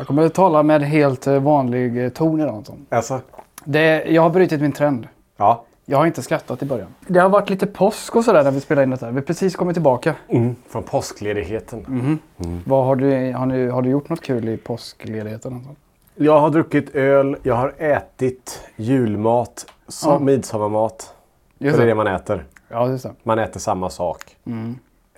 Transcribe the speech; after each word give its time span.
Jag 0.00 0.06
kommer 0.06 0.26
att 0.26 0.34
tala 0.34 0.62
med 0.62 0.82
helt 0.82 1.26
eh, 1.26 1.40
vanlig 1.42 2.04
eh, 2.04 2.08
ton 2.10 2.40
idag 2.40 2.54
Anton. 2.54 2.86
Alltså, 2.88 3.20
Det, 3.64 4.04
jag 4.04 4.22
har 4.22 4.30
brutit 4.30 4.60
min 4.60 4.72
trend. 4.72 5.08
ja. 5.36 5.64
Jag 5.84 5.98
har 5.98 6.06
inte 6.06 6.22
skrattat 6.22 6.62
i 6.62 6.66
början. 6.66 6.88
Det 7.06 7.18
har 7.20 7.28
varit 7.28 7.50
lite 7.50 7.66
påsk 7.66 8.16
och 8.16 8.24
sådär 8.24 8.44
när 8.44 8.50
vi 8.50 8.60
spelade 8.60 8.84
in 8.84 8.90
detta. 8.90 9.08
Vi 9.10 9.14
har 9.14 9.22
precis 9.22 9.56
kommit 9.56 9.74
tillbaka. 9.74 10.14
Mm, 10.28 10.56
från 10.68 10.82
påskledigheten. 10.82 12.18
Vad 12.66 12.84
har, 12.84 12.96
du, 12.96 13.32
har, 13.32 13.46
ni, 13.46 13.66
har 13.68 13.82
du 13.82 13.90
gjort 13.90 14.08
något 14.08 14.20
kul 14.20 14.48
i 14.48 14.56
påskledigheten? 14.56 15.52
Anton? 15.54 15.76
Jag 16.14 16.40
har 16.40 16.50
druckit 16.50 16.94
öl, 16.94 17.36
jag 17.42 17.54
har 17.54 17.74
ätit 17.78 18.60
julmat, 18.76 19.66
som 19.88 20.12
Ja. 20.12 20.18
midsommarmat. 20.18 21.14
Just 21.58 21.76
det 21.76 21.82
är 21.82 21.86
det 21.86 21.94
man 21.94 22.06
äter. 22.06 22.44
Ja, 22.68 22.88
just 22.88 23.02
det. 23.04 23.12
Man 23.22 23.38
äter 23.38 23.60
samma 23.60 23.90
sak. 23.90 24.36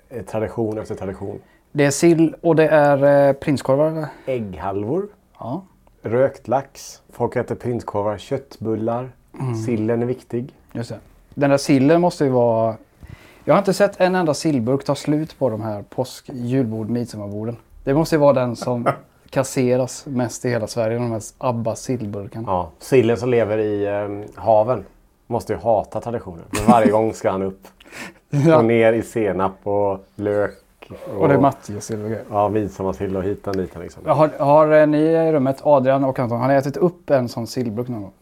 Eh, 0.09 0.21
Tradition 0.23 0.77
efter 0.77 0.95
tradition. 0.95 1.39
Det 1.75 1.85
är 1.85 1.91
sill 1.91 2.35
och 2.41 2.55
det 2.55 2.67
är 2.67 3.27
eh, 3.29 3.33
prinskorvar 3.33 3.87
eller? 3.87 4.07
Ägghalvor, 4.25 5.07
Ja. 5.39 5.61
rökt 6.01 6.47
lax. 6.47 7.01
Folk 7.09 7.35
äter 7.35 7.55
prinskorvar, 7.55 8.17
köttbullar. 8.17 9.09
Sillen 9.65 10.01
är 10.01 10.05
viktig. 10.05 10.53
Just 10.71 10.89
det. 10.89 10.99
Den 11.33 11.49
där 11.49 11.57
sillen 11.57 12.01
måste 12.01 12.23
ju 12.23 12.29
vara... 12.29 12.75
Jag 13.45 13.53
har 13.53 13.59
inte 13.59 13.73
sett 13.73 14.01
en 14.01 14.15
enda 14.15 14.33
sillburk 14.33 14.83
ta 14.83 14.95
slut 14.95 15.39
på 15.39 15.49
de 15.49 15.61
här 15.61 15.81
påsk, 15.89 16.29
julbord, 16.33 16.89
midsommarborden. 16.89 17.57
Det 17.83 17.93
måste 17.93 18.15
ju 18.15 18.19
vara 18.19 18.33
den 18.33 18.55
som 18.55 18.87
kasseras 19.29 20.05
mest 20.05 20.45
i 20.45 20.49
hela 20.49 20.67
Sverige. 20.67 20.97
De 20.97 21.11
här 21.11 21.21
Abba 21.37 21.75
sillburkarna. 21.75 22.45
Ja. 22.47 22.69
Sillen 22.79 23.17
som 23.17 23.29
lever 23.29 23.57
i 23.57 23.85
eh, 23.85 24.41
haven 24.43 24.85
måste 25.27 25.53
ju 25.53 25.59
hata 25.59 26.01
traditionen. 26.01 26.43
Men 26.51 26.65
varje 26.67 26.91
gång 26.91 27.13
ska 27.13 27.31
han 27.31 27.41
upp. 27.41 27.61
Ja. 28.45 28.57
Och 28.57 28.65
ner 28.65 28.93
i 28.93 29.01
senap 29.01 29.51
och 29.63 30.05
lök. 30.15 30.51
Och 31.19 31.27
det 31.27 31.33
är 31.33 31.39
matjessill 31.39 32.01
och 32.01 32.09
grejer. 32.09 32.25
Ja, 32.29 32.49
midsommarsill 32.49 33.17
och 33.17 33.23
hitan 33.23 33.57
dit 33.57 33.75
liksom. 33.79 34.05
Har, 34.05 34.29
har 34.39 34.71
eh, 34.71 34.87
ni 34.87 34.97
i 34.97 35.31
rummet, 35.31 35.61
Adrian 35.63 36.03
och 36.03 36.19
Anton, 36.19 36.39
har 36.39 36.47
ni 36.47 36.53
ätit 36.53 36.77
upp 36.77 37.09
en 37.09 37.29
sån 37.29 37.47
sillburk 37.47 37.87
någon 37.87 38.01
gång? 38.01 38.13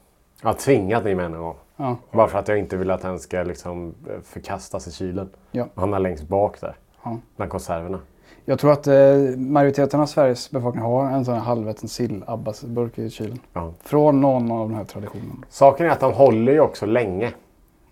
Jag 0.41 0.49
har 0.49 0.53
tvingat 0.53 1.03
mig 1.03 1.15
med 1.15 1.25
en 1.25 1.37
gång. 1.37 1.55
Ja. 1.77 1.95
Bara 2.11 2.27
för 2.27 2.39
att 2.39 2.47
jag 2.47 2.59
inte 2.59 2.77
vill 2.77 2.91
att 2.91 3.01
den 3.01 3.19
ska 3.19 3.43
liksom 3.43 3.93
förkastas 4.23 4.87
i 4.87 4.91
kylen. 4.91 5.29
Ja. 5.51 5.67
Hamna 5.75 5.99
längst 5.99 6.27
bak 6.27 6.61
där. 6.61 6.75
Ja. 7.03 7.17
Bland 7.35 7.51
konserverna. 7.51 7.99
Jag 8.45 8.59
tror 8.59 8.71
att 8.71 8.87
eh, 8.87 8.93
majoriteten 9.37 9.99
av 9.99 10.05
Sveriges 10.05 10.51
befolkning 10.51 10.83
har 10.83 11.05
en 11.05 11.25
sån 11.25 11.33
här 11.33 11.41
halväten 11.41 11.89
sill-Abbas-burk 11.89 12.99
i 12.99 13.09
kylen. 13.09 13.39
Ja. 13.53 13.73
Från 13.83 14.21
någon 14.21 14.51
av 14.51 14.69
de 14.69 14.75
här 14.75 14.83
traditionerna. 14.83 15.45
Saken 15.49 15.85
är 15.85 15.89
att 15.89 15.99
de 15.99 16.13
håller 16.13 16.51
ju 16.51 16.59
också 16.59 16.85
länge. 16.85 17.31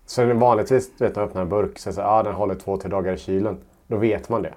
Så 0.06 0.34
vanligtvis 0.34 0.90
vet, 0.98 1.16
man 1.16 1.24
öppnar 1.24 1.42
en 1.42 1.48
burk 1.48 1.78
så 1.78 1.92
säger 1.92 2.08
ah, 2.08 2.22
den 2.22 2.34
håller 2.34 2.54
två, 2.54 2.76
tre 2.76 2.90
dagar 2.90 3.12
i 3.12 3.18
kylen. 3.18 3.58
Då 3.86 3.96
vet 3.96 4.28
man 4.28 4.42
det. 4.42 4.54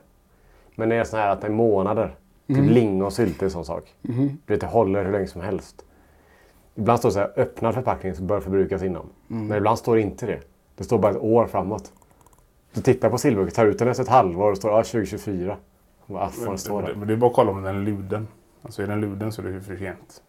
Men 0.75 0.89
det 0.89 0.95
är 0.95 1.03
så 1.03 1.17
här 1.17 1.29
att 1.29 1.41
det 1.41 1.47
är 1.47 1.51
månader. 1.51 2.15
Typ 2.47 2.69
lingonsylt 2.69 3.41
är 3.41 3.45
en 3.45 3.51
sån 3.51 3.65
sak. 3.65 3.93
Du 4.01 4.37
vet, 4.53 4.61
det 4.61 4.67
håller 4.67 5.05
hur 5.05 5.11
länge 5.11 5.27
som 5.27 5.41
helst. 5.41 5.85
Ibland 6.75 6.99
står 6.99 7.09
det 7.09 7.13
så 7.13 7.19
här, 7.19 7.33
öppnad 7.35 7.73
förpackning 7.73 8.15
som 8.15 8.27
bör 8.27 8.39
förbrukas 8.39 8.83
inom. 8.83 9.05
Men 9.27 9.57
ibland 9.57 9.77
står 9.77 9.95
det 9.95 10.01
inte 10.01 10.25
det. 10.25 10.39
Det 10.75 10.83
står 10.83 10.99
bara 10.99 11.11
ett 11.11 11.21
år 11.21 11.45
framåt. 11.47 11.91
Du 12.73 12.81
tittar 12.81 13.09
på 13.09 13.17
sillburken, 13.17 13.53
tar 13.53 13.65
ut 13.65 13.79
den 13.79 13.87
efter 13.87 14.03
ett 14.03 14.09
halvår 14.09 14.51
och 14.51 14.57
står 14.57 14.79
ah, 14.79 14.83
2024. 14.83 15.57
Vad 16.05 16.33
fan 16.33 16.51
det 16.51 16.57
står 16.57 16.81
där. 16.81 16.95
Men 16.95 17.07
det 17.07 17.13
är 17.13 17.17
bara 17.17 17.29
att 17.29 17.35
kolla 17.35 17.51
om 17.51 17.63
den 17.63 17.75
är 17.75 17.81
luden. 17.81 18.27
Alltså 18.61 18.83
är 18.83 18.87
den 18.87 19.01
luden 19.01 19.31
så 19.31 19.41
är 19.41 19.45
det 19.45 19.61
för 19.61 19.75
sent. 19.77 20.21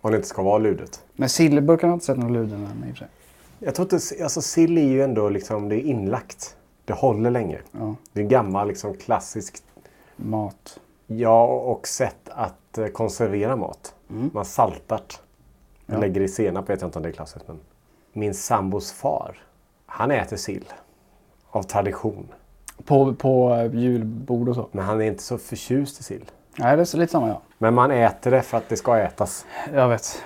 Om 0.00 0.10
det 0.10 0.16
inte 0.16 0.28
ska 0.28 0.42
vara 0.42 0.58
ludet. 0.58 1.04
Men 1.12 1.28
sillburken 1.28 1.88
har 1.88 1.94
inte 1.94 2.06
sett 2.06 2.18
någon 2.18 2.32
luden 2.32 2.64
än 2.64 2.88
i 2.88 2.92
och 2.92 2.96
för 2.96 2.96
sig. 2.96 3.08
Jag 3.58 3.74
tror 3.74 3.84
inte, 3.84 4.24
alltså 4.24 4.42
sill 4.42 4.78
är 4.78 4.82
ju 4.82 5.02
ändå 5.02 5.28
liksom, 5.28 5.68
det 5.68 5.76
är 5.76 5.80
inlagt. 5.80 6.56
Det 6.84 6.92
håller 6.92 7.30
länge. 7.30 7.58
Ja. 7.72 7.94
Det 8.12 8.20
är 8.20 8.22
en 8.22 8.28
gammal 8.28 8.68
liksom 8.68 8.94
klassisk, 8.94 9.56
Mat. 10.16 10.80
ja 11.06 11.44
och 11.46 11.88
sätt 11.88 12.28
att 12.28 12.78
eh, 12.78 12.86
konservera 12.86 13.56
mat. 13.56 13.94
Man 14.08 14.44
saltar. 14.44 15.00
Man 15.86 15.94
Ja. 15.96 16.00
lägger 16.00 16.20
i 16.20 16.28
senap, 16.28 16.70
vet 16.70 16.80
jag 16.80 16.88
inte 16.88 16.98
om 16.98 17.02
det 17.02 17.08
är 17.08 17.12
klassiskt. 17.12 17.48
Men 17.48 17.60
min 18.12 18.34
sambos 18.34 18.92
far, 18.92 19.36
han 19.86 20.10
äter 20.10 20.36
sill. 20.36 20.64
Av 21.50 21.62
tradition. 21.62 22.28
På, 22.84 23.14
på 23.14 23.54
eh, 23.54 23.74
julbord 23.74 24.48
och 24.48 24.54
så. 24.54 24.68
Men 24.72 24.84
han 24.84 25.00
är 25.00 25.04
inte 25.04 25.22
så 25.22 25.38
förtjust 25.38 26.00
i 26.00 26.02
sill. 26.02 26.24
Nej, 26.58 26.76
det 26.76 26.94
är 26.94 26.98
lite 26.98 27.12
samma 27.12 27.28
ja. 27.28 27.40
Men 27.58 27.74
man 27.74 27.90
äter 27.90 28.30
det 28.30 28.42
för 28.42 28.58
att 28.58 28.68
det 28.68 28.76
ska 28.76 28.98
ätas. 28.98 29.46
Jag 29.74 29.88
vet. 29.88 30.22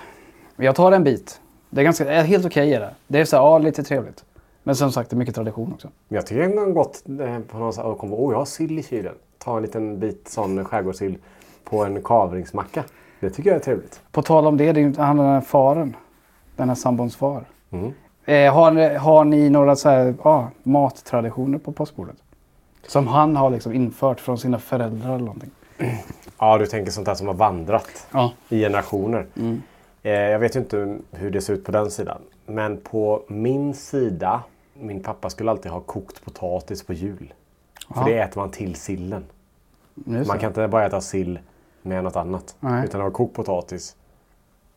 Jag 0.55 0.75
tar 0.75 0.91
en 0.91 1.03
bit. 1.03 1.41
Det 1.69 1.81
är 1.81 1.85
ganska, 1.85 2.21
helt 2.21 2.45
okej 2.45 2.73
är 2.73 2.79
det. 2.79 2.95
Det 3.07 3.19
är 3.19 3.25
så 3.25 3.35
här, 3.35 3.43
ja, 3.43 3.57
lite 3.57 3.83
trevligt. 3.83 4.25
Men 4.69 4.75
som 4.75 4.91
sagt, 4.91 5.09
det 5.09 5.13
är 5.13 5.17
mycket 5.17 5.35
tradition 5.35 5.73
också. 5.73 5.87
Jag 6.07 6.25
tycker 6.25 6.41
jag 6.49 6.59
har 6.59 6.71
gått 6.71 7.03
eh, 7.21 7.39
på 7.39 7.57
någon 7.57 7.73
sån 7.73 7.85
här 7.85 7.95
åh 8.13 8.31
jag 8.33 8.37
har 8.39 8.45
sill 8.45 8.79
i 8.79 8.83
kylen. 8.83 9.13
Ta 9.37 9.55
en 9.57 9.61
liten 9.61 9.99
bit 9.99 10.27
sån 10.27 10.65
skärgårdssill 10.65 11.17
på 11.63 11.83
en 11.85 12.03
kavringsmacka. 12.03 12.83
Det 13.19 13.29
tycker 13.29 13.49
jag 13.49 13.57
är 13.57 13.63
trevligt. 13.63 14.01
På 14.11 14.21
tal 14.21 14.47
om 14.47 14.57
det, 14.57 14.71
det 14.71 14.79
är 14.81 14.83
ju 14.83 14.93
han 14.97 15.17
den 15.17 15.25
här 15.25 15.41
faren. 15.41 15.95
Den 16.55 16.67
här 16.69 16.75
sambons 16.75 17.15
far. 17.15 17.45
Mm. 17.71 17.93
Eh, 18.25 18.53
har, 18.53 18.71
ni- 18.71 18.95
har 18.95 19.25
ni 19.25 19.49
några 19.49 19.75
så 19.75 19.89
här, 19.89 20.15
ja, 20.23 20.49
mattraditioner 20.63 21.57
på 21.57 21.71
påskbordet? 21.71 22.15
Som 22.87 23.07
han 23.07 23.35
har 23.35 23.49
liksom 23.49 23.73
infört 23.73 24.19
från 24.19 24.37
sina 24.37 24.59
föräldrar 24.59 25.09
eller 25.15 25.25
någonting? 25.25 25.51
Ja, 26.39 26.57
du 26.57 26.65
tänker 26.65 26.91
sånt 26.91 27.07
här 27.07 27.15
som 27.15 27.27
har 27.27 27.33
vandrat 27.33 28.07
Ja. 28.13 28.31
i 28.49 28.59
generationer. 28.59 29.25
Eh, 30.03 30.11
jag 30.11 30.39
vet 30.39 30.55
ju 30.55 30.59
inte 30.59 30.97
hur 31.11 31.31
det 31.31 31.41
ser 31.41 31.53
ut 31.53 31.65
på 31.65 31.71
den 31.71 31.91
sidan. 31.91 32.17
Men 32.45 32.77
på 32.77 33.23
min 33.27 33.73
sida, 33.73 34.41
min 34.79 35.03
pappa 35.03 35.29
skulle 35.29 35.51
alltid 35.51 35.71
ha 35.71 35.79
kokt 35.81 36.25
potatis 36.25 36.83
på 36.83 36.93
jul. 36.93 37.33
För 37.93 38.01
Ja. 38.01 38.05
det 38.07 38.19
äter 38.19 38.41
man 38.41 38.51
till 38.51 38.75
sillen. 38.75 39.25
Just 40.05 40.27
Man 40.27 40.39
kan 40.39 40.47
inte 40.49 40.67
bara 40.67 40.85
äta 40.85 41.01
sill 41.01 41.39
med 41.81 42.03
något 42.03 42.15
annat. 42.15 42.55
Nej. 42.59 42.85
Utan 42.85 42.99
det 42.99 43.03
var 43.03 43.11
kokt 43.11 43.35
potatis 43.35 43.95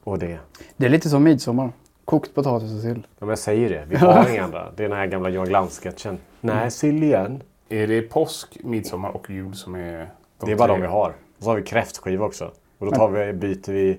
och 0.04 0.18
det. 0.18 0.38
det 0.76 0.86
är 0.86 0.90
lite 0.90 1.08
som 1.08 1.22
midsommar. 1.24 1.72
Kokt 2.04 2.34
potatis 2.34 2.72
och 2.74 2.80
sill. 2.80 2.98
Ja, 3.06 3.16
men 3.18 3.28
jag 3.28 3.38
säger 3.38 3.68
det, 3.70 3.84
vi 3.88 3.96
har 3.96 4.30
inga 4.32 4.44
andra. 4.44 4.70
Det 4.76 4.84
är 4.84 4.88
den 4.88 4.98
här 4.98 5.06
gamla 5.06 5.28
Johan 5.28 5.46
Glans-sketchen. 5.48 6.18
Nej, 6.40 6.70
sill 6.70 7.02
igen. 7.02 7.42
Är 7.68 7.86
det 7.86 8.02
påsk, 8.02 8.58
midsommar 8.64 9.10
och 9.16 9.30
jul 9.30 9.54
som 9.54 9.74
är 9.74 10.08
de 10.38 10.46
Det 10.46 10.52
är 10.52 10.56
bara 10.56 10.68
tre? 10.68 10.74
de 10.76 10.80
vi 10.82 10.86
har. 10.88 11.08
Och 11.38 11.44
så 11.44 11.50
har 11.50 11.56
vi 11.56 11.62
kräftskiva 11.62 12.24
också. 12.26 12.50
Och 12.78 12.86
då 12.86 12.92
tar 12.92 13.08
vi, 13.08 13.32
byter 13.32 13.72
vi 13.72 13.98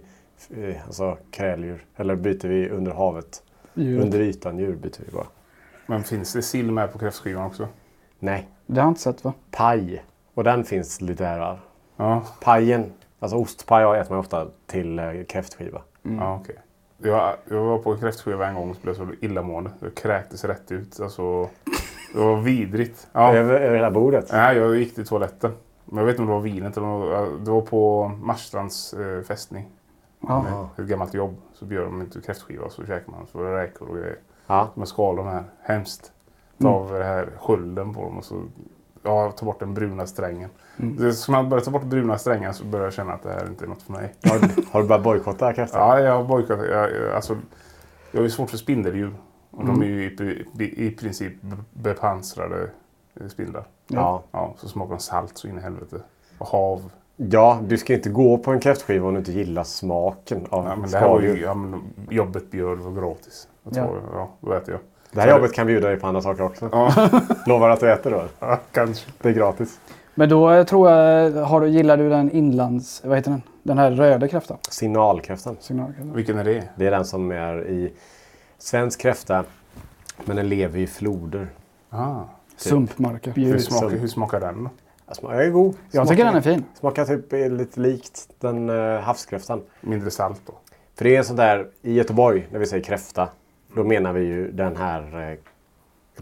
eh, 0.58 0.86
alltså, 0.86 1.18
kräldjur. 1.32 1.86
Eller 1.96 2.16
byter 2.16 2.48
vi 2.48 2.70
under 2.70 2.92
havet. 2.92 3.44
Djuret. 3.74 4.04
Under 4.06 4.20
ytan 4.20 4.60
djur 4.60 4.76
byter 4.76 5.00
vi 5.06 5.12
bara. 5.12 5.26
Men 5.86 6.04
finns 6.04 6.34
det 6.34 6.42
sill 6.42 6.72
med 6.72 6.92
på 6.94 7.00
kräftskivan 7.00 7.46
också? 7.46 7.68
Nej, 8.20 8.48
Det 8.66 8.80
har 8.82 8.88
jag 8.88 8.92
inte 8.92 9.02
sett 9.02 9.24
va? 9.24 9.34
paj. 9.52 10.04
Och 10.34 10.44
den 10.44 10.64
finns 10.64 11.02
lite 11.02 11.26
här. 11.26 11.40
va? 11.40 11.58
Ja, 11.98 12.24
Pajen, 12.42 12.94
alltså 13.20 13.38
ostpaj 13.38 14.00
äter 14.00 14.10
man 14.12 14.20
ofta 14.20 14.48
till 14.68 15.00
eh, 15.00 15.06
kräftskiva. 15.30 15.82
ja 16.02 16.36
okej. 16.42 16.56
Jag, 16.98 17.36
jag 17.50 17.64
var 17.64 17.78
på 17.78 17.92
en 17.94 18.00
kräftskiva 18.00 18.48
en 18.48 18.56
gång 18.56 18.70
och 18.70 18.78
blev 18.82 18.94
så 18.94 19.08
illamående. 19.22 19.72
Jag 19.80 19.96
kräktes 19.96 20.44
rätt 20.44 20.72
ut. 20.72 21.00
Alltså, 21.00 21.50
det 22.14 22.20
var 22.20 22.38
vidrigt. 22.42 23.08
Ja. 23.14 23.34
Över, 23.36 23.54
över 23.62 23.76
hela 23.76 23.92
bordet. 23.92 24.30
Nej, 24.32 24.58
jag 24.58 24.76
gick 24.78 24.96
till 24.96 25.08
toaletten. 25.08 25.52
Men 25.86 25.98
jag 25.98 26.06
vet 26.06 26.14
inte 26.14 26.22
om 26.22 26.28
det 26.28 26.34
var 26.34 26.42
vinet 26.42 26.78
eller 26.78 26.88
om 26.88 27.44
det 27.46 27.52
var- 27.52 27.62
på 27.62 28.08
Marstrands 28.08 28.94
eh, 28.94 29.22
fästning. 29.24 29.70
Ja. 30.20 30.70
Ett 30.78 30.86
gammalt 30.86 31.14
jobb. 31.14 31.36
Så 31.54 31.66
bjöd 31.66 31.84
de 31.88 32.02
inte 32.02 32.22
kräftskiva 32.22 32.70
så 32.70 32.82
käkade 32.82 33.12
man. 33.12 33.28
Så 33.32 33.38
var 33.38 33.46
det 33.46 33.58
räkor 33.64 33.90
och 33.90 33.96
grejer. 33.96 34.18
Ja. 34.48 34.70
Med 34.76 34.88
de 34.98 35.28
här. 35.28 35.44
Hemskt. 35.62 36.12
Ta 36.62 36.68
Mm. 36.68 36.74
av 36.82 36.92
det 36.94 37.04
här 37.04 37.30
skölden 37.40 37.94
på 37.94 38.02
dem 38.02 38.18
och 38.18 38.26
så 38.26 38.44
ja, 39.04 39.32
ta 39.32 39.46
bort 39.46 39.60
den 39.60 39.74
bruna 39.74 40.06
strängen. 40.08 40.50
Mm. 40.80 41.14
Så 41.14 41.32
man 41.32 41.50
börjar 41.50 41.64
ta 41.64 41.72
bort 41.72 41.84
bruna 41.84 42.18
strängar 42.18 42.52
så 42.52 42.66
börjar 42.66 42.86
jag 42.86 42.94
känna 42.94 43.14
att 43.14 43.24
det 43.24 43.30
här 43.30 43.48
inte 43.48 43.66
är 43.66 43.70
något 43.70 43.82
för 43.82 43.92
mig. 43.92 44.14
Har, 44.30 44.40
du- 44.40 44.66
har 44.72 44.82
du 44.82 44.88
börjat 44.88 45.04
bojkotta 45.04 45.54
kräftor? 45.54 45.80
Ja, 45.80 46.00
jag 46.00 46.16
har 46.18 46.24
bojkottat. 46.24 46.66
Jag, 46.72 46.92
jag, 46.92 47.14
alltså, 47.16 47.38
jag 48.12 48.20
har 48.20 48.24
ju 48.24 48.30
svårt 48.30 48.50
för 48.50 48.58
spindeldjur. 48.58 49.14
Och 49.52 49.66
de 49.66 49.82
är 49.82 49.86
ju 49.86 50.04
i, 50.60 50.88
i, 50.88 50.92
princip 50.92 51.42
be- 51.42 51.58
bepansrade 51.74 52.70
eh, 53.22 53.28
spindlar. 53.28 53.64
Ja. 53.88 54.24
Ja, 54.32 54.54
så 54.58 54.68
smakar 54.68 54.90
de 54.96 55.00
salt 55.00 55.38
så 55.38 55.48
in 55.48 55.58
i 55.58 55.62
helvete. 55.62 55.98
Och 56.38 56.48
hav. 56.48 56.92
Ja, 57.16 57.60
du 57.68 57.78
ska 57.78 57.94
inte 57.94 58.10
gå 58.10 58.38
på 58.38 58.52
en 58.52 58.60
kräftskiva 58.60 59.08
om 59.08 59.14
du 59.14 59.20
inte 59.20 59.32
gillar 59.32 59.64
smaken 59.64 60.48
av 60.50 60.66
Ja, 60.66 60.76
men 60.76 60.92
det 60.92 60.98
här 60.98 61.10
var 61.10 61.22
ju, 61.22 61.42
ja, 61.42 61.54
men 61.54 61.82
jobbet 62.10 62.52
bjöd 62.52 62.78
var 62.80 62.92
gratis. 62.92 63.48
Jag 63.64 63.78
Ja. 63.78 63.88
tror, 63.88 64.02
ja. 64.14 64.30
då 64.42 64.54
äter 64.54 64.72
jag. 64.74 64.82
Det 65.12 65.22
här 65.22 65.30
jobbet 65.30 65.54
kan 65.54 65.68
bjuda 65.68 65.88
dig 65.88 66.00
på 66.00 66.08
andra 66.08 66.22
saker 66.22 66.44
också. 66.44 66.70
Ja, 66.72 67.10
Lovar 67.48 67.70
att 67.70 67.80
du 67.80 67.92
äter 67.92 68.12
då? 68.12 68.24
ja, 68.40 68.60
kanske. 68.72 69.12
Det 69.22 69.30
är 69.30 69.34
gratis. 69.34 69.80
Men 70.16 70.30
då 70.30 70.52
eh, 70.52 70.64
tror 70.64 70.90
jag, 70.92 71.32
har 71.32 71.62
du, 71.62 71.68
gillar 71.68 71.98
du 71.98 72.10
den 72.10 72.32
inlands... 72.32 73.02
Vad 73.06 73.18
heter 73.18 73.32
den? 73.32 73.42
Den 73.64 73.78
här 73.78 73.92
röda 73.92 74.28
kräftan? 74.28 74.58
Signalkräftan. 74.70 75.58
Signalkräftan. 75.60 76.14
Vilken 76.14 76.38
är 76.38 76.44
det? 76.44 76.64
Det 76.76 76.88
är 76.88 76.92
den 76.92 77.06
som 77.06 77.32
är 77.32 77.68
i 77.68 77.94
svensk 78.58 79.02
kräfta. 79.02 79.44
Men 80.26 80.36
den 80.36 80.50
lever 80.50 80.80
i 80.80 80.88
floder. 80.88 81.48
Ah. 81.90 82.22
Sumpmarker. 82.58 83.32
Hur, 83.32 83.58
smakar, 83.58 83.90
hur 83.90 84.08
smakar 84.08 84.40
den? 84.40 84.70
Den 85.06 85.16
smakar 85.16 85.38
är 85.38 85.50
god. 85.50 85.76
Jag 85.92 86.08
tycker 86.08 86.26
den 86.26 86.36
är 86.36 86.42
fin. 86.42 86.64
Smakar 86.80 87.06
typ 87.06 87.34
eh, 87.34 87.50
lite 87.50 87.80
likt 87.80 88.28
den 88.40 88.70
uh, 88.70 89.00
havskräftan. 89.00 89.62
Mindre 89.82 90.12
salt 90.12 90.42
då? 90.46 90.54
För 90.98 91.04
det 91.04 91.16
är 91.16 91.20
en 91.20 91.26
sån 91.26 91.36
där, 91.36 91.68
i 91.82 91.94
Göteborg 91.94 92.48
när 92.52 92.60
vi 92.60 92.66
säger 92.66 92.84
kräfta. 92.84 93.30
Då 93.76 93.84
menar 93.84 94.14
vi 94.14 94.22
ju 94.26 94.52
den 94.52 94.76
här 94.78 95.32
eh, 95.32 95.38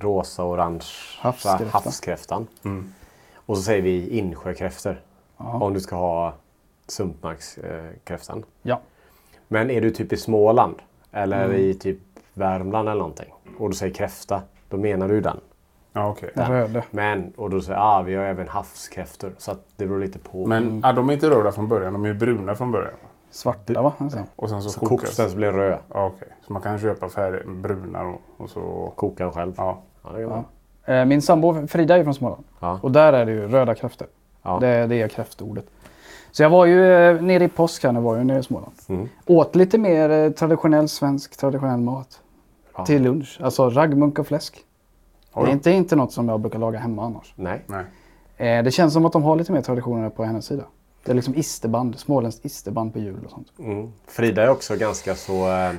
rosa-orange 0.01 0.85
Havskräfta. 1.19 1.65
havskräftan. 1.77 2.47
Mm. 2.65 2.93
Och 3.45 3.57
så 3.57 3.63
säger 3.63 3.81
vi 3.81 4.17
insjökräftor. 4.17 5.01
Om 5.37 5.73
du 5.73 5.79
ska 5.79 5.95
ha 5.95 6.33
sumpmarkskräftan. 6.87 8.43
ja. 8.61 8.79
Men 9.47 9.69
är 9.69 9.81
du 9.81 9.91
typ 9.91 10.13
i 10.13 10.17
Småland 10.17 10.75
eller 11.11 11.45
Mm. 11.45 11.57
i 11.57 11.73
typ 11.73 11.97
Värmland 12.33 12.89
eller 12.89 12.99
någonting 12.99 13.33
och 13.57 13.69
du 13.69 13.75
säger 13.75 13.93
kräfta, 13.93 14.41
då 14.69 14.77
menar 14.77 15.07
du 15.07 15.21
den. 15.21 15.39
Ja, 15.93 16.09
okej. 16.09 16.31
Den 16.35 16.51
röda. 16.51 16.83
Men, 16.91 17.33
och 17.37 17.49
då 17.49 17.61
säger 17.61 17.79
ah, 17.79 18.01
vi 18.01 18.15
har 18.15 18.23
även 18.23 18.47
havskräftor. 18.47 19.33
Så 19.37 19.51
att 19.51 19.65
det 19.75 19.85
beror 19.85 19.99
lite 19.99 20.19
på. 20.19 20.45
Men 20.45 20.81
ah, 20.85 20.93
de 20.93 21.09
är 21.09 21.13
inte 21.13 21.29
röda 21.29 21.51
från 21.51 21.67
början, 21.67 21.93
de 21.93 22.05
är 22.05 22.13
bruna 22.13 22.55
från 22.55 22.71
början. 22.71 22.93
Svarta 23.31 23.81
va? 23.81 23.93
Alltså. 23.97 24.19
Och 24.35 24.49
sen 24.49 24.61
så, 24.61 24.69
så 24.69 24.79
kokas. 24.79 24.99
koks 24.99 25.17
den 25.17 25.29
så 25.29 25.35
blir 25.35 25.51
röd. 25.51 25.77
Ja, 25.93 26.05
okej. 26.05 26.27
Så 26.47 26.53
man 26.53 26.61
kan 26.61 26.79
köpa 26.79 27.09
färdig, 27.09 27.49
bruna 27.49 28.01
och, 28.01 28.21
och 28.37 28.49
så... 28.49 28.93
Koka 28.95 29.31
själv. 29.31 29.53
Ja. 29.57 29.81
Ja. 30.03 30.43
Eh, 30.93 31.05
Min 31.05 31.21
sambo 31.21 31.67
Frida 31.67 31.97
är 31.97 32.03
från 32.03 32.13
Småland. 32.13 32.43
Ja. 32.59 32.79
Och 32.81 32.91
där 32.91 33.13
är 33.13 33.25
det 33.25 33.31
ju 33.31 33.47
röda 33.47 33.75
kräftor. 33.75 34.07
Ja. 34.41 34.59
Det, 34.59 34.87
det 34.87 35.01
är 35.01 35.07
kräftordet. 35.07 35.65
Så 36.31 36.43
jag 36.43 36.49
var 36.49 36.65
ju 36.65 36.93
eh, 36.93 37.21
nere 37.21 37.43
i 37.43 37.47
påsk 37.47 37.83
här, 37.83 37.93
var 37.93 38.17
jag 38.17 38.25
nere 38.25 38.39
i 38.39 38.43
Småland. 38.43 38.73
Mm. 38.87 39.09
Åt 39.25 39.55
lite 39.55 39.77
mer 39.77 40.09
eh, 40.09 40.31
traditionell 40.31 40.89
svensk 40.89 41.37
traditionell 41.37 41.79
mat. 41.79 42.21
Ja. 42.77 42.85
Till 42.85 43.03
lunch. 43.03 43.39
Alltså 43.43 43.69
raggmunk 43.69 44.19
och 44.19 44.27
fläsk. 44.27 44.65
Det 45.33 45.39
är 45.41 45.47
inte, 45.47 45.71
inte 45.71 45.95
något 45.95 46.13
som 46.13 46.29
jag 46.29 46.39
brukar 46.39 46.59
laga 46.59 46.79
hemma 46.79 47.05
annars. 47.05 47.33
Nej. 47.35 47.65
Nej. 47.67 47.85
Eh, 48.37 48.63
det 48.63 48.71
känns 48.71 48.93
som 48.93 49.05
att 49.05 49.13
de 49.13 49.23
har 49.23 49.35
lite 49.35 49.51
mer 49.51 49.61
traditioner 49.61 50.09
på 50.09 50.23
hennes 50.23 50.45
sida. 50.45 50.63
Det 51.03 51.11
är 51.11 51.15
liksom 51.15 51.35
isterband, 51.35 51.99
småländskt 51.99 52.45
isterband 52.45 52.93
på 52.93 52.99
jul 52.99 53.25
och 53.25 53.31
sånt. 53.31 53.47
Mm. 53.59 53.91
Frida 54.07 54.43
är 54.43 54.49
också 54.49 54.75
ganska 54.75 55.15
så 55.15 55.47
eh, 55.51 55.69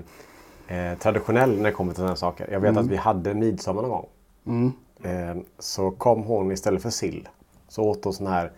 eh, 0.90 0.98
traditionell 0.98 1.56
när 1.56 1.64
det 1.64 1.72
kommer 1.72 1.92
till 1.92 2.00
sådana 2.00 2.16
saker. 2.16 2.48
Jag 2.52 2.60
vet 2.60 2.70
Mm. 2.70 2.84
att 2.84 2.90
vi 2.90 2.96
hade 2.96 3.34
midsommar 3.34 3.82
någon 3.82 3.90
gång. 3.90 4.06
Mm. 4.46 4.72
Eh, 5.02 5.42
så 5.58 5.90
kom 5.90 6.22
hon 6.22 6.52
istället 6.52 6.82
för 6.82 6.90
sill. 6.90 7.28
Så 7.68 7.82
åt 7.82 8.04
hon 8.04 8.12
sån 8.12 8.26
här 8.26 8.52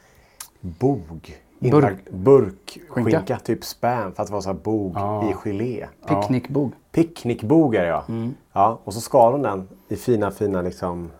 bog. 0.60 1.36
Burk. 1.58 2.10
Burkskinka. 2.10 3.10
Skinka. 3.18 3.38
Typ 3.38 3.64
spam. 3.64 4.12
För 4.12 4.22
att 4.22 4.26
det 4.28 4.34
var 4.34 4.40
så 4.40 4.48
här 4.48 4.56
bog 4.56 4.92
Ah. 4.96 5.30
i 5.30 5.34
gelé. 5.34 5.86
Picknickbog. 6.08 6.72
Picknickbog 6.92 7.74
är 7.74 7.82
det 7.82 7.88
ja. 7.88 8.04
Mm. 8.08 8.34
ja. 8.52 8.78
Och 8.84 8.94
så 8.94 9.00
skar 9.00 9.32
hon 9.32 9.42
den 9.42 9.68
i 9.88 9.96
fina 9.96 10.30
fina 10.30 10.62
liksom. 10.62 11.10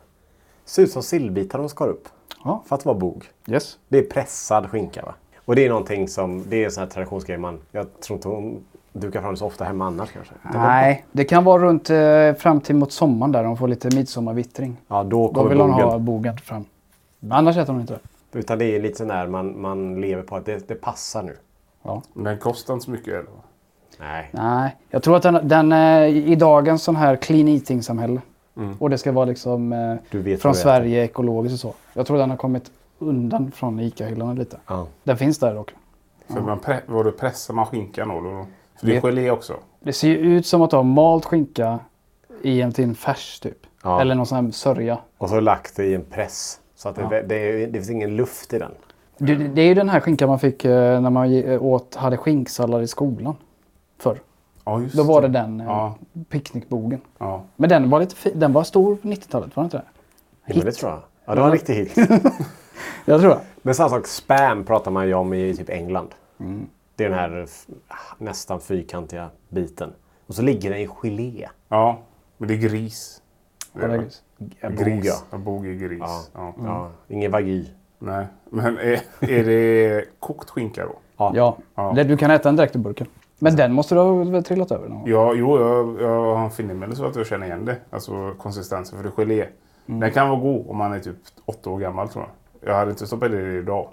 Ser 0.64 0.82
ut 0.82 0.93
som 0.93 1.02
sillbitar 1.02 1.58
de 1.58 1.69
skar 1.69 1.88
upp. 1.88 2.08
Ja. 2.44 2.62
För 2.67 2.75
att 2.76 2.82
det 2.82 2.88
var 2.88 2.94
bog. 2.94 3.25
Yes. 3.46 3.79
Det 3.88 3.99
är 3.99 4.02
pressad 4.02 4.70
skinka 4.70 5.02
va. 5.02 5.14
Och 5.44 5.56
det 5.56 5.64
är 5.64 5.69
någonting 5.69 6.08
som, 6.08 6.44
det 6.49 6.56
är 6.61 6.64
en 6.64 6.70
sån 6.70 6.82
här 6.82 6.91
traditionsgrej 6.91 7.38
man, 7.38 7.58
jag 7.73 8.00
tror 8.00 8.17
inte 8.17 8.29
hon 8.29 8.64
dukar 8.93 9.20
fram 9.23 9.37
så 9.37 9.46
ofta 9.46 9.64
hemma 9.64 9.87
annars 9.87 10.11
kanske. 10.12 10.35
Nej, 10.55 11.05
det 11.12 11.25
kan 11.25 11.44
vara 11.44 11.62
runt 11.62 11.91
eh, 11.91 12.32
fram 12.38 12.61
till 12.61 12.75
mot 12.76 12.93
sommaren 12.93 13.32
där 13.32 13.44
de 13.44 13.56
får 13.56 13.69
lite 13.69 13.96
midsommarvittring. 13.96 14.76
Ja, 14.88 15.02
då 15.02 15.08
Då 15.29 15.35
kommer 15.35 15.49
vill 15.50 15.61
hon 15.61 15.70
bogen. 15.70 15.88
ha 15.88 15.99
bogen 15.99 16.37
fram. 16.38 16.64
Men 17.20 17.32
annars 17.32 17.56
äter 17.56 17.73
hon 17.73 17.81
inte 17.81 17.93
det. 18.32 18.38
Utan 18.38 18.58
det 18.58 18.64
är 18.76 18.81
lite 18.81 18.96
sån 18.99 19.08
där 19.08 19.26
man, 19.26 19.61
man 19.61 20.00
lever 20.00 20.23
på 20.23 20.37
att 20.37 20.46
det, 20.46 20.69
det 20.69 20.75
passar 20.75 21.23
nu. 21.23 21.37
Ja. 21.82 22.02
Men 22.12 22.25
den 22.25 22.38
kostar 22.38 22.75
inte 22.75 22.85
så 22.85 22.91
mycket 22.91 23.08
eller? 23.08 23.26
Nej. 24.00 24.29
Nej, 24.32 24.76
jag 24.91 25.02
tror 25.02 25.17
att 25.17 25.23
den, 25.23 25.49
den 25.49 25.73
är 25.73 26.06
i 26.06 26.35
dagens 26.35 26.82
sån 26.82 26.96
här 26.96 27.17
clean 27.17 27.49
eating-samhälle. 27.49 28.20
Och 28.79 28.91
det 28.91 28.99
ska 28.99 29.12
vara 29.12 29.25
liksom 29.25 29.73
eh, 29.73 30.37
från 30.37 30.55
Sverige 30.55 31.05
ekologiskt 31.05 31.55
och 31.55 31.61
så. 31.61 31.75
Jag 31.94 32.06
tror 32.06 32.19
den 32.19 32.31
har 32.31 32.37
kommit 32.37 32.70
undan 32.99 33.50
från 33.50 33.81
ICA-hyllorna 33.81 34.35
lite. 34.35 34.56
Ja. 34.67 34.87
Den 35.02 35.17
finns 35.17 35.38
där 35.38 35.55
dock. 35.55 35.75
För 36.29 36.41
man 36.41 36.58
pre- 36.61 36.81
vadå, 36.87 37.11
pressar 37.12 37.55
man 37.55 37.67
skinkan 37.67 38.08
då? 38.08 38.20
då? 38.20 38.46
För 38.81 38.87
det 38.87 38.96
är 38.96 39.00
Det- 39.02 39.08
gelé 39.08 39.31
också. 39.31 39.55
Det 39.81 39.93
ser 39.93 40.08
ju 40.08 40.17
ut 40.17 40.46
som 40.46 40.62
att 40.62 40.70
du 40.70 40.76
har 40.76 40.82
malt 40.85 41.25
skinka 41.25 41.79
i 42.43 42.61
en 42.61 42.73
till 42.73 42.85
en 42.85 42.94
färs 42.94 43.41
typ. 43.41 43.58
Ja. 43.82 44.00
Eller 44.00 44.14
någon 44.14 44.26
sån 44.26 44.44
här 44.44 44.52
sörja. 44.52 44.99
Och 45.19 45.29
så 45.29 45.41
lagt 45.41 45.76
det 45.76 45.85
i 45.85 45.94
en 45.94 46.05
press. 46.05 46.61
Så 46.76 46.88
att 46.88 46.96
det, 46.96 47.23
det, 47.29 47.35
är- 47.37 47.67
det 47.67 47.73
finns 47.73 47.91
ingen 47.91 48.17
luft 48.17 48.52
i 48.52 48.58
den. 48.58 48.70
Det, 49.19 49.35
det 49.35 49.62
är 49.62 49.67
ju 49.67 49.75
den 49.75 49.88
här 49.88 50.00
skinkan 50.00 50.29
man 50.29 50.38
fick 50.38 50.64
eh, 50.64 51.00
när 51.00 51.11
man 51.11 51.32
åt, 51.61 51.94
hade 51.94 52.17
skinksallad 52.17 52.82
i 52.82 52.87
skolan. 52.87 53.37
Förr. 53.99 54.19
Ja, 54.64 54.81
just 54.81 54.96
Då 54.96 55.02
var 55.02 55.23
det 55.23 55.29
den 55.29 55.61
eh, 55.61 55.67
Ja. 55.67 55.94
picknickbogen. 56.29 57.00
Ja. 57.19 57.43
Men 57.56 57.69
den 57.69 57.91
var 57.91 58.00
lite 58.00 58.14
fi- 58.17 58.32
den 58.35 58.52
var 58.52 58.64
stor 58.64 58.96
på 58.96 59.08
90-talet, 59.08 59.56
var 59.56 59.62
den 59.62 59.67
inte 59.67 59.76
det? 59.76 59.85
Ja, 60.46 60.55
men 60.56 60.64
det 60.64 60.73
tror 60.73 60.91
jag. 60.93 61.00
Ja, 61.25 61.35
det 61.35 61.41
var 61.41 61.46
en 61.49 61.52
riktig 61.52 61.75
hit. 61.75 61.94
Jag 63.04 63.20
tror 63.20 63.30
det. 63.30 63.40
Men 63.62 63.74
samma 63.74 63.88
sak, 63.88 64.06
spam 64.06 64.64
pratar 64.64 64.90
man 64.90 65.06
ju 65.06 65.14
om 65.14 65.34
i 65.34 65.56
typ 65.56 65.70
England. 65.70 66.14
Mm. 66.40 66.66
Det 66.96 67.04
är 67.04 67.08
den 67.10 67.18
här 67.18 67.46
nästan 68.18 68.60
fyrkantiga 68.60 69.30
biten. 69.48 69.92
Och 70.26 70.34
så 70.34 70.42
ligger 70.42 70.70
den 70.70 70.78
i 70.78 70.86
gelé. 70.86 71.48
ja, 71.68 71.98
men 72.38 72.48
det 72.48 72.54
är 72.54 72.58
gris. 72.58 73.22
Det 73.72 73.84
är 73.84 73.98
gris. 73.98 74.22
Gris. 74.60 74.78
bog, 74.78 75.04
ja. 75.04 75.14
Ja, 75.31 75.38
bog 75.38 75.66
är 75.66 75.72
gris. 75.72 76.00
Ja. 76.00 76.22
Ja. 76.34 76.54
ja. 76.58 76.90
Ingen 77.08 77.31
vagi. 77.31 77.70
Nej, 77.98 78.26
men 78.50 78.78
är, 78.78 79.00
är 79.20 79.44
det 79.44 80.04
kokt 80.20 80.50
skinka 80.50 80.84
då? 80.84 80.94
Ja, 81.16 81.56
Ja. 81.74 81.93
Det, 81.96 82.04
du 82.04 82.16
kan 82.16 82.31
äta 82.31 82.48
den 82.48 82.56
direkt 82.56 82.76
ur 82.76 82.81
burken. 82.81 83.06
Men 83.38 83.56
den 83.56 83.72
måste 83.72 83.94
du 83.94 84.00
ha 84.00 84.24
väl 84.24 84.44
trillat 84.44 84.72
över 84.72 84.88
någon? 84.88 85.10
Ja, 85.10 85.34
jo, 85.34 85.60
jag, 85.60 86.02
jag 86.02 86.34
har 86.34 86.44
en 86.44 86.50
fingermedel 86.50 86.96
så 86.96 87.04
att 87.04 87.16
jag 87.16 87.26
känner 87.26 87.46
igen 87.46 87.64
det. 87.64 87.76
Alltså 87.90 88.34
konsistensen, 88.38 88.98
för 88.98 89.04
det 89.04 89.08
är 89.08 89.12
gelé. 89.12 89.46
Mm. 89.86 90.00
Den 90.00 90.10
kan 90.10 90.28
vara 90.28 90.40
god 90.40 90.66
om 90.70 90.76
man 90.76 90.93
är 90.93 91.00
typ 91.00 91.16
åtta 91.44 91.70
år 91.70 91.78
gammal 91.78 92.08
tror 92.08 92.24
jag. 92.24 92.31
Jag 92.66 92.74
hade 92.74 92.90
inte 92.90 93.06
stoppat 93.06 93.30
i 93.30 93.34
det 93.34 93.58
idag. 93.58 93.88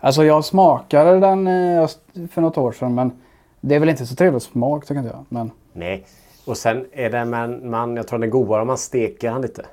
Alltså 0.00 0.24
jag 0.24 0.44
smakade 0.44 1.20
den 1.20 1.46
eh, 1.46 1.88
för 2.30 2.40
något 2.40 2.58
år 2.58 2.72
sedan 2.72 2.94
men 2.94 3.12
det 3.60 3.74
är 3.74 3.80
väl 3.80 3.88
inte 3.88 4.06
så 4.06 4.14
trevlig 4.16 4.42
smak 4.42 4.86
tycker 4.86 5.02
jag. 5.02 5.24
Men 5.28 5.50
Nej. 5.72 6.06
Och 6.46 6.56
sen 6.56 6.86
är 6.92 7.10
det 7.10 7.24
man, 7.24 7.70
man 7.70 7.96
jag 7.96 8.08
tror 8.08 8.18
den 8.18 8.28
är 8.28 8.32
godare 8.32 8.60
om 8.60 8.66
man 8.66 8.78
steker 8.78 9.32
den 9.32 9.42
lite. 9.42 9.66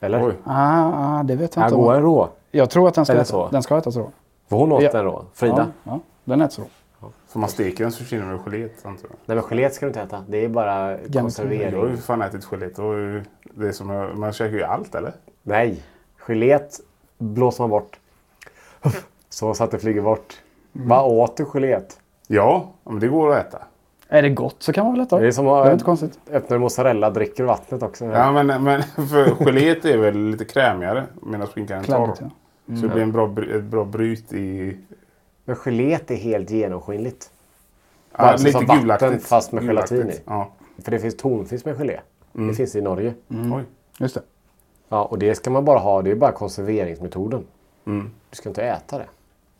Eller? 0.00 0.26
Oj. 0.26 0.34
ah, 0.44 0.92
ah, 1.18 1.22
det 1.22 1.36
vet 1.36 1.56
jag 1.56 1.62
Ja, 1.62 1.66
inte. 1.66 1.76
går 1.76 1.92
den 1.92 2.02
rå? 2.02 2.28
Jag 2.50 2.70
tror 2.70 2.88
att 2.88 2.94
den 2.94 3.04
ska, 3.04 3.14
äta, 3.14 3.24
så. 3.24 3.48
den 3.48 3.62
ska 3.62 3.78
ätas 3.78 3.96
rå. 3.96 4.10
För 4.48 4.56
hon 4.56 4.72
åt 4.72 4.82
Ja. 4.82 4.92
den 4.92 5.04
rå. 5.04 5.24
Frida? 5.34 5.56
Ja, 5.84 5.90
ja, 5.92 6.00
den 6.24 6.40
äts 6.40 6.58
rå. 6.58 6.64
För 7.28 7.38
man 7.38 7.48
steker 7.48 7.84
den 7.84 7.92
så 7.92 7.98
försvinner 7.98 8.26
väl 8.26 8.38
geléet 8.38 8.86
antar 8.86 9.08
jag. 9.08 9.16
Nej 9.26 9.36
men 9.36 9.44
geléet 9.44 9.74
ska 9.74 9.86
du 9.86 9.90
inte 9.90 10.00
äta. 10.00 10.24
Det 10.28 10.44
är 10.44 10.48
bara 10.48 10.90
Jag 10.90 10.98
har 10.98 11.20
konservering. 11.20 11.90
ju 11.90 11.96
fan 11.96 12.22
ätit 12.22 12.44
gelé. 12.44 12.68
Det 13.54 13.72
som 13.72 14.10
man 14.14 14.32
käkar 14.32 14.56
ju 14.56 14.62
allt 14.64 14.94
eller? 14.94 15.12
Nej. 15.42 15.82
Geléet 16.18 16.80
blåser 17.22 17.62
man 17.62 17.70
bort. 17.70 17.98
Så, 19.28 19.54
så 19.54 19.64
att 19.64 19.70
det 19.70 19.78
flyger 19.78 20.02
bort. 20.02 20.40
Mm. 20.74 20.88
Vad 20.88 21.12
åt 21.12 21.36
du 21.36 21.44
geléet? 21.44 22.00
Ja, 22.26 22.72
men 22.84 22.98
det 23.00 23.08
går 23.08 23.32
att 23.32 23.46
äta. 23.46 23.58
Är 24.08 24.22
det 24.22 24.30
gott 24.30 24.56
så 24.58 24.72
kan 24.72 24.84
man 24.84 24.92
väl 24.94 25.02
äta 25.02 25.18
Det 25.18 25.26
är 25.26 25.30
som 25.32 25.44
Det 25.44 25.50
är 25.50 25.60
att 25.66 25.72
inte 25.72 25.84
konstigt. 25.84 26.18
öppna 26.30 26.56
en 26.56 26.62
mozzarella 26.62 27.10
dricker 27.10 27.44
vattnet 27.44 27.82
också. 27.82 28.04
Ja, 28.04 28.32
men, 28.32 28.62
men 28.64 28.82
för 28.82 29.44
geléet 29.44 29.84
är 29.84 29.98
väl 29.98 30.18
lite 30.18 30.44
krämigare 30.44 31.04
medan 31.22 31.46
skinkan 31.46 31.78
är 31.78 31.84
torr. 31.84 32.14
Ja. 32.20 32.76
Så 32.76 32.82
det 32.86 32.88
blir 32.88 33.02
en 33.02 33.12
bra, 33.12 33.34
ett 33.56 33.62
bra 33.64 33.84
bryt 33.84 34.32
i... 34.32 34.76
Men 35.44 35.56
geléet 35.56 36.10
är 36.10 36.14
helt 36.16 36.50
genomskinligt. 36.50 37.30
Ja, 38.12 38.18
Alltså 38.18 38.50
som 38.50 38.66
vatten 38.66 39.20
fast 39.20 39.52
med 39.52 39.62
Gulaktigt. 39.66 39.90
gelatin 40.00 40.16
i. 40.16 40.20
Ja. 40.26 40.50
För 40.84 40.90
det 40.90 40.98
finns 40.98 41.16
tonfisk 41.16 41.64
med 41.64 41.76
gelé. 41.78 42.00
Mm. 42.34 42.48
Det 42.48 42.54
finns 42.54 42.76
i 42.76 42.80
Norge. 42.80 43.14
Oj. 43.28 43.62
Just 43.98 44.14
det. 44.14 44.22
Ja, 44.92 45.04
och 45.04 45.18
det 45.18 45.34
ska 45.34 45.50
man 45.50 45.64
bara 45.64 45.78
ha. 45.78 46.02
Det 46.02 46.10
är 46.10 46.14
bara 46.14 46.32
konserveringsmetoden. 46.32 47.44
Mm. 47.86 48.10
Du 48.30 48.36
ska 48.36 48.48
inte 48.48 48.62
äta 48.62 48.98
det. 48.98 49.06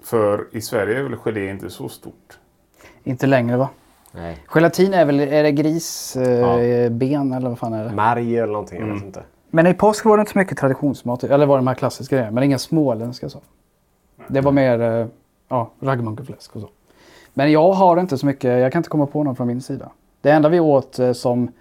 För 0.02 0.46
i 0.52 0.60
Sverige 0.60 0.98
är 0.98 1.02
väl 1.02 1.16
gelé 1.16 1.50
inte 1.50 1.70
så 1.70 1.88
stort? 1.88 2.38
Inte 3.04 3.26
längre 3.26 3.56
va? 3.56 3.68
Nej. 4.12 4.38
Gelatin 4.54 4.94
är 4.94 5.04
väl, 5.04 5.20
är 5.20 5.42
det 5.42 5.52
gris, 5.52 6.16
eh, 6.16 6.30
Ja. 6.32 6.90
ben 6.90 7.32
eller 7.32 7.48
vad 7.48 7.58
fan 7.58 7.72
är 7.72 7.84
det? 7.84 7.90
Märg 7.94 8.38
eller 8.38 8.52
någonting, 8.52 8.80
jag 8.80 8.94
vet 8.94 9.04
inte. 9.04 9.22
Men 9.50 9.66
i 9.66 9.74
påsk 9.74 10.04
var 10.04 10.16
det 10.16 10.20
inte 10.20 10.32
så 10.32 10.38
mycket 10.38 10.58
traditionsmat. 10.58 11.24
Eller 11.24 11.46
var 11.46 11.56
det 11.56 11.60
de 11.60 11.66
här 11.66 11.74
klassiska 11.74 12.16
grejerna. 12.16 12.34
Men 12.34 12.44
inga 12.44 12.58
småländska 12.58 13.28
så. 13.28 13.40
Det 14.28 14.40
var 14.40 14.52
mer 14.52 14.80
eh, 14.80 15.06
ja, 15.48 15.70
raggmunkefläsk 15.80 16.56
och 16.56 16.62
så. 16.62 16.68
Men 17.34 17.52
jag 17.52 17.72
har 17.72 17.96
inte 18.00 18.18
så 18.18 18.26
mycket, 18.26 18.60
jag 18.60 18.72
kan 18.72 18.80
inte 18.80 18.90
komma 18.90 19.06
på 19.06 19.24
någon 19.24 19.36
från 19.36 19.46
min 19.46 19.60
sida. 19.62 19.90
Det 20.20 20.30
enda 20.30 20.48
vi 20.48 20.60
åt 20.60 20.98
eh, 20.98 21.12
som, 21.12 21.52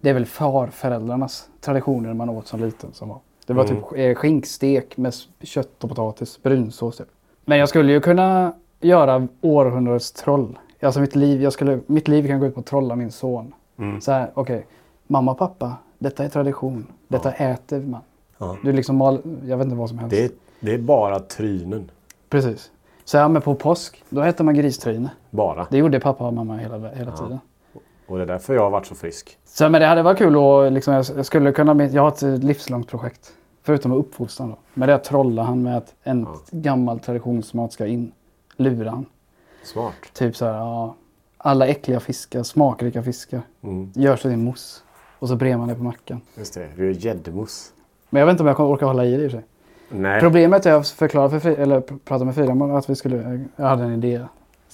det 0.00 0.10
är 0.10 0.14
väl 0.14 0.26
farföräldrarnas 0.26 1.48
traditioner 1.60 2.14
man 2.14 2.28
åt 2.28 2.46
som 2.46 2.60
liten 2.60 2.92
som 2.92 3.08
var. 3.08 3.18
Det 3.46 3.52
var 3.54 3.64
typ 3.64 3.78
eh, 3.96 4.14
skinkstek 4.14 4.96
med 4.96 5.14
kött 5.42 5.84
och 5.84 5.88
potatis, 5.90 6.42
brunsås 6.42 6.96
typ. 6.96 7.08
Men 7.44 7.58
jag 7.58 7.68
skulle 7.68 7.92
ju 7.92 8.00
kunna 8.00 8.52
göra 8.80 9.28
århundradets 9.40 10.12
troll. 10.12 10.58
Alltså 10.82 11.00
mitt 11.00 11.16
liv, 11.16 11.42
jag 11.42 11.52
skulle, 11.52 11.80
mitt 11.86 12.08
liv 12.08 12.26
kan 12.26 12.40
gå 12.40 12.46
ut 12.46 12.54
på 12.54 12.60
att 12.60 12.66
trolla 12.66 12.96
min 12.96 13.12
son. 13.12 13.54
Så 14.00 14.12
här, 14.12 14.30
okej. 14.34 14.66
Mamma 15.06 15.32
och 15.32 15.38
pappa, 15.38 15.76
detta 15.98 16.24
är 16.24 16.28
tradition. 16.28 16.86
Detta 17.08 17.32
äter 17.32 17.80
man. 17.80 18.00
Ja. 18.38 18.56
Du 18.62 18.72
liksom 18.72 18.96
mal, 18.96 19.20
jag 19.46 19.56
vet 19.56 19.64
inte 19.64 19.76
vad 19.76 19.88
som 19.88 19.98
helst. 19.98 20.10
Det, 20.16 20.24
är- 20.24 20.30
det 20.60 20.74
är 20.74 20.78
bara 20.78 21.20
trynen. 21.20 21.90
Precis. 22.28 22.70
Så 23.04 23.16
ja, 23.16 23.28
men 23.28 23.42
på 23.42 23.54
påsk, 23.54 24.04
då 24.08 24.20
äter 24.22 24.44
man 24.44 24.54
gristryne. 24.54 25.10
Bara. 25.30 25.66
Det 25.70 25.78
gjorde 25.78 26.00
pappa 26.00 26.26
och 26.26 26.34
mamma 26.34 26.56
hela, 26.56 26.88
hela 26.90 27.12
tiden. 27.16 27.38
Och 28.08 28.16
det 28.16 28.22
är 28.22 28.26
därför 28.26 28.54
jag 28.54 28.62
har 28.62 28.70
varit 28.70 28.86
så 28.86 28.94
frisk. 28.94 29.38
Så 29.44 29.68
men 29.68 29.80
det 29.80 29.86
hade 29.86 30.02
varit 30.02 30.18
kul 30.18 30.36
och 30.36 30.72
liksom, 30.72 30.94
jag, 30.94 31.04
jag 31.16 31.26
skulle 31.26 31.52
kunna, 31.52 31.84
jag 31.84 32.02
har 32.02 32.08
ett 32.08 32.44
livslångt 32.44 32.88
projekt. 32.88 33.32
Förutom 33.62 33.92
att 33.92 33.98
uppfostra 33.98 34.46
då. 34.46 34.56
Men 34.74 34.86
det 34.86 34.92
är 34.92 34.96
att 34.96 35.04
trolla 35.04 35.42
han 35.42 35.62
med 35.62 35.76
att 35.76 35.94
en 36.02 36.26
gammal 36.50 37.00
traditionsmat 37.00 37.72
ska 37.72 37.86
in. 37.86 38.12
Lura 38.56 38.90
han. 38.90 39.06
Smart. 39.62 39.94
Typ 40.12 40.36
så 40.36 40.44
här, 40.44 40.52
ja, 40.54 40.94
alla 41.38 41.66
äckliga 41.66 42.00
fiskar, 42.00 42.42
smakrika 42.42 43.02
fiskar. 43.02 43.42
Mm. 43.62 43.92
Görs 43.94 44.22
till 44.22 44.36
mousse. 44.36 44.80
Och 45.18 45.28
så 45.28 45.36
brer 45.36 45.56
man 45.56 45.68
det 45.68 45.74
på 45.74 45.82
mackan. 45.82 46.20
Just 46.34 46.54
det, 46.54 46.68
du 46.76 46.84
gör 46.86 46.92
gäddmousse. 47.06 47.72
Men 48.10 48.20
jag 48.20 48.26
vet 48.26 48.32
inte 48.32 48.42
om 48.42 48.46
jag 48.46 48.56
kommer 48.56 48.70
orka 48.70 48.86
hålla 48.86 49.04
i 49.04 49.16
det 49.16 49.22
i 49.24 49.26
och 49.26 49.30
för 49.30 49.38
sig. 49.38 49.46
Nej. 49.88 50.20
Problemet 50.20 50.66
är 50.66 50.72
att 50.72 50.88
förklara 50.88 51.30
för 51.30 51.38
Fri- 51.38 51.56
eller 51.56 51.80
pr- 51.80 51.98
prata 52.04 52.24
med 52.24 52.34
Frida 52.34 52.52
att 52.76 52.90
vi 52.90 52.94
skulle, 52.94 53.46
jag 53.56 53.66
hade 53.66 53.84
en 53.84 53.92
idé. 54.04 54.24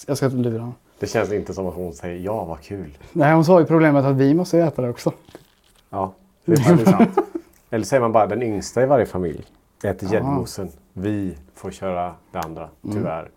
Jag 0.06 0.16
ska 0.16 0.28
lura 0.28 0.58
honom. 0.58 0.74
Det 1.04 1.08
känns 1.08 1.32
inte 1.32 1.54
som 1.54 1.66
att 1.66 1.74
hon 1.74 1.92
säger 1.92 2.20
ja, 2.20 2.44
vad 2.44 2.60
kul. 2.60 2.98
Nej, 3.12 3.34
hon 3.34 3.44
sa 3.44 3.60
ju 3.60 3.66
problemet 3.66 4.04
att 4.04 4.16
vi 4.16 4.34
måste 4.34 4.58
äta 4.58 4.82
det 4.82 4.88
också. 4.88 5.12
Ja, 5.90 6.12
det 6.44 6.52
är 6.52 6.56
faktiskt 6.56 6.90
sant. 6.90 7.18
Eller 7.70 7.84
säger 7.84 8.00
man 8.00 8.12
bara 8.12 8.26
den 8.26 8.42
yngsta 8.42 8.82
i 8.82 8.86
varje 8.86 9.06
familj 9.06 9.44
äter 9.82 10.12
gäddmoussen. 10.12 10.68
Vi 10.92 11.38
får 11.54 11.70
köra 11.70 12.14
det 12.32 12.38
andra, 12.38 12.68
tyvärr. 12.92 13.30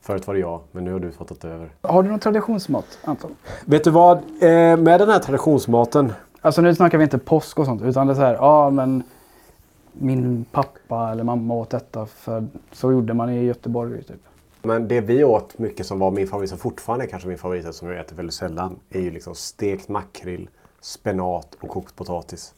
Förut 0.00 0.26
var 0.26 0.34
det 0.34 0.40
jag, 0.40 0.60
men 0.72 0.84
nu 0.84 0.92
har 0.92 1.00
du 1.00 1.12
fått 1.12 1.40
ta 1.40 1.48
över. 1.48 1.70
Har 1.82 2.02
du 2.02 2.08
någon 2.08 2.18
traditionsmat, 2.18 2.98
Anton? 3.04 3.30
Vet 3.64 3.84
du 3.84 3.90
vad? 3.90 4.16
Eh, 4.18 4.76
med 4.76 5.00
den 5.00 5.08
här 5.08 5.18
traditionsmaten. 5.18 6.12
Alltså 6.40 6.62
nu 6.62 6.74
snackar 6.74 6.98
vi 6.98 7.04
inte 7.04 7.18
påsk 7.18 7.58
och 7.58 7.66
sånt, 7.66 7.82
utan 7.82 8.06
det 8.06 8.12
är 8.12 8.14
så 8.14 8.20
här, 8.20 8.34
ja 8.34 8.70
men 8.70 9.02
min 9.92 10.44
pappa 10.52 11.10
eller 11.12 11.24
mamma 11.24 11.54
åt 11.54 11.70
detta 11.70 12.06
för 12.06 12.46
så 12.72 12.92
gjorde 12.92 13.14
man 13.14 13.30
i 13.30 13.44
Göteborg 13.44 14.02
typ. 14.02 14.22
Men 14.62 14.88
det 14.88 15.00
vi 15.00 15.24
åt 15.24 15.58
mycket 15.58 15.86
som 15.86 15.98
var 15.98 16.10
min 16.10 16.28
favorit, 16.28 16.50
som 16.50 16.58
fortfarande 16.58 17.04
är 17.04 17.08
kanske 17.08 17.28
min 17.28 17.38
favorit, 17.38 17.74
som 17.74 17.88
jag 17.88 17.98
äter 18.00 18.16
väldigt 18.16 18.34
sällan, 18.34 18.78
är 18.90 19.00
ju 19.00 19.10
liksom 19.10 19.34
stekt 19.34 19.88
makrill, 19.88 20.48
spenat 20.80 21.54
och 21.60 21.68
kokt 21.68 21.96
potatis. 21.96 22.54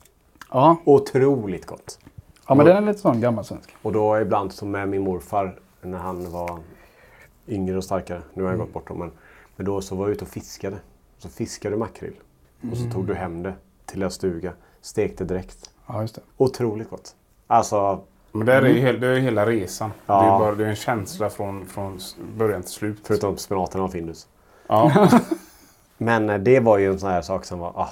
Ja, 0.51 0.77
Otroligt 0.85 1.67
gott. 1.67 1.99
ja 2.49 2.55
men 2.55 2.67
den 2.67 2.77
är 2.77 2.81
lite 2.81 3.01
sån 3.01 3.21
gammal 3.21 3.45
svensk. 3.45 3.77
Och 3.83 3.93
då 3.93 4.21
ibland 4.21 4.53
som 4.53 4.71
med 4.71 4.89
min 4.89 5.03
morfar 5.03 5.59
när 5.83 5.99
han 5.99 6.31
var 6.33 6.59
yngre 7.49 7.77
och 7.77 7.85
starkare. 7.85 8.23
Nu 8.35 8.43
har 8.43 8.51
jag 8.51 8.59
gått 8.59 8.73
bort 8.73 8.89
dem. 8.89 8.99
Men, 8.99 9.11
men 9.57 9.67
då 9.67 9.81
så 9.81 9.95
var 9.97 10.05
jag 10.07 10.13
ute 10.13 10.25
och 10.25 10.31
fiskade. 10.31 10.77
Så 11.19 11.29
fiskade 11.29 11.75
du 11.75 11.79
makrill. 11.79 12.15
Och 12.71 12.77
så 12.77 12.91
tog 12.91 13.07
du 13.07 13.15
hem 13.15 13.43
det 13.43 13.55
till 13.85 14.01
deras 14.01 14.15
stuga. 14.15 14.53
Stekte 14.81 15.25
direkt. 15.25 15.71
Ja, 15.87 16.01
just 16.01 16.15
det. 16.15 16.21
Otroligt 16.37 16.91
gott. 16.91 17.15
Alltså, 17.47 18.01
Men 18.37 18.47
det 18.47 18.53
är, 18.53 18.63
ju 18.63 18.81
hel, 18.81 19.01
det 19.01 19.07
är 19.07 19.15
ju 19.15 19.21
hela 19.21 19.47
resan. 19.47 19.91
Ja. 20.07 20.23
Det, 20.23 20.27
är 20.27 20.39
bara, 20.39 20.55
det 20.55 20.65
är 20.65 20.69
en 20.69 20.77
känsla 20.77 21.31
från, 21.31 21.67
från 21.67 21.99
början 22.37 22.63
till 22.63 22.71
slut. 22.71 22.99
förutom 23.05 23.37
spenaten 23.37 23.81
och 23.81 23.93
Findus. 23.93 24.27
Ja. 24.67 25.09
Men 25.99 26.31
eh, 26.31 26.39
det 26.39 26.61
var 26.61 26.79
ju 26.79 26.93
en 26.93 26.99
sån 26.99 27.11
här 27.11 27.23
sak 27.23 27.45
som 27.45 27.59
var 27.59 27.73
ah, 27.75 27.89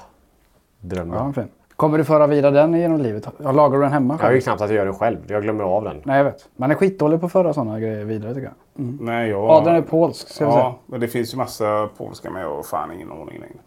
drömmen. 0.81 1.17
Ja, 1.17 1.33
fin. 1.33 1.49
Kommer 1.77 1.99
du 1.99 2.05
föra 2.05 2.27
vidare 2.27 2.55
den 2.55 2.75
genom 2.75 3.01
livet? 3.01 3.29
Jag 3.39 3.57
lagar 3.57 3.79
du 3.79 3.83
den 3.83 3.93
hemma 3.93 4.15
Jag 4.21 4.27
har 4.27 4.33
ju 4.33 4.35
själv? 4.35 4.43
knappt 4.43 4.61
att 4.61 4.71
jag 4.71 4.77
gör 4.77 4.85
den 4.85 4.95
själv. 4.95 5.19
Jag 5.27 5.43
glömmer 5.43 5.65
av 5.65 5.85
den. 5.85 6.03
Nej, 6.05 6.17
jag 6.17 6.25
vet. 6.25 6.49
Man 6.57 6.71
är 6.71 6.75
skitdålig 6.75 7.21
på 7.21 7.27
att 7.27 7.33
föra 7.33 7.55
sådana 7.55 7.81
grejer 7.81 8.05
vidare 8.05 8.35
tycker 8.35 8.47
jag. 8.47 8.87
Nej, 9.01 9.31
jag... 9.31 9.51
Adrian 9.51 9.77
är 9.77 9.83
polsk, 9.83 10.29
ska 10.29 10.47
vi 10.47 10.53
säga. 10.53 10.63
Ja, 10.63 10.79
men 10.87 11.01
det 11.01 11.09
finns 11.09 11.35
ju 11.35 11.39
massa 11.39 11.89
polska 11.97 12.31
med 12.31 12.47
och 12.47 12.67
fan 12.67 12.93
ingen 12.93 13.11
ordning 13.11 13.41
längre. 13.41 13.59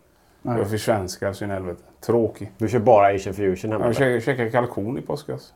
Jag 0.41 0.59
är 0.59 0.65
för 0.65 0.77
svenska 0.77 1.33
så 1.33 1.43
in 1.43 1.49
i 1.49 1.53
helvete. 1.53 1.81
Tråkig. 2.05 2.51
Du 2.57 2.67
kör 2.67 2.79
bara 2.79 3.15
Asian 3.15 3.33
fusion 3.33 3.71
hemma. 3.71 3.85
Jag 3.85 4.23
käkar 4.23 4.49
kalkon 4.49 4.97
i 4.97 5.01
påskas. 5.01 5.53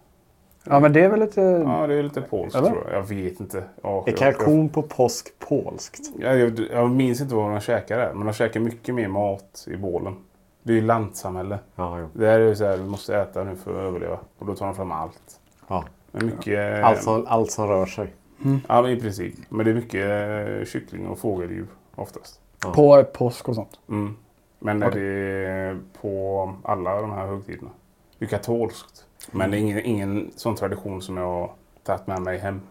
Ja, 0.64 0.80
men 0.80 0.94
det 0.94 1.04
är 1.04 1.10
väl 1.10 1.20
lite... 1.20 1.42
Ja, 1.42 1.88
det 1.88 1.94
är 1.96 2.04
lite 2.04 2.22
polskt 2.22 2.56
Eller? 2.56 2.70
tror 2.70 2.84
jag. 2.88 2.98
Jag 2.98 3.04
vet 3.04 3.40
inte. 3.40 3.64
Ja, 3.84 4.04
Är 4.08 4.12
jag- 4.12 4.18
kalkon 4.18 4.70
på 4.70 4.82
påsk 4.82 5.40
polskt? 5.40 6.00
Jag, 6.20 6.40
jag, 6.40 6.60
jag 6.72 6.90
minns 6.90 7.22
inte 7.22 7.36
vad 7.36 7.52
de 7.52 7.60
käkar 7.60 7.98
där, 7.98 8.14
men 8.14 8.26
de 8.28 8.34
käkar 8.34 8.60
mycket 8.60 8.96
mer 8.96 9.08
mat 9.08 9.68
i 9.68 9.76
bålen. 9.78 10.16
Det 10.64 10.72
är 10.74 10.76
ju 10.76 10.82
lantsamhälle. 10.82 11.60
Ja. 11.76 12.08
Det 12.14 12.26
här 12.28 12.40
är 12.40 12.48
ju 12.48 12.56
så 12.56 12.66
här, 12.66 12.78
vi 12.78 12.84
måste 12.90 13.18
äta 13.18 13.44
nu 13.44 13.56
för 13.56 13.72
att 13.72 13.88
överleva. 13.88 14.20
Och 14.40 14.46
då 14.46 14.56
tar 14.56 14.66
de 14.66 14.76
fram 14.76 14.92
allt. 14.92 15.40
ja. 15.68 15.84
Men 16.12 16.26
mycket... 16.26 16.84
Allt, 16.84 17.04
som, 17.04 17.26
allt 17.28 17.52
som 17.52 17.68
rör 17.68 17.86
sig. 17.86 18.14
Ja, 18.68 18.82
men 18.82 18.92
i 18.92 19.00
princip. 19.02 19.36
Men 19.50 19.66
det 19.66 19.72
är 19.72 19.76
mycket 19.76 20.06
eh, 20.60 20.66
kyckling 20.72 21.08
och 21.08 21.20
fågeldjur 21.20 21.68
oftast. 21.96 22.40
På 22.74 23.04
påsk 23.04 23.50
och 23.50 23.56
sånt. 23.56 23.80
Mm. 23.90 24.16
Men 24.60 24.84
är 24.84 24.92
det 24.92 25.78
på 26.02 26.54
alla 26.64 27.02
de 27.02 27.12
här 27.12 27.28
högtiderna. 27.28 27.70
Det 28.20 28.26
är 28.26 28.30
katolskt. 28.30 29.06
Men 29.32 29.52
det 29.52 29.58
är 29.58 29.60
ingen, 29.60 29.80
ingen 29.80 30.32
sån 30.36 30.56
tradition 30.56 31.02
som 31.02 31.18
jag 31.18 31.26
har 31.26 31.52
tagit 31.84 32.08
med 32.08 32.22
mig 32.22 32.38
hem. 32.38 32.62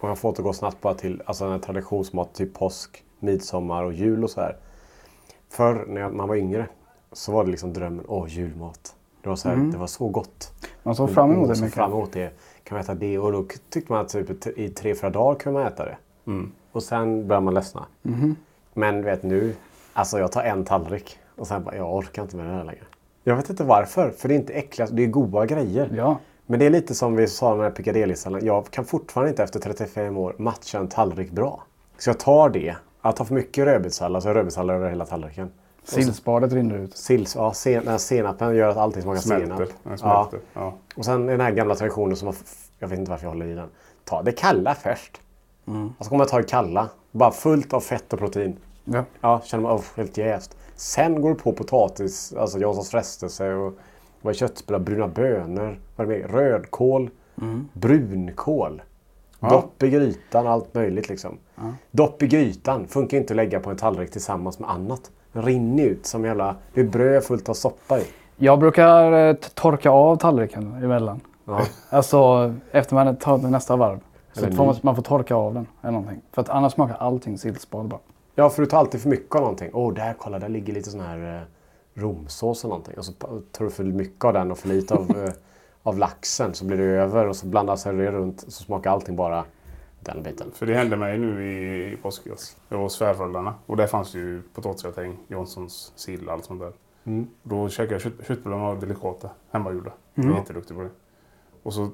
Om 0.00 0.08
jag 0.08 0.18
får 0.18 0.28
återgå 0.28 0.52
snabbt 0.52 0.80
bara 0.80 0.94
till 0.94 1.22
alltså, 1.26 1.44
den 1.44 1.52
här 1.52 1.60
traditionsmat, 1.60 2.34
typ 2.34 2.54
påsk, 2.54 3.04
midsommar 3.18 3.84
och 3.84 3.92
jul 3.92 4.24
och 4.24 4.30
så 4.30 4.40
här. 4.40 4.56
Förr 5.50 5.84
när 5.88 6.00
jag- 6.00 6.14
man 6.14 6.28
var 6.28 6.36
yngre 6.36 6.66
så 7.12 7.32
var 7.32 7.44
det 7.44 7.50
liksom 7.50 7.72
drömmen, 7.72 8.04
åh 8.08 8.26
julmat. 8.28 8.94
Det 9.22 9.28
var 9.28 9.36
så, 9.36 9.48
här, 9.48 9.56
det 9.56 9.78
var 9.78 9.86
så 9.86 10.08
gott. 10.08 10.52
Man 10.82 10.94
såg 10.96 11.10
fram 11.10 11.32
emot 11.32 11.48
det 11.48 11.60
mycket. 11.60 11.74
fram 11.74 11.92
emot 11.92 12.12
det. 12.12 12.30
Kan 12.62 12.74
man 12.76 12.82
äta 12.84 12.94
det? 12.94 13.18
Och 13.18 13.32
då 13.32 13.44
tyckte 13.70 13.92
man 13.92 14.00
att 14.00 14.08
typ, 14.08 14.46
i 14.58 14.68
tre, 14.68 14.94
fyra 14.94 15.10
dagar 15.10 15.38
kunde 15.38 15.58
man 15.58 15.68
äta 15.72 15.84
det. 15.84 15.96
Mm. 16.26 16.52
Och 16.72 16.82
sen 16.82 17.28
började 17.28 17.44
man 17.44 17.54
ledsna. 17.54 17.86
Mhm. 18.02 18.36
Men 18.74 18.96
du 18.96 19.02
vet 19.02 19.22
nu, 19.22 19.54
alltså 19.92 20.18
jag 20.18 20.32
tar 20.32 20.42
en 20.42 20.64
tallrik 20.64 21.18
och 21.36 21.46
sen 21.46 21.64
bara, 21.64 21.76
jag 21.76 21.94
orkar 21.94 22.22
inte 22.22 22.36
med 22.36 22.46
det 22.46 22.52
här 22.52 22.64
längre. 22.64 22.84
Jag 23.28 23.36
vet 23.36 23.50
inte 23.50 23.64
varför, 23.64 24.10
för 24.10 24.28
det 24.28 24.34
är 24.34 24.36
inte 24.36 24.52
äckligt, 24.52 24.90
det 24.96 25.02
är 25.02 25.06
goda 25.06 25.46
grejer. 25.46 25.90
Ja. 25.96 26.18
Men 26.46 26.58
det 26.58 26.66
är 26.66 26.70
lite 26.70 26.94
som 26.94 27.16
vi 27.16 27.26
sa 27.26 27.54
med 27.54 27.74
piccadilly 27.74 28.14
Jag 28.42 28.70
kan 28.70 28.84
fortfarande 28.84 29.30
inte 29.30 29.42
efter 29.42 29.60
35 29.60 30.16
år 30.16 30.34
matcha 30.38 30.78
en 30.78 30.88
tallrik 30.88 31.30
bra. 31.30 31.62
Så 31.98 32.10
jag 32.10 32.18
tar 32.18 32.48
det. 32.48 32.76
Jag 33.02 33.16
tar 33.16 33.24
för 33.24 33.34
mycket 33.34 33.64
rödbetssallad 33.64 34.22
så 34.22 34.28
har 34.28 34.34
rödbetssallad 34.34 34.76
över 34.76 34.88
hela 34.90 35.06
tallriken. 35.06 35.50
Sillspadet 35.84 36.52
rinner 36.52 36.78
ut. 36.78 36.96
Sills, 36.96 37.34
ja, 37.36 37.52
sen, 37.52 37.88
här 37.88 37.98
senapen 37.98 38.54
gör 38.54 38.68
att 38.68 38.76
allting 38.76 39.02
smakar 39.02 39.20
Smälter. 39.20 39.46
senap. 39.46 39.58
Den 39.82 39.92
Ja. 40.02 40.28
smälter. 40.28 40.46
Ja. 40.54 40.74
Och 40.96 41.04
sen 41.04 41.26
den 41.26 41.40
här 41.40 41.50
gamla 41.50 41.74
traditionen 41.74 42.16
som 42.16 42.32
jag 42.78 42.88
vet 42.88 42.98
inte 42.98 43.10
varför 43.10 43.24
jag 43.24 43.30
håller 43.30 43.46
i 43.46 43.54
den. 43.54 43.68
Ta 44.04 44.22
det 44.22 44.32
kalla 44.32 44.74
först. 44.74 45.20
Och 45.98 46.04
så 46.04 46.08
kommer 46.10 46.24
jag 46.24 46.28
ta 46.28 46.36
det 46.36 46.42
kalla. 46.48 46.88
Bara 47.12 47.30
fullt 47.30 47.72
av 47.72 47.80
fett 47.80 48.12
och 48.12 48.18
protein. 48.18 48.56
Ja. 48.84 49.04
Ja, 49.20 49.40
känner 49.44 49.62
man 49.62 49.76
oh, 49.76 49.82
helt 49.96 50.16
jäst. 50.16 50.56
Sen 50.76 51.20
går 51.20 51.28
du 51.28 51.34
på 51.34 51.52
potatis, 51.52 52.34
alltså 52.38 52.58
Janssons 52.58 52.90
frestelse 52.90 53.54
och 53.54 53.74
vad 54.22 54.30
är 54.30 54.34
köttbullar, 54.34 54.78
bruna 54.78 55.08
bönor, 55.08 55.80
vad 55.96 56.10
är 56.10 56.12
det 56.12 56.18
mer? 56.18 56.28
Rödkål, 56.28 57.10
brunkål. 57.72 58.82
Dopp 59.40 59.82
i 59.82 59.90
grytan, 59.90 60.46
allt 60.46 60.74
möjligt 60.74 61.08
liksom. 61.08 61.38
Dopp 61.90 62.22
i 62.22 62.26
grytan 62.26 62.86
funkar 62.86 63.16
inte 63.16 63.32
att 63.32 63.36
lägga 63.36 63.60
på 63.60 63.70
en 63.70 63.76
tallrik 63.76 64.10
tillsammans 64.10 64.58
med 64.58 64.70
annat. 64.70 65.10
Den 65.32 65.42
rinner 65.42 65.84
ut 65.84 66.06
som 66.06 66.24
jävla... 66.24 66.56
Det 66.74 66.80
är 66.80 66.84
bröd 66.84 67.24
fullt 67.24 67.48
av 67.48 67.54
soppa 67.54 67.98
i. 67.98 68.04
Jag 68.36 68.58
brukar 68.58 69.12
eh, 69.12 69.34
torka 69.34 69.90
av 69.90 70.16
tallriken 70.16 70.74
emellan. 70.84 71.20
Ja. 71.44 71.60
Alltså 71.90 72.54
efter 72.70 72.94
man 72.94 73.06
har 73.06 73.14
tagit 73.14 73.50
nästa 73.50 73.76
varv. 73.76 74.00
Så 74.32 74.50
får 74.50 74.66
man, 74.66 74.76
man 74.82 74.96
får 74.96 75.02
torka 75.02 75.34
av 75.34 75.54
den. 75.54 75.66
Eller 75.82 75.92
någonting. 75.92 76.22
För 76.32 76.42
att 76.42 76.48
annars 76.48 76.72
smakar 76.72 76.94
allting 76.94 77.38
sillspad 77.38 77.86
bara. 77.86 78.00
Ja, 78.38 78.50
för 78.50 78.62
du 78.62 78.68
tar 78.68 78.78
alltid 78.78 79.00
för 79.00 79.08
mycket 79.08 79.34
av 79.34 79.40
någonting. 79.40 79.70
Åh, 79.72 79.94
där, 79.94 80.14
kolla, 80.18 80.38
där 80.38 80.48
ligger 80.48 80.72
lite 80.72 80.90
sån 80.90 81.00
här 81.00 81.36
eh, 81.36 81.42
romsås 82.02 82.64
och 82.64 82.70
någonting. 82.70 82.98
Och 82.98 83.04
så 83.04 83.12
tar 83.52 83.64
du 83.64 83.70
för 83.70 83.84
mycket 83.84 84.24
av 84.24 84.32
den 84.32 84.50
och 84.50 84.58
för 84.58 84.68
lite 84.68 84.94
av, 84.94 85.10
eh, 85.24 85.32
av 85.82 85.98
laxen. 85.98 86.54
Så 86.54 86.64
blir 86.64 86.76
det 86.76 86.84
över 86.84 87.26
och 87.26 87.36
så 87.36 87.46
blandar 87.46 87.76
sig 87.76 87.94
det 87.94 88.10
runt. 88.10 88.40
Så 88.40 88.62
smakar 88.62 88.90
allting 88.90 89.16
bara 89.16 89.44
den 90.00 90.22
biten. 90.22 90.50
För 90.54 90.66
det 90.66 90.74
hände 90.74 90.96
mig 90.96 91.18
nu 91.18 91.52
i, 91.52 91.92
i 91.92 91.96
påskas. 91.96 92.56
Jag 92.68 92.76
var 92.76 92.84
hos 92.84 92.94
svärföräldrarna 92.94 93.54
och 93.66 93.76
där 93.76 93.86
fanns 93.86 94.12
det 94.12 94.18
ju 94.18 94.42
potatisgratäng, 94.54 95.16
Janssons 95.28 95.92
sill 95.96 96.26
och 96.26 96.32
allt 96.32 96.44
sånt 96.44 96.60
där. 96.60 96.72
Mm. 97.04 97.26
Då 97.42 97.68
käkade 97.68 97.94
jag 97.94 98.02
kött, 98.02 98.26
köttbullarna 98.28 98.62
var 98.62 98.76
delikata, 98.76 99.30
hemmagjorda. 99.50 99.92
Jag 100.14 100.26
är 100.26 100.34
jätteduktig 100.34 100.76
på 100.76 100.82
det. 100.82 100.90
Och 101.62 101.74
så 101.74 101.82
eh, 101.82 101.88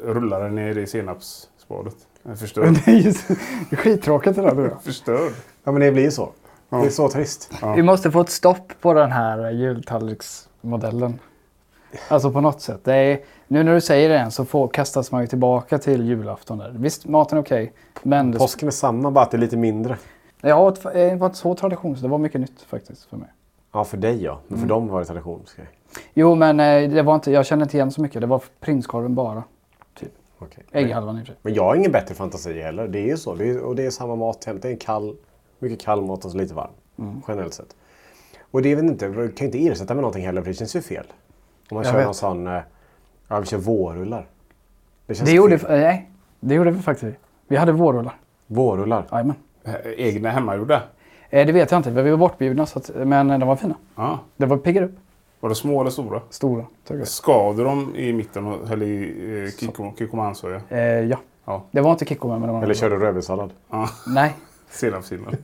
rullade 0.00 0.44
den 0.44 0.54
ner 0.54 0.78
i 0.78 0.86
senapsspadet. 0.86 1.96
Den 2.26 2.32
är 2.32 2.36
förstörd. 2.36 2.74
Det 2.84 2.90
är 2.90 2.96
ju 2.96 3.12
så- 3.12 3.32
det 3.70 3.76
är 3.76 3.76
skittråkigt 3.76 4.36
det 4.36 4.42
där. 4.42 4.62
jag. 4.62 4.82
förstörd. 4.82 5.32
Ja, 5.64 5.72
men 5.72 5.80
det 5.80 5.92
blir 5.92 6.02
ju 6.02 6.10
så. 6.10 6.28
Det 6.70 6.76
är 6.76 6.90
så 6.90 7.08
trist. 7.08 7.50
Vi 7.76 7.82
måste 7.82 8.10
få 8.10 8.20
ett 8.20 8.30
stopp 8.30 8.72
på 8.80 8.92
den 8.94 9.12
här 9.12 9.50
jultallriksmodellen. 9.50 11.18
Alltså 12.08 12.30
på 12.32 12.40
något 12.40 12.60
sätt. 12.60 12.80
Det 12.84 12.94
är, 12.94 13.20
nu 13.48 13.62
när 13.62 13.74
du 13.74 13.80
säger 13.80 14.08
det 14.08 14.30
så 14.30 14.44
får, 14.44 14.68
kastas 14.68 15.12
man 15.12 15.20
ju 15.20 15.26
tillbaka 15.26 15.78
till 15.78 16.04
julafton. 16.06 16.58
Där. 16.58 16.74
Visst, 16.78 17.06
maten 17.08 17.38
är 17.38 17.42
okej. 17.42 17.72
men 18.02 18.32
Påsken 18.32 18.68
är 18.68 18.72
samma, 18.72 19.10
bara 19.10 19.24
att 19.24 19.30
det 19.30 19.36
är 19.36 19.40
lite 19.40 19.56
mindre. 19.56 19.96
ja, 20.40 20.74
det 20.92 21.14
var 21.16 21.26
inte 21.26 21.38
så 21.38 21.54
tradition, 21.54 21.96
så 21.96 22.02
det 22.02 22.08
var 22.08 22.18
mycket 22.18 22.40
nytt 22.40 22.62
faktiskt 22.68 23.04
för 23.04 23.16
mig. 23.16 23.28
Ja, 23.72 23.84
för 23.84 23.96
dig 23.96 24.22
ja. 24.22 24.40
Men 24.48 24.58
för 24.58 24.66
dem 24.66 24.88
var 24.88 25.00
det 25.00 25.06
traditionsgrej. 25.06 25.68
Jo, 26.14 26.34
men 26.34 26.60
eh, 26.60 26.90
det 26.90 27.02
var 27.02 27.14
inte, 27.14 27.30
jag 27.32 27.46
kände 27.46 27.62
inte 27.62 27.76
igen 27.76 27.90
så 27.90 28.00
mycket. 28.02 28.20
Det 28.20 28.26
var 28.26 28.42
prinskorven 28.60 29.14
bara. 29.14 29.42
Okej. 30.38 30.64
Ägghalvan 30.72 31.18
i 31.18 31.22
och 31.22 31.26
för 31.26 31.32
sig. 31.32 31.36
Men 31.42 31.54
jag 31.54 31.62
har 31.64 31.74
ingen 31.76 31.92
bättre 31.92 32.14
fantasi 32.14 32.62
heller. 32.62 32.88
Det 32.88 32.98
är 32.98 33.06
ju 33.06 33.16
så. 33.16 33.34
Det 33.34 33.50
är, 33.50 33.60
och 33.60 33.76
det 33.76 33.86
är 33.86 33.90
samma 33.90 34.16
mat. 34.16 34.40
Det 34.40 34.64
är 34.68 34.70
en 34.72 34.76
kall, 34.76 35.16
mycket 35.58 35.80
kall 35.80 36.02
mat 36.02 36.24
och 36.24 36.30
så 36.30 36.36
lite 36.36 36.54
varm. 36.54 36.70
Mm. 36.98 37.22
Generellt 37.28 37.54
sett. 37.54 37.76
Och 38.50 38.62
det 38.62 38.72
är 38.72 38.76
väl 38.76 38.84
inte, 38.84 39.08
du 39.08 39.32
kan 39.32 39.44
inte 39.46 39.66
ersätta 39.66 39.94
med 39.94 40.02
någonting 40.02 40.26
heller 40.26 40.42
för 40.42 40.48
det 40.48 40.54
känns 40.54 40.76
ju 40.76 40.82
fel. 40.82 41.06
Om 41.70 41.74
man 41.74 41.84
Jag 41.84 41.92
kör 41.92 41.96
vet. 41.98 42.04
någon 42.06 42.14
sån, 42.14 42.46
eh, 42.46 42.60
ja 43.28 43.40
vi 43.40 43.46
kör 43.46 43.58
vårrullar. 43.58 44.26
Det 45.06 45.14
känns 45.14 45.28
Det 45.30 45.36
gjorde, 45.36 45.58
fel. 45.58 45.70
eh, 45.70 45.78
nej, 45.80 46.10
det 46.40 46.54
gjorde 46.54 46.70
vi 46.70 46.82
faktiskt. 46.82 47.16
Vi 47.48 47.56
hade 47.56 47.72
vårrullar. 47.72 48.16
Vårrullar. 48.46 49.06
Jajamän. 49.12 49.36
Eh, 49.64 49.74
Egna 49.96 50.30
hemmagjorda? 50.30 50.82
Eh, 51.30 51.46
det 51.46 51.52
vet 51.52 51.70
jag 51.70 51.78
inte, 51.78 51.90
vi 51.90 52.10
var 52.10 52.18
bortbjudna 52.18 52.66
så 52.66 52.78
att, 52.78 52.90
men 52.94 53.28
de 53.28 53.40
var 53.48 53.56
fina. 53.56 53.74
Ja. 53.96 54.18
Det 54.36 54.46
var 54.46 54.56
piggar 54.56 54.82
upp. 54.82 54.94
Var 55.46 55.50
det 55.50 55.54
små 55.54 55.80
eller 55.80 55.90
stora? 55.90 56.20
Stora. 56.30 56.64
du 57.56 57.64
dem 57.64 57.96
i 57.96 58.12
mitten 58.12 58.46
och 58.46 58.68
höll 58.68 58.82
i 58.82 59.44
eh, 59.44 59.68
kikkomansoja? 59.98 60.60
Eh, 60.68 60.80
ja. 60.80 61.18
Ja. 61.44 61.64
Det 61.70 61.80
var 61.80 61.92
inte 61.92 62.04
kikkoman 62.04 62.40
men 62.40 62.46
det 62.48 62.52
var 62.52 62.62
Eller 62.62 62.74
kör 62.74 62.90
du 62.90 62.98
rödbetssallad. 62.98 63.52
ja. 63.70 63.88
Nej. 64.06 64.34
Senapssillen. 64.70 65.36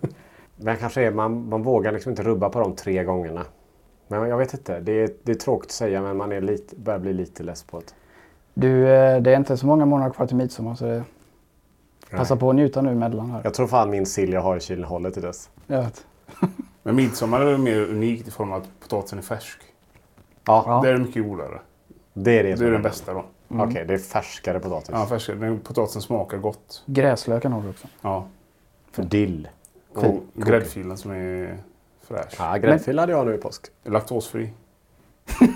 Men 0.56 0.76
kanske 0.76 1.02
är 1.02 1.10
man, 1.10 1.48
man 1.48 1.62
vågar 1.62 1.92
liksom 1.92 2.10
inte 2.10 2.22
rubba 2.22 2.48
på 2.48 2.60
de 2.60 2.76
tre 2.76 3.04
gångerna. 3.04 3.44
Men 4.08 4.28
jag 4.28 4.36
vet 4.36 4.54
inte. 4.54 4.80
Det 4.80 4.92
är, 4.92 5.10
det 5.22 5.32
är 5.32 5.36
tråkigt 5.36 5.68
att 5.68 5.72
säga 5.72 6.02
men 6.02 6.16
man 6.16 6.32
är 6.32 6.40
lite, 6.40 6.76
börjar 6.76 6.98
bli 7.00 7.12
lite 7.12 7.42
less 7.42 7.62
på 7.62 7.78
det. 7.78 7.94
Du, 8.54 8.88
eh, 8.88 9.22
det 9.22 9.32
är 9.32 9.36
inte 9.36 9.56
så 9.56 9.66
många 9.66 9.86
månader 9.86 10.12
kvar 10.12 10.26
till 10.26 10.36
midsommar 10.36 10.74
så 10.74 10.84
det, 10.84 11.04
passa 12.10 12.36
på 12.36 12.50
att 12.50 12.56
njuta 12.56 12.82
nu 12.82 12.90
emellan 12.90 13.30
här. 13.30 13.40
Jag 13.44 13.54
tror 13.54 13.66
fan 13.66 13.90
min 13.90 14.06
sill 14.06 14.32
jag 14.32 14.40
har 14.40 14.56
i 14.56 14.60
kylen 14.60 14.84
håller 14.84 15.10
till 15.10 15.22
dess. 15.22 15.50
Jag 15.66 15.82
vet. 15.82 16.06
Men 16.82 16.96
midsommar 16.96 17.40
är 17.40 17.58
mer 17.58 17.80
unikt 17.80 18.28
i 18.28 18.30
form 18.30 18.52
av 18.52 18.62
att 18.62 18.68
potatisen 18.80 19.18
är 19.18 19.22
färsk. 19.22 19.58
Ja, 20.44 20.64
Ja. 20.66 20.80
Det 20.84 20.90
är 20.90 20.96
mycket 20.98 21.24
godare. 21.24 21.60
det 22.14 22.38
är 22.38 22.42
det 22.44 22.54
Det 22.54 22.66
är 22.66 22.70
den 22.70 22.82
bästa 22.82 23.14
då. 23.14 23.24
Okej, 23.48 23.84
det 23.88 23.94
är 23.94 23.98
färskare 23.98 24.60
potatis. 24.60 24.88
Ja, 24.92 25.06
färsk. 25.06 25.26
Den 25.28 25.60
potatisen 25.60 26.02
smakar 26.02 26.38
gott. 26.38 26.82
Gräslöken 26.86 27.52
har 27.52 27.62
du 27.62 27.68
också. 27.68 27.86
Ja. 28.02 28.26
För 28.92 29.02
dill. 29.02 29.48
Och 29.94 30.24
gräddfilen 30.34 30.96
som 30.96 31.10
är 31.10 31.58
fräsch. 32.02 32.34
Ja, 32.38 32.56
gräddfil 32.56 32.98
hade 32.98 33.12
jag 33.12 33.26
nu 33.26 33.34
i 33.34 33.38
påsk. 33.38 33.66
Laktosfri. 33.84 34.50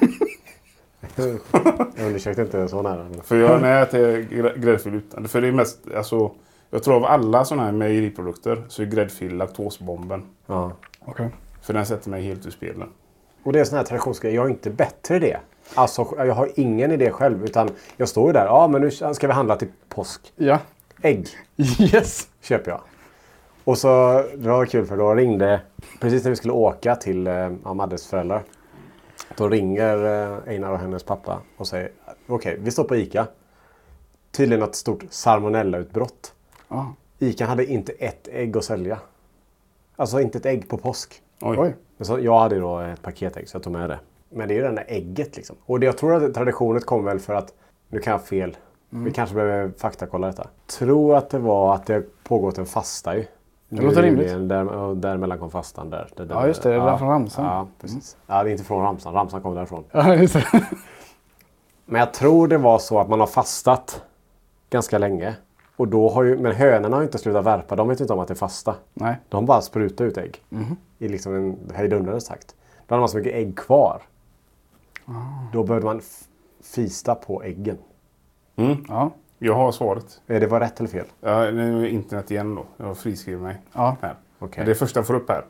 Jag 1.17 2.07
undersökte 2.07 2.43
inte 2.43 2.69
så 2.69 2.83
nära. 2.83 3.09
För 3.23 3.37
jag 3.37 3.61
när 3.61 3.73
jag 3.73 3.83
äter 3.83 4.23
grä- 4.23 4.59
gräddfil 4.59 4.95
utan. 4.95 5.29
För 5.29 5.41
det 5.41 5.49
är 5.49 5.53
mest, 5.53 5.79
alltså. 5.97 6.31
Jag 6.71 6.83
tror 6.83 6.95
av 6.97 7.05
alla 7.05 7.45
sådana 7.45 7.65
här 7.65 7.73
mejeriprodukter 7.73 8.65
så 8.69 8.83
är 8.83 8.87
gräddfil 8.87 9.37
laktosbomben. 9.37 10.23
Ja. 10.47 10.73
Okej. 11.05 11.29
För 11.63 11.75
den 11.75 11.87
sätter 11.87 12.11
mig 12.11 12.23
helt 12.23 12.47
ur 12.47 12.51
spelen. 12.51 12.89
Och 13.47 13.53
det 13.53 13.61
är 13.61 13.65
sån 13.65 13.77
här 13.79 13.85
traditionsgrej. 13.85 14.35
Jag 14.35 14.47
är 14.47 14.51
inte 14.51 14.71
bättre 14.71 15.17
i 15.17 15.19
det. 15.19 15.41
Alltså, 15.75 16.15
jag 16.17 16.35
har 16.35 16.51
ingen 16.55 16.93
idé 16.93 17.11
själv. 17.11 17.45
Utan 17.45 17.71
jag 17.97 18.09
står 18.09 18.27
ju 18.27 18.33
där. 18.33 18.45
Ja, 18.45 18.69
men 18.69 18.81
nu 18.81 18.91
ska 18.91 19.27
vi 19.27 19.33
handla 19.33 19.57
till 19.57 19.69
påsk. 19.89 20.33
Ja. 20.37 20.59
Ägg 21.03 21.29
Yes! 21.57 22.29
köper 22.41 22.71
jag. 22.71 22.81
Och 23.65 23.79
så, 23.79 24.23
det 24.37 24.49
var 24.49 24.67
kul 24.67 24.87
för 24.87 24.97
då 24.97 25.15
ringde, 25.15 25.61
precis 26.01 26.25
när 26.25 26.31
vi 26.31 26.37
skulle 26.37 26.53
åka 26.53 26.97
till 26.97 27.27
eh, 27.27 27.53
ja, 27.65 27.75
Maddes 27.75 28.07
föräldrar. 28.07 28.43
Då 29.37 29.49
ringer 29.49 30.05
eh, 30.05 30.49
Einar 30.49 30.73
och 30.73 30.79
hennes 30.79 31.03
pappa 31.03 31.41
och 31.57 31.69
säger 31.69 31.91
okej, 32.27 32.59
vi 32.61 32.71
står 32.71 32.85
på 32.85 32.97
ICA. 32.97 33.27
Tydligen 34.31 34.63
ett 34.65 34.75
stort 34.75 35.05
salmonellautbrott. 35.11 36.33
Ja. 36.69 36.95
ICA 37.19 37.47
hade 37.47 37.67
inte 37.67 37.93
ett 37.93 38.29
ägg 38.33 38.57
att 38.57 38.65
sälja. 38.65 38.99
Alltså 39.97 40.21
inte 40.21 40.39
ett 40.39 40.47
ägg 40.47 40.69
på 40.69 40.79
påsk. 40.79 41.23
Oj. 41.41 41.59
Oj. 41.59 41.77
Så, 42.01 42.19
jag 42.19 42.39
hade 42.39 42.59
då 42.59 42.79
ett 42.79 43.03
paketägg 43.03 43.49
så 43.49 43.57
jag 43.57 43.63
tog 43.63 43.73
med 43.73 43.91
det. 43.91 43.99
Men 44.31 44.49
det 44.49 44.55
är 44.55 44.57
ju 44.57 44.63
det 44.63 44.71
där 44.71 44.85
ägget 44.89 45.37
liksom. 45.37 45.57
Och 45.67 45.81
det, 45.81 45.87
jag 45.87 45.99
tror 45.99 46.25
att 46.25 46.35
traditionen 46.35 46.81
kom 46.81 47.05
väl 47.05 47.19
för 47.19 47.35
att, 47.35 47.55
nu 47.89 48.01
kan 48.01 48.11
jag 48.11 48.25
fel. 48.25 48.57
Mm. 48.93 49.05
Vi 49.05 49.11
kanske 49.11 49.35
behöver 49.35 49.73
faktakolla 49.79 50.27
detta. 50.27 50.49
Tror 50.79 51.17
att 51.17 51.31
det 51.31 51.39
var 51.39 51.75
att 51.75 51.87
det 51.87 52.03
pågått 52.25 52.59
en 52.59 52.67
fasta 52.67 53.17
ju. 53.17 53.25
Det 53.69 53.83
låter 53.83 54.03
rimligt. 54.03 54.49
Där, 54.49 54.69
och 54.69 54.97
däremellan 54.97 55.39
kom 55.39 55.51
fastan 55.51 55.91
där. 55.91 56.09
Det, 56.17 56.27
Ja, 56.31 56.47
just 56.47 56.63
det. 56.63 56.69
Det 56.69 56.75
är 56.75 56.81
där 56.81 56.97
från 56.97 57.09
Ramsan. 57.09 57.45
Ja, 57.45 57.69
precis. 57.81 58.17
Ja, 58.27 58.43
det 58.43 58.51
är 58.51 58.53
inte 58.53 58.65
från 58.65 58.83
Ramsan. 58.83 59.15
Ramsan 59.15 59.43
kom 59.43 59.55
därifrån. 59.55 59.85
Ja, 59.93 60.15
just 60.15 60.35
det. 60.35 60.67
Men 61.85 61.99
jag 61.99 62.15
tror 62.15 62.49
det 62.49 62.59
var 62.59 62.79
så 62.79 62.99
att 63.01 63.09
man 63.09 63.21
har 63.21 63.27
fastat 63.27 64.03
ganska 64.71 64.99
länge. 64.99 65.35
Och 65.77 65.89
då 65.89 66.09
har 66.09 66.23
ju, 66.23 66.39
men 66.39 66.53
hönorna 66.53 66.97
har 66.97 67.01
ju 67.03 67.07
inte 67.07 67.19
slutat 67.19 67.45
värpa. 67.45 67.77
De 67.77 67.89
vet 67.89 68.01
inte 68.01 68.13
om 68.13 68.19
att 68.19 68.29
det 68.29 68.35
är 68.35 68.37
fasta. 68.37 68.75
Nej. 68.95 69.17
De 69.29 69.47
bara 69.47 69.61
sprutar 69.61 70.05
ut 70.05 70.19
ägg. 70.19 70.43
Mhm. 70.49 70.77
I 70.99 71.09
liksom 71.09 71.35
en 71.35 71.59
hejdundrades 71.75 72.25
takt. 72.25 72.55
Då 72.87 72.95
hade 72.95 73.01
man 73.01 73.09
så 73.09 73.17
mycket 73.17 73.35
ägg 73.35 73.59
kvar. 73.59 74.03
Ah. 75.05 75.13
Då 75.53 75.65
behövde 75.65 75.87
man 75.87 76.01
fista 76.63 77.15
på 77.15 77.43
äggen. 77.43 77.79
Mm. 78.57 78.85
Ja. 78.89 79.11
Jag 79.39 79.55
har 79.55 79.73
svaret. 79.73 80.21
Det 80.27 80.47
var 80.47 80.61
rätt 80.61 80.81
eller 80.81 80.89
fel? 80.91 81.07
Ja, 81.21 81.51
nu 81.51 81.83
är 81.83 81.89
internet 81.89 82.31
igen 82.31 82.55
då. 82.55 82.65
Jag 82.77 82.87
har 82.87 82.95
friskrivit 82.95 83.43
mig. 83.43 83.57
Ja. 83.73 83.97
Här. 84.03 84.15
Men 84.39 84.51
Det 84.65 84.71
är 84.71 84.75
första 84.75 84.99
jag 84.99 85.07
får 85.07 85.15
upp 85.15 85.31
här. 85.31 85.45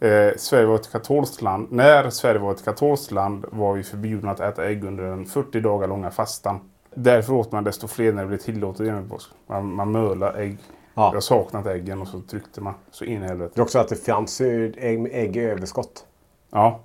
Eh, 0.00 0.32
Sverige 0.36 0.66
var 0.66 0.74
ett 0.74 0.92
katolskt 0.92 1.42
land. 1.42 1.68
När 1.70 2.10
Sverige 2.10 2.38
var 2.40 2.50
ett 2.52 2.64
katolskt 2.64 3.10
land 3.12 3.44
var 3.52 3.74
vi 3.74 3.82
förbjudna 3.82 4.30
att 4.30 4.40
äta 4.40 4.64
ägg 4.64 4.84
under 4.84 5.04
den 5.04 5.26
40 5.26 5.60
dagar 5.60 5.88
långa 5.88 6.10
fastan. 6.10 6.60
Därför 6.94 7.32
åt 7.32 7.52
man 7.52 7.64
desto 7.64 7.86
fler 7.88 8.12
när 8.12 8.22
det 8.22 8.28
blev 8.28 8.38
tillåtet 8.38 9.08
påsk. 9.08 9.30
Man, 9.46 9.74
man 9.74 9.92
mölade 9.92 10.38
ägg. 10.38 10.58
Ja. 10.94 11.10
Jag 11.14 11.22
saknat 11.22 11.66
äggen 11.66 12.00
och 12.00 12.08
så 12.08 12.20
tryckte 12.20 12.60
man. 12.60 12.74
Så 12.90 13.04
in 13.04 13.22
i 13.22 13.26
helvete. 13.26 13.52
Det 13.54 13.60
är 13.60 13.62
också 13.62 13.78
att 13.78 13.88
det 13.88 13.96
fanns 13.96 14.40
ägg, 14.40 15.08
ägg 15.12 15.36
i 15.36 15.40
överskott. 15.40 16.06
Ja. 16.50 16.80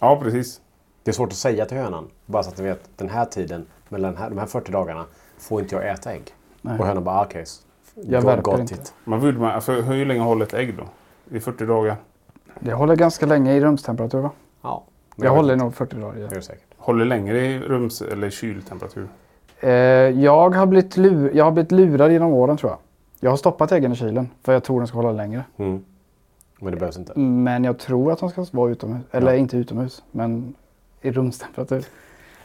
ja, 0.00 0.20
precis. 0.22 0.60
Det 1.02 1.10
är 1.10 1.12
svårt 1.12 1.28
att 1.28 1.34
säga 1.34 1.64
till 1.66 1.76
hönan. 1.76 2.08
Bara 2.26 2.42
så 2.42 2.50
att 2.50 2.58
ni 2.58 2.64
vet, 2.64 2.90
den 2.96 3.08
här 3.08 3.24
tiden, 3.24 3.66
mellan 3.88 4.16
här, 4.16 4.30
de 4.30 4.38
här 4.38 4.46
40 4.46 4.72
dagarna, 4.72 5.04
får 5.38 5.60
inte 5.60 5.74
jag 5.74 5.88
äta 5.90 6.12
ägg. 6.12 6.34
Nej. 6.62 6.78
Och 6.78 6.86
hönan 6.86 7.04
bara, 7.04 7.16
ah, 7.18 7.24
okej. 7.24 7.42
s- 7.42 7.62
Jag 7.94 8.42
got 8.42 8.58
inte. 8.60 8.74
it. 8.74 8.94
Man 9.04 9.20
vill 9.20 9.38
man, 9.38 9.62
för 9.62 9.82
hur 9.82 10.06
länge 10.06 10.20
håller 10.20 10.46
ett 10.46 10.54
ägg 10.54 10.76
då? 10.76 10.84
I 11.36 11.40
40 11.40 11.66
dagar? 11.66 11.96
Det 12.60 12.72
håller 12.72 12.96
ganska 12.96 13.26
länge 13.26 13.52
i 13.54 13.60
rumstemperatur 13.60 14.18
va? 14.20 14.30
Ja. 14.62 14.84
Jag 15.16 15.22
vet 15.24 15.32
håller 15.32 15.56
nog 15.56 15.74
40 15.74 15.96
dagar. 15.96 16.18
Ja. 16.20 16.26
det 16.30 16.42
säkert. 16.42 16.64
Håller 16.76 17.04
längre 17.04 17.40
i 17.46 17.58
rums 17.60 18.02
eller 18.02 18.30
kyltemperatur? 18.30 19.08
Eh, 19.60 19.70
jag, 20.20 20.54
har 20.54 20.66
blivit 20.66 20.96
lur, 20.96 21.30
jag 21.34 21.44
har 21.44 21.52
blivit 21.52 21.72
lurad 21.72 22.12
genom 22.12 22.32
åren 22.32 22.56
tror 22.56 22.72
jag. 22.72 22.78
Jag 23.20 23.30
har 23.30 23.36
stoppat 23.36 23.72
äggen 23.72 23.92
i 23.92 23.96
kylen 23.96 24.28
för 24.42 24.52
jag 24.52 24.64
tror 24.64 24.80
den 24.80 24.86
ska 24.86 24.96
hålla 24.98 25.12
längre. 25.12 25.44
Mm. 25.56 25.84
Men 26.60 26.72
det 26.72 26.78
behövs 26.78 26.96
inte. 26.98 27.18
Men 27.18 27.64
jag 27.64 27.78
tror 27.78 28.12
att 28.12 28.18
de 28.18 28.30
ska 28.30 28.46
vara 28.50 28.70
utomhus. 28.70 29.02
Eller 29.10 29.32
Ja. 29.32 29.38
inte 29.38 29.56
utomhus, 29.56 30.02
men 30.10 30.54
i 31.00 31.10
rumstemperatur. 31.10 31.84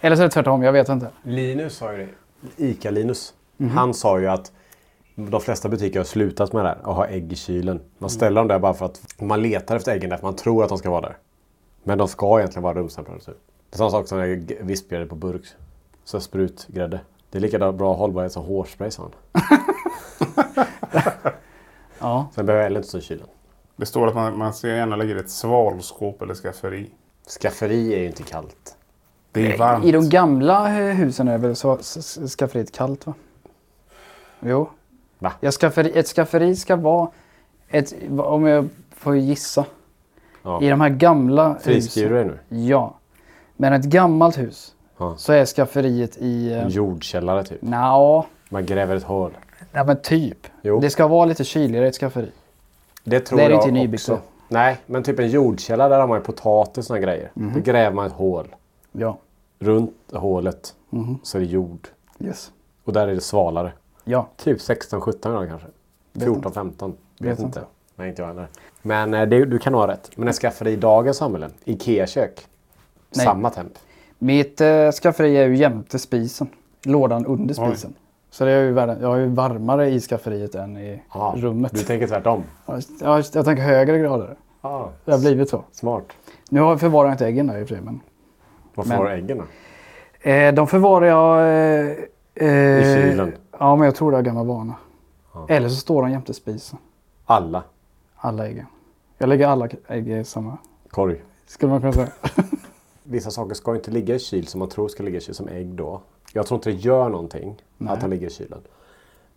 Eller 0.01 0.15
så 0.15 0.21
är 0.21 0.25
det 0.28 0.32
tvärtom, 0.32 0.63
jag 0.63 0.71
vet 0.71 0.89
inte. 0.89 1.08
Linus 1.23 1.75
sa 1.78 1.93
ju 1.93 1.97
det. 1.97 2.10
ICA-Linus. 2.65 3.34
Mhm. 3.58 3.69
Han 3.69 3.93
sa 3.93 4.19
ju 4.19 4.28
att 4.28 4.51
de 5.15 5.41
flesta 5.41 5.69
butiker 5.69 5.99
har 5.99 6.04
slutat 6.04 6.54
med 6.54 6.65
det 6.65 6.69
här. 6.69 6.78
Att 6.84 6.95
ha 6.95 7.08
ägg 7.08 7.34
i 7.34 7.36
kylen. 7.36 7.80
Man 7.97 8.10
ställer 8.10 8.41
dem 8.41 8.47
där 8.47 8.60
bara 8.60 8.73
för 8.73 8.86
att 8.86 9.01
man 9.21 9.41
letar 9.41 9.75
efter 9.75 9.91
äggen 9.91 10.10
där 10.10 10.17
för 10.17 10.28
man 10.28 10.36
tror 10.36 10.63
att 10.63 10.69
de 10.69 10.78
ska 10.78 10.89
vara 10.89 11.01
där. 11.01 11.17
Men 11.84 11.97
de 11.97 12.08
ska 12.08 12.39
egentligen 12.39 12.63
vara 12.63 12.73
rumstemperatur. 12.73 13.34
Det 13.69 13.75
är 13.75 13.78
samma 13.78 13.89
sak 13.89 14.08
som 14.08 14.45
vispgrädde 14.62 15.06
på 15.06 15.15
burk. 15.15 15.43
Så 16.05 16.19
sprutgrädde. 16.19 16.99
Det 17.29 17.37
är 17.37 17.41
lika 17.41 17.71
bra 17.71 17.93
hållbarhet 17.93 18.31
som 18.31 18.45
hårspray 18.45 18.91
sa 18.91 19.03
han. 19.03 19.59
Ja. 21.99 22.27
Sen 22.35 22.45
behöver 22.45 22.61
jag 22.61 22.69
heller 22.69 22.79
inte 22.79 22.89
stå 22.89 22.97
i 22.97 23.01
kylen. 23.01 23.27
Det 23.75 23.85
står 23.85 24.07
att 24.07 24.15
man, 24.15 24.37
man 24.37 24.53
ska 24.53 24.67
gärna 24.67 24.95
lägga 24.95 25.15
i 25.15 25.19
ett 25.19 25.29
svalskåp 25.29 26.21
eller 26.21 26.33
skafferi. 26.33 26.89
Skafferi 27.41 27.93
är 27.93 27.99
ju 27.99 28.05
inte 28.07 28.23
kallt. 28.23 28.77
Det 29.31 29.53
är 29.53 29.57
varmt. 29.57 29.85
I 29.85 29.91
de 29.91 30.09
gamla 30.09 30.79
eh, 30.79 30.95
husen 30.95 31.27
är 31.27 31.37
väl 31.37 31.55
så 31.55 31.77
skafferiet 32.37 32.71
kallt 32.71 33.07
va? 33.07 33.13
Jo. 34.39 34.69
Va? 35.19 35.31
Ja, 35.39 35.51
skafferi, 35.51 35.91
ett 35.99 36.07
skafferi 36.07 36.55
ska 36.55 36.75
vara, 36.75 37.09
ett, 37.69 37.93
om 38.17 38.45
jag 38.45 38.69
får 38.91 39.17
gissa, 39.17 39.65
Ja. 40.43 40.61
i 40.61 40.69
de 40.69 40.81
här 40.81 40.89
gamla 40.89 41.55
Friskriver 41.61 42.09
du 42.09 42.15
husen. 42.23 42.39
nu? 42.49 42.57
Ja. 42.63 42.95
Men 43.55 43.73
ett 43.73 43.85
gammalt 43.85 44.37
hus 44.37 44.74
Ja. 44.97 45.17
så 45.17 45.34
är 45.34 45.45
skafferiet 45.45 46.17
i... 46.17 46.53
En 46.53 46.60
Eh, 46.60 46.67
jordkällare 46.67 47.43
typ. 47.43 47.62
Nja, 47.62 48.25
Man 48.49 48.65
gräver 48.65 48.95
ett 48.95 49.03
hål. 49.03 49.31
ja, 49.71 49.84
men 49.84 50.01
typ. 50.01 50.47
Jo. 50.62 50.79
Det 50.79 50.89
ska 50.89 51.08
vara 51.08 51.25
lite 51.25 51.43
kyligare 51.43 51.86
i 51.86 51.89
ett 51.89 51.95
skafferi. 51.95 52.31
Det 53.03 53.19
tror 53.19 53.38
Det 53.39 53.45
är 53.45 53.49
jag 53.49 53.60
inte 53.60 53.71
nybyggt 53.71 54.10
också. 54.10 54.21
Nej, 54.47 54.77
men 54.86 55.03
typ 55.03 55.19
en 55.19 55.29
jordkällare 55.29 55.89
där 55.89 55.99
har 55.99 56.08
man 56.08 56.17
ju 56.17 56.23
potatis 56.23 56.89
och 56.89 56.97
grejer. 56.99 57.31
Mhm. 57.34 57.53
Då 57.53 57.60
gräver 57.60 57.95
man 57.95 58.05
ett 58.08 58.13
hål. 58.13 58.55
Ja. 58.91 59.17
Runt 59.60 59.93
hålet 60.13 60.73
Mhm. 60.89 61.19
så 61.23 61.38
är 61.38 61.41
det 61.41 61.47
jord. 61.47 61.88
Yes. 62.19 62.51
Och 62.84 62.93
där 62.93 63.08
är 63.08 63.15
det 63.15 63.21
svalare. 63.21 63.71
Ja. 64.03 64.27
Typ 64.38 64.62
16-17 64.62 65.31
grader 65.31 65.47
kanske. 65.47 65.67
Vet 66.13 66.27
inte. 66.27 66.49
14-15. 66.49 66.93
Vet, 67.19 67.31
Vet 67.31 67.39
inte. 67.39 67.60
inte. 67.60 67.63
Nej, 67.95 68.10
inte 68.10 68.21
jag 68.21 68.27
heller. 68.27 68.47
Men 68.81 69.13
eh, 69.13 69.25
det, 69.25 69.45
du 69.45 69.60
kan 69.60 69.73
ha 69.73 69.88
rätt. 69.88 70.12
Men 70.15 70.27
ett 70.27 70.36
skafferi 70.36 70.71
i 70.71 70.75
dagens 70.75 71.17
samhällen, 71.17 71.53
Ikea-kök. 71.65 72.47
Samma 73.12 73.49
temp. 73.49 73.71
Mitt 74.19 74.62
eh, 74.62 74.91
skafferi 74.91 75.38
är 75.38 75.47
ju 75.47 75.56
jämte 75.56 75.99
spisen. 75.99 76.47
Lådan 76.86 77.25
under 77.25 77.54
spisen. 77.54 77.93
Så 78.30 78.45
det 78.45 78.51
är 78.51 78.63
ju, 78.63 78.71
värre- 78.71 78.97
jag 79.01 79.15
är 79.15 79.19
ju 79.19 79.28
varmare 79.28 79.89
i 79.89 79.99
skafferiet 79.99 80.56
än 80.56 80.78
i 80.78 81.01
Ja, 81.13 81.34
rummet. 81.38 81.71
Du 81.75 81.82
tänker 81.84 82.08
tvärtom. 82.08 82.43
Ja, 82.65 82.80
jag, 83.01 83.23
jag 83.34 83.45
tänker 83.45 83.63
högre 83.63 83.99
grader. 83.99 84.36
Ah, 84.62 84.86
Det 85.06 85.12
har 85.12 85.19
blivit 85.19 85.49
så. 85.49 85.63
smart. 85.71 86.04
Nu 86.49 86.62
har- 86.62 86.80
jag 87.06 87.13
inte 87.13 87.25
äggen 87.28 87.47
där 87.47 87.58
i 87.60 87.63
och 87.63 87.67
för 87.67 87.75
sig. 87.75 87.84
Men, 87.84 87.99
Var 88.75 88.86
Men- 88.86 88.97
får 88.97 89.06
du 89.06 89.12
äggen 89.12 89.38
då? 90.23 90.30
eh, 90.30 90.54
de 90.54 90.67
förvarar 90.67 91.06
jag... 91.06 91.39
Eh, 91.39 91.95
eh, 92.36 92.80
I 92.80 92.95
kylen? 93.12 93.34
Ja, 93.60 93.75
men 93.75 93.86
jag 93.86 93.95
tror 93.95 94.12
det 94.12 94.17
är 94.17 94.21
gammal 94.21 94.47
vana. 94.47 94.73
Ja. 95.34 95.45
Eller 95.49 95.69
så 95.69 95.75
står 95.75 96.01
de 96.01 96.12
jämte 96.12 96.34
spisen. 96.34 96.80
Alla. 97.25 97.63
Alla 98.15 98.47
äggen. 98.47 98.65
Jag 99.17 99.30
lägger 99.30 99.47
alla 99.47 99.69
ägg 99.88 100.10
i 100.10 100.23
samma... 100.23 100.58
Korg. 100.89 101.21
Skulle 101.45 101.71
man 101.71 101.82
kunna 101.82 101.93
säga. 101.93 102.08
Vissa 103.07 103.31
saker 103.31 103.53
ska 103.55 103.75
inte 103.75 103.91
ligga 103.91 104.15
i 104.15 104.19
kyl 104.19 104.47
som 104.47 104.59
man 104.59 104.69
tror 104.69 104.87
ska 104.87 105.03
ligga 105.03 105.17
i 105.17 105.21
kyl, 105.21 105.35
som 105.35 105.47
ägg 105.47 105.67
då. 105.67 106.01
Jag 106.33 106.45
tror 106.47 106.57
inte 106.57 106.69
det 106.69 106.75
gör 106.75 107.09
någonting 107.09 107.55
att 107.87 108.01
de 108.01 108.09
ligger 108.09 108.27
i 108.27 108.29
kylen. 108.29 108.61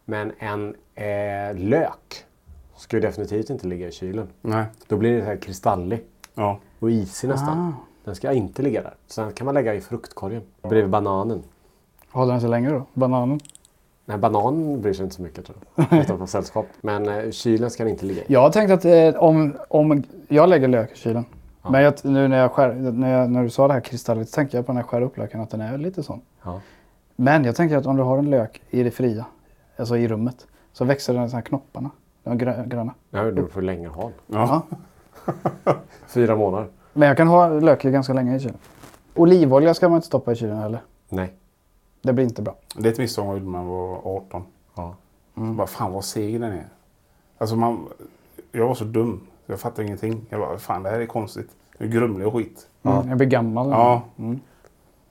Men 0.04 0.33
en 0.38 0.74
eh, 0.94 1.57
lök 1.57 2.24
ska 2.76 2.96
ju 2.96 3.00
definitivt 3.00 3.50
inte 3.50 3.66
ligga 3.66 3.88
i 3.88 3.92
kylen. 3.92 4.28
Nej. 4.40 4.64
Då 4.87 4.96
blir 4.96 5.12
det 5.12 5.20
så 5.20 5.26
här 5.26 5.37
kristallig 5.37 6.04
Ja. 6.35 6.59
och 6.78 6.90
isig 6.90 7.28
nästan. 7.28 7.59
Ah. 7.59 7.72
Den 8.04 8.14
ska 8.14 8.33
inte 8.33 8.62
ligga 8.62 8.83
där. 8.83 8.94
Så 9.07 9.20
den 9.20 9.33
kan 9.33 9.44
man 9.44 9.54
lägga 9.54 9.74
i 9.74 9.81
fruktkorgen 9.81 10.42
bredvid 10.62 10.90
bananen. 10.90 11.42
Håller 12.11 12.33
den 12.33 12.40
sig 12.40 12.50
längre 12.50 12.72
då? 12.72 12.87
Bananen? 12.94 13.40
Nej, 14.04 14.18
banan 14.18 14.81
bryr 14.81 14.92
sig 14.92 15.04
inte 15.04 15.16
så 15.16 15.22
mycket 15.22 15.44
tror 15.46 15.59
jag. 15.74 16.00
Utan 16.00 16.18
på 16.18 16.26
sällskap. 16.26 16.66
Men 16.81 17.09
eh, 17.09 17.31
kylen 17.31 17.70
ska 17.70 17.85
den 17.85 17.92
inte 17.92 18.07
ligga 18.07 18.22
i. 18.22 18.24
Jag 18.28 18.40
har 18.40 18.50
tänkt 18.50 18.70
att 18.70 18.85
eh, 18.85 19.22
om, 19.22 19.57
om 19.68 20.02
jag 20.28 20.48
lägger 20.48 20.68
lök 20.68 20.92
i 20.92 20.96
kylen. 20.96 21.24
Men 21.70 21.83
jag, 21.83 21.94
nu 22.02 22.28
när, 22.28 22.38
jag 22.38 22.52
skär, 22.52 22.74
när, 22.74 23.20
jag, 23.20 23.31
när 23.31 23.42
du 23.42 23.50
sa 23.50 23.68
det 23.68 23.74
här 23.74 23.81
kristalligt 23.81 24.31
så 24.31 24.35
tänkte 24.35 24.57
jag 24.57 24.66
på 24.66 24.72
när 24.72 24.81
jag 24.81 24.88
skär 24.88 25.02
upp 25.02 25.16
löken 25.16 25.40
att 25.40 25.50
den 25.50 25.61
är 25.61 25.78
lite 25.78 26.02
sån. 26.02 26.20
Ja. 26.42 26.61
Men 27.16 27.44
jag 27.44 27.57
tänker 27.57 27.76
att 27.76 27.87
om 27.87 27.96
du 27.96 28.02
har 28.02 28.18
en 28.18 28.31
lök 28.31 28.62
i 28.70 28.83
det 28.83 28.90
fria, 28.90 29.24
alltså 29.76 29.96
i 29.96 30.09
rummet, 30.09 30.46
så 30.72 30.85
växer 30.85 31.14
den 31.14 31.31
så 31.31 31.37
här 31.37 31.42
knopparna. 31.42 31.90
De 32.22 32.38
grö, 32.38 32.64
gröna. 32.66 32.94
Nej, 33.11 33.33
då 33.33 33.46
får 33.46 33.61
du 33.61 33.66
längre 33.66 33.88
ha 33.88 34.02
den. 34.02 34.12
Ja. 34.26 34.62
Fyra 36.07 36.37
månader. 36.37 36.68
Men 36.92 37.09
jag 37.09 37.16
kan 37.16 37.28
ha 37.28 37.48
lök 37.48 37.85
i 37.85 37.90
ganska 37.90 38.12
länge 38.12 38.37
i 38.37 38.40
kylen. 38.40 38.59
Olivolja 39.14 39.74
ska 39.74 39.88
man 39.88 39.96
inte 39.96 40.07
stoppa 40.07 40.33
i 40.33 40.35
kylen 40.35 40.59
heller. 40.59 40.81
Nej. 41.09 41.33
Det 42.02 42.12
blir 42.12 42.24
inte 42.24 42.42
bra. 42.42 42.57
Det 42.76 42.88
är 42.88 42.92
ett 42.92 42.98
misstag 42.98 43.26
man 43.26 43.35
gjorde 43.35 43.44
när 43.44 43.59
man 43.59 43.68
var 43.68 44.16
18. 44.16 44.42
Ja. 44.74 44.94
Bara, 45.35 45.66
fan 45.66 45.92
vad 45.92 46.04
seg 46.04 46.40
den 46.40 46.52
är. 46.52 46.66
Alltså 47.38 47.57
man, 47.57 47.87
jag 48.52 48.66
var 48.68 48.74
så 48.74 48.85
dum. 48.85 49.26
Jag 49.50 49.61
fattade 49.61 49.87
ingenting. 49.87 50.26
Jag 50.30 50.40
bara, 50.40 50.58
fan 50.58 50.82
det 50.82 50.90
här 50.90 51.00
är 51.00 51.06
konstigt. 51.06 51.50
Det 51.78 51.84
är 51.84 51.88
grumlig 51.88 52.26
och 52.26 52.32
skit. 52.34 52.66
Mm, 52.82 53.08
jag 53.08 53.18
blir 53.18 53.28
gammal. 53.28 53.70
Ja. 53.70 54.02
Mm. 54.18 54.40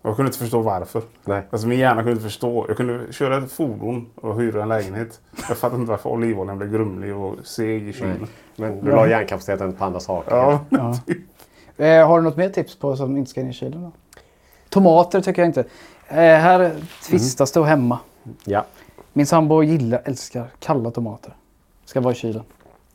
Jag 0.01 0.15
kunde 0.15 0.29
inte 0.29 0.39
förstå 0.39 0.61
varför. 0.61 1.01
Nej. 1.25 1.41
Alltså 1.49 1.67
min 1.67 1.79
hjärna 1.79 1.95
kunde 2.01 2.11
inte 2.11 2.23
förstå. 2.23 2.65
Jag 2.67 2.77
kunde 2.77 3.13
köra 3.13 3.37
ett 3.37 3.51
fordon 3.51 4.05
och 4.15 4.35
hyra 4.41 4.61
en 4.63 4.69
lägenhet. 4.69 5.21
Jag 5.49 5.57
fattade 5.57 5.79
inte 5.81 5.91
varför 5.91 6.09
olivoljan 6.09 6.57
blev 6.57 6.71
grumlig 6.71 7.15
och 7.15 7.35
seg 7.47 7.87
i 7.87 7.93
kylen. 7.93 8.27
Men 8.55 8.85
du 8.85 8.91
la 8.91 9.07
hjärnkapaciteten 9.07 9.73
på 9.73 9.85
andra 9.85 9.99
saker. 9.99 10.35
Ja. 10.35 10.59
Ja. 10.69 11.85
Eh, 11.85 12.07
har 12.07 12.17
du 12.17 12.23
något 12.23 12.37
mer 12.37 12.49
tips 12.49 12.75
på 12.79 12.95
som 12.95 13.17
inte 13.17 13.31
ska 13.31 13.41
in 13.41 13.49
i 13.49 13.53
kylen? 13.53 13.81
Då? 13.81 13.91
Tomater 14.69 15.21
tycker 15.21 15.41
jag 15.41 15.49
inte. 15.49 15.61
Eh, 16.07 16.15
här 16.17 16.75
tvistas 17.07 17.51
det 17.51 17.59
och 17.59 17.67
hemma. 17.67 17.99
ja. 18.45 18.65
Min 19.13 19.25
sambo 19.25 19.63
gillar, 19.63 20.01
älskar 20.05 20.47
kalla 20.59 20.91
tomater. 20.91 21.33
Ska 21.85 22.01
vara 22.01 22.13
i 22.13 22.15
kylen. 22.15 22.43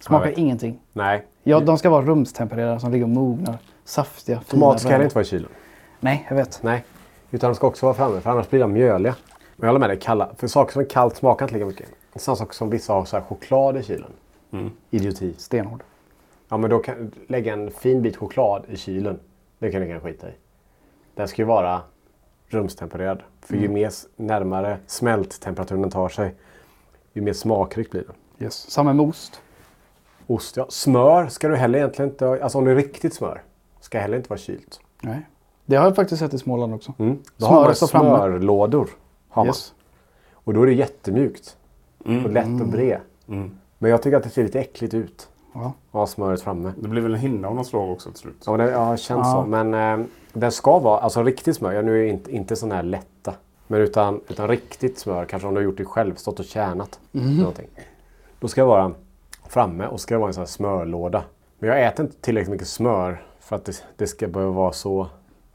Smakar 0.01 0.39
ingenting. 0.39 0.79
Nej. 0.93 1.27
Ja, 1.43 1.61
de 1.61 1.79
ska 1.79 1.91
vara 1.91 2.05
rumstempererade 2.05 2.81
som 2.81 2.93
ligger 2.93 3.05
och 3.05 3.11
mognar. 3.11 3.59
Saftiga, 3.85 4.41
fina. 4.41 4.51
Tomater 4.51 4.79
ska 4.79 4.89
heller 4.89 5.05
inte 5.05 5.15
vara 5.15 5.23
i 5.23 5.27
kylen. 5.27 5.49
Nej, 6.01 6.27
jag 6.29 6.37
vet. 6.37 6.63
Nej. 6.63 6.85
Utan 7.31 7.51
de 7.51 7.55
ska 7.55 7.67
också 7.67 7.87
vara 7.87 7.95
framme 7.95 8.21
för 8.21 8.31
annars 8.31 8.51
blir 8.51 8.61
de 8.61 8.73
mjöliga. 8.73 9.17
Men 9.57 9.67
jag 9.67 9.69
håller 9.69 9.81
med 9.81 9.91
dig. 9.91 9.99
Kalla. 10.01 10.31
För 10.37 10.47
saker 10.47 10.73
som 10.73 10.83
är 10.83 10.87
kallt 10.87 11.17
smakar 11.17 11.45
inte 11.45 11.55
lika 11.55 11.67
mycket. 11.67 11.89
Samma 12.17 12.37
sak 12.37 12.55
som 12.55 12.71
vissa 12.71 12.93
har 12.93 13.05
så 13.05 13.17
här 13.17 13.25
choklad 13.25 13.77
i 13.77 13.83
kylen. 13.83 14.13
Idioti. 14.91 15.35
Stenhård. 15.39 15.83
Ja 16.49 16.57
men 16.57 16.71
då 16.71 16.79
kan 16.79 16.95
du 16.99 17.11
lägga 17.27 17.53
en 17.53 17.71
fin 17.71 18.03
bit 18.03 18.17
choklad 18.17 18.65
i 18.69 18.77
kylen. 18.77 19.21
Det 19.59 19.71
kan 19.71 19.81
du 19.81 19.87
gärna 19.87 20.01
skita 20.01 20.29
i. 20.29 20.33
Den 21.15 21.29
ska 21.29 21.43
ju 21.43 21.47
vara 21.47 21.81
rumstempererad. 22.49 23.23
För 23.41 23.57
ju 23.57 23.69
mer 23.69 23.91
närmare 24.17 24.79
smälttemperaturen 24.87 25.83
den 25.83 25.91
tar 25.91 26.09
sig, 26.09 26.35
ju 27.13 27.23
mer 27.23 27.33
smakrikt 27.33 27.91
blir 27.91 28.03
den. 28.03 28.15
Yes. 28.47 28.71
Samma 28.71 28.93
med 28.93 29.07
ost. 29.07 29.43
Ost, 30.35 30.57
ja. 30.57 30.67
Smör 30.69 31.27
ska 31.29 31.49
du 31.49 31.57
heller 31.57 31.79
egentligen 31.79 32.11
inte 32.11 32.25
ha. 32.27 32.43
Alltså 32.43 32.59
om 32.59 32.65
det 32.65 32.71
är 32.71 32.77
riktigt 32.77 33.15
smör. 33.15 33.43
Ska 33.81 33.99
heller 33.99 34.17
inte 34.17 34.29
vara 34.31 34.39
kylt. 34.39 34.81
Nej. 35.03 35.27
Det 35.67 35.77
har 35.77 35.85
jag 35.85 35.97
faktiskt 35.97 36.21
sett 36.21 36.35
i 36.35 36.39
Småland 36.39 36.75
också. 36.75 36.93
Mm. 36.99 37.19
Då 37.37 37.47
har 37.47 37.65
man 37.65 37.75
smörlådor. 37.75 38.89
Har 39.29 39.43
man. 39.43 39.47
Yes. 39.47 39.75
Och 40.33 40.55
då 40.55 40.63
är 40.63 40.67
det 40.67 40.73
jättemjukt. 40.73 41.57
Och 41.99 42.31
lätt 42.31 42.61
och 42.61 42.69
bred. 42.69 43.01
Men 43.79 43.91
jag 43.91 44.03
tycker 44.03 44.17
att 44.17 44.23
det 44.23 44.31
ser 44.31 44.43
lite 44.43 44.61
äckligt 44.61 44.95
ut. 44.95 45.29
Ja. 45.55 45.65
Att 45.67 45.93
ha 45.93 46.07
smöret 46.07 46.43
framme. 46.43 46.73
Det 46.79 46.89
blir 46.89 47.03
väl 47.03 47.15
en 47.15 47.21
hinna 47.21 47.49
av 47.49 47.55
något 47.55 47.67
slag 47.67 47.91
också 47.91 48.11
till 48.11 48.19
slut. 48.19 48.43
Ja, 48.47 48.57
det 48.57 48.71
ja, 48.71 48.97
känns 48.97 49.27
Ja. 49.27 49.33
så. 49.33 49.49
Men 49.49 50.01
eh, 50.01 50.07
den 50.33 50.53
ska 50.53 50.79
vara, 50.79 50.99
alltså 51.01 51.23
riktigt 51.23 51.57
smör, 51.57 51.73
ja, 51.73 51.83
nu 51.83 52.01
är 52.01 52.13
inte, 52.13 52.33
inte 52.35 52.57
sån 52.57 52.73
här 52.73 52.83
lätta. 52.83 53.35
Men 53.67 53.81
utan, 53.81 54.21
utan 54.29 54.49
riktigt 54.49 54.99
smör, 54.99 55.25
kanske 55.25 55.49
om 55.49 55.55
du 55.55 55.61
har 55.61 55.65
gjort 55.65 55.77
det 55.77 55.85
själv, 55.85 56.15
stått 56.15 56.39
och 56.39 56.45
kärnat. 56.45 57.01
Mhm. 57.13 57.37
Någonting. 57.37 57.69
Då 58.41 58.49
ska 58.49 58.61
det 58.61 58.67
vara 58.67 58.93
framme 59.53 59.87
och 59.87 60.01
ska 60.01 60.15
det 60.15 60.19
vara 60.19 60.29
en 60.29 60.35
sån 60.35 60.41
här 60.41 60.47
smörlåda. 60.47 61.23
Men 61.59 61.71
jag 61.71 61.87
äter 61.87 62.05
inte 62.07 62.17
tillräckligt 62.21 62.51
mycket 62.53 62.69
smör 62.69 63.23
för 63.41 63.57
att 63.57 63.65
det, 63.65 63.85
det 63.97 64.07
ska 64.07 64.29
behöva 64.29 64.53
vara 64.53 64.73
så 64.73 65.07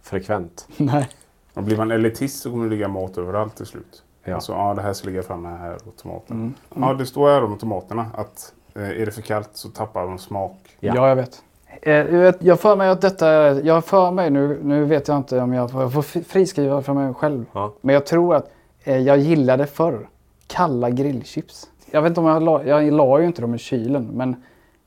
frekvent. 0.02 0.68
Nej. 0.78 1.10
Och 1.54 1.64
blir 1.64 1.78
man 1.78 1.92
elitist 1.92 2.42
så 2.42 2.50
kommer 2.52 2.64
det 2.64 2.70
ligga 2.70 2.88
mat 2.88 3.18
överallt 3.18 3.56
till 3.56 3.66
slut. 3.66 4.04
Ja. 4.24 4.36
Alltså, 4.36 4.52
ja 4.54 4.74
det 4.74 4.82
här 4.82 4.94
ska 4.94 5.08
ligga 5.08 5.24
framme 5.24 5.50
här 5.50 5.74
och 5.74 5.96
tomater. 6.02 6.34
Mm. 6.34 6.54
Ja, 6.76 6.94
det 6.94 7.06
står 7.06 7.30
här 7.30 7.44
om 7.44 7.58
tomaterna 7.58 8.06
att 8.14 8.54
eh, 8.76 8.90
är 9.02 9.06
det 9.06 9.12
för 9.12 9.22
kallt 9.22 9.50
så 9.54 9.70
tappar 9.70 10.02
de 10.08 10.18
smak. 10.18 10.58
Ja. 10.80 10.94
Ja, 10.96 11.10
jag 11.10 11.16
vet. 11.16 11.44
Eh, 11.82 12.34
jag 12.40 12.60
för 12.60 12.76
mig 12.76 12.90
att 12.90 13.02
detta 13.02 13.52
jag 13.62 13.86
för 13.86 14.12
mig 14.12 14.30
nu, 14.30 14.60
nu 14.64 14.86
vet 14.86 15.08
jag 15.08 15.18
inte 15.18 15.40
om 15.40 15.54
jag 15.54 15.72
får, 15.72 15.82
jag 15.82 15.94
får 15.94 16.02
fri- 16.02 16.24
friskriva 16.24 16.82
för 16.82 16.94
mig 16.94 17.14
själv. 17.14 17.46
Ja. 17.54 17.74
Men 17.82 17.94
jag 17.94 18.06
tror 18.06 18.36
att 18.36 18.52
eh, 18.84 18.98
jag 18.98 19.18
gillade 19.18 19.68
förr 19.68 20.10
kalla 20.48 20.90
grillchips. 20.90 21.70
Jag 21.91 22.02
vet 22.02 22.10
inte 22.10 22.19
om 22.21 22.28
jag 22.28 22.43
la, 22.43 22.63
jag 22.63 22.93
la 22.93 23.19
ju 23.19 23.26
inte 23.26 23.41
dem 23.41 23.56
i 23.56 23.58
kylen 23.58 24.06
men 24.06 24.43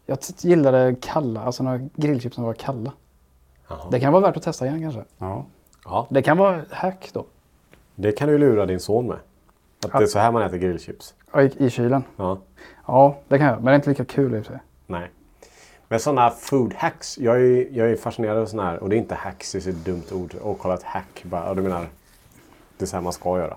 jag 0.07 0.19
gillade 0.41 0.97
kalla, 1.01 1.43
alltså 1.43 1.63
några 1.63 1.79
grillchips 1.95 2.35
som 2.35 2.45
var 2.45 2.55
kalla. 2.55 2.93
Jaha. 3.69 3.79
Det 3.91 4.01
kan 4.01 4.13
vara 4.13 4.23
värt 4.23 4.37
att 4.37 4.43
testa 4.43 4.67
igen 4.67 4.81
kanske. 4.83 5.05
Ja. 5.19 5.45
Ja, 5.85 6.07
Det 6.11 6.23
kan 6.23 6.39
vara 6.39 6.61
hack 6.71 7.11
då. 7.13 7.25
det 7.95 8.13
kan 8.13 8.29
du 8.29 8.39
lura 8.39 8.67
din 8.67 8.81
son 8.81 9.07
med. 9.07 9.17
Att 9.85 9.93
det 9.93 10.03
är 10.05 10.07
så 10.07 10.19
här 10.19 10.33
man 10.33 10.43
äter 10.43 10.57
grillchips. 10.57 11.15
Ja, 11.33 11.43
I, 11.43 11.53
I 11.59 11.71
kylen. 11.71 12.05
Ja. 12.17 12.39
Ja, 12.87 13.17
det 13.29 13.39
kan 13.39 13.47
jag. 13.47 13.57
Men 13.57 13.65
det 13.65 13.71
är 13.71 13.75
inte 13.75 13.89
lika 13.89 14.05
kul 14.05 14.35
i 14.35 14.41
och 14.41 14.45
för 14.47 14.53
sig. 14.53 14.61
Nej. 14.87 15.11
Men 15.89 16.01
sådana 16.01 16.31
food 16.31 16.75
hacks. 16.75 17.19
Jag 17.19 17.37
är, 17.37 17.69
jag 17.73 17.91
är 17.91 17.97
fascinerad 17.97 18.39
av 18.39 18.47
sådana 18.47 18.71
här. 18.71 18.79
Och 18.83 18.89
det 18.89 18.97
är 18.97 18.99
inte 18.99 19.15
hacks, 19.15 19.53
det 19.53 19.67
är 19.67 19.71
ett 19.71 19.85
dumt 19.85 20.03
ord. 20.13 20.35
Och 20.43 20.59
kolla 20.59 20.75
ett 20.75 20.83
hack. 20.83 21.23
Bara, 21.25 21.55
du 21.55 21.63
menar, 21.63 21.87
det 22.79 22.85
är 22.85 22.87
så 22.87 22.97
här 22.97 23.03
man 23.03 23.13
ska 23.13 23.39
göra. 23.39 23.57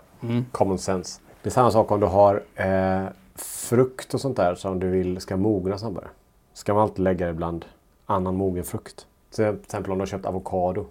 Common 0.51 0.77
sense. 0.79 1.21
Det 1.41 1.49
är 1.49 1.51
samma 1.51 1.71
sak 1.71 1.91
om 1.91 1.99
du 1.99 2.06
har 2.06 2.43
eh, 2.56 3.03
frukt 3.36 4.13
och 4.13 4.22
sånt 4.22 4.38
där 4.38 4.56
som 4.56 4.80
du 4.80 4.89
vill 4.89 5.22
ska 5.22 5.38
mogna 5.38 5.78
snabbare. 5.78 6.08
Ska 6.54 6.74
man 6.74 6.84
alltid 6.84 7.00
lägga 7.04 7.28
det 7.28 7.34
bland 7.34 7.65
annan 8.06 8.36
mogen 8.36 8.63
frukt. 8.63 9.08
Till 9.36 9.46
exempel 9.46 9.91
om 9.91 9.98
du 9.98 10.02
har 10.02 10.08
köpt 10.08 10.26
avokado. 10.26 10.86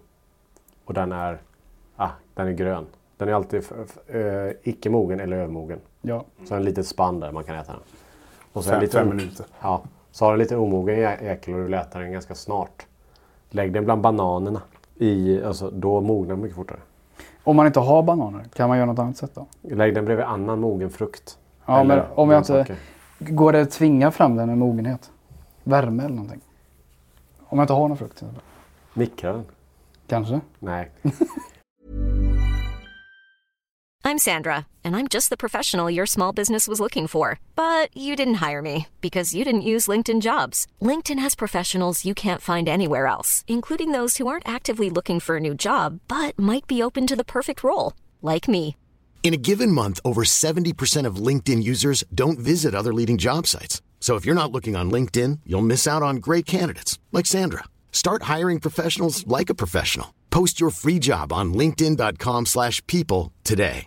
Och 0.85 0.95
den 0.95 1.13
är, 1.13 1.41
ah, 1.97 2.11
den 2.35 2.49
är 2.49 2.53
grön. 2.53 2.87
Den 3.17 3.29
är 3.29 3.33
alltid 3.33 3.65
eh, 4.07 4.51
icke 4.63 4.91
mogen 4.91 5.21
eller 5.21 5.37
övermogen. 5.37 5.79
Ja. 6.03 6.25
Så 6.45 6.55
en 6.55 6.63
litet 6.65 6.87
spann 6.87 7.21
där 7.21 7.33
man 7.33 7.45
kan 7.45 7.57
äta 7.57 7.73
den. 7.73 7.83
Och 8.53 8.65
så 8.65 8.71
Fem, 8.71 8.77
en 8.79 8.85
liten, 8.85 9.01
fem 9.01 9.17
minuter. 9.17 9.47
Ja. 9.61 9.83
Så 10.11 10.25
har 10.25 10.33
du 10.33 10.39
lite 10.39 10.57
omogen 10.57 11.05
äckel 11.05 11.55
och 11.55 11.61
du 11.61 11.65
vill 11.65 11.75
äta 11.75 11.99
den 11.99 12.13
ganska 12.13 12.35
snart. 12.35 12.87
Lägg 13.51 13.73
den 13.73 13.85
bland 13.85 14.03
bananerna. 14.03 14.63
I, 14.97 15.43
alltså, 15.43 15.71
då 15.71 16.01
mognar 16.01 16.29
den 16.29 16.41
mycket 16.41 16.57
fortare. 16.57 16.79
Om 17.45 17.57
man 17.57 17.67
inte 17.67 17.81
har 17.81 18.03
bananer, 18.03 18.45
kan 18.55 18.69
man 18.69 18.79
göra 18.79 18.87
något 18.87 18.99
annat 18.99 19.17
sätt 19.17 19.31
då? 19.35 19.47
Lägg 19.63 19.95
den 19.95 20.05
bredvid 20.05 20.25
annan 20.25 20.61
mogen 20.61 20.91
frukt. 20.91 21.39
Ja, 21.67 21.81
Eller 21.81 21.97
men 21.97 22.07
om 22.15 22.31
jag 22.31 22.41
inte... 22.41 22.53
grönsaker. 22.53 22.77
Går 23.19 23.53
det 23.53 23.61
att 23.61 23.71
tvinga 23.71 24.11
fram 24.11 24.37
den 24.37 24.49
med 24.49 24.59
mogenhet? 24.59 25.11
Värme 25.65 26.05
eller 26.05 26.15
någonting? 26.15 26.41
Om 27.49 27.59
jag 27.59 27.65
inte 27.65 27.73
har 27.73 27.89
någon 27.89 27.97
frukt 27.97 28.19
till 28.19 28.27
exempel. 28.27 28.43
Mikra 28.93 29.33
den. 29.33 29.45
Kanske? 30.07 30.41
Nej. 30.59 30.91
I'm 34.05 34.19
Sandra, 34.19 34.67
and 34.85 34.97
I'm 34.97 35.07
just 35.09 35.31
the 35.31 35.37
professional 35.37 35.89
your 35.89 36.07
small 36.07 36.33
business 36.33 36.67
was 36.67 36.81
looking 36.81 37.07
for. 37.07 37.39
But 37.55 37.97
you 37.97 38.17
didn't 38.17 38.51
hire 38.51 38.61
me 38.61 38.87
because 39.01 39.35
you 39.37 39.45
didn't 39.45 39.63
use 39.63 39.87
LinkedIn 39.87 40.21
jobs. 40.21 40.67
LinkedIn 40.81 41.21
has 41.21 41.37
professionals 41.37 42.05
you 42.05 42.15
can't 42.15 42.41
find 42.41 42.69
anywhere 42.69 43.07
else, 43.07 43.45
including 43.47 43.93
those 43.93 44.17
who 44.17 44.27
aren't 44.27 44.49
actively 44.49 44.91
looking 44.91 45.21
for 45.21 45.37
a 45.37 45.41
new 45.41 45.55
job 45.55 46.01
but 46.09 46.39
might 46.39 46.67
be 46.67 46.83
open 46.83 47.07
to 47.07 47.17
the 47.17 47.25
perfect 47.25 47.63
role, 47.63 47.93
like 48.21 48.49
me. 48.49 48.77
In 49.23 49.35
a 49.35 49.37
given 49.37 49.71
month, 49.71 50.01
over 50.05 50.25
70% 50.25 51.07
of 51.07 51.27
LinkedIn 51.27 51.63
users 51.63 52.03
don't 52.13 52.41
visit 52.41 52.75
other 52.75 52.93
leading 52.93 53.19
job 53.19 53.47
sites. 53.47 53.81
So 54.01 54.17
if 54.17 54.27
you're 54.27 54.35
not 54.35 54.51
looking 54.51 54.75
on 54.75 54.91
LinkedIn, 54.91 55.39
you'll 55.47 55.63
miss 55.63 55.87
out 55.87 56.03
on 56.03 56.17
great 56.17 56.45
candidates 56.45 56.99
like 57.13 57.25
Sandra. 57.25 57.63
Start 57.93 58.25
hiring 58.25 58.59
professionals 58.59 59.25
like 59.29 59.49
a 59.49 59.55
professional. 59.55 60.13
Post 60.31 60.59
your 60.61 60.71
free 60.71 60.99
job 60.99 61.33
on 61.33 61.55
linkedin.com/people 61.55 63.33
today. 63.45 63.87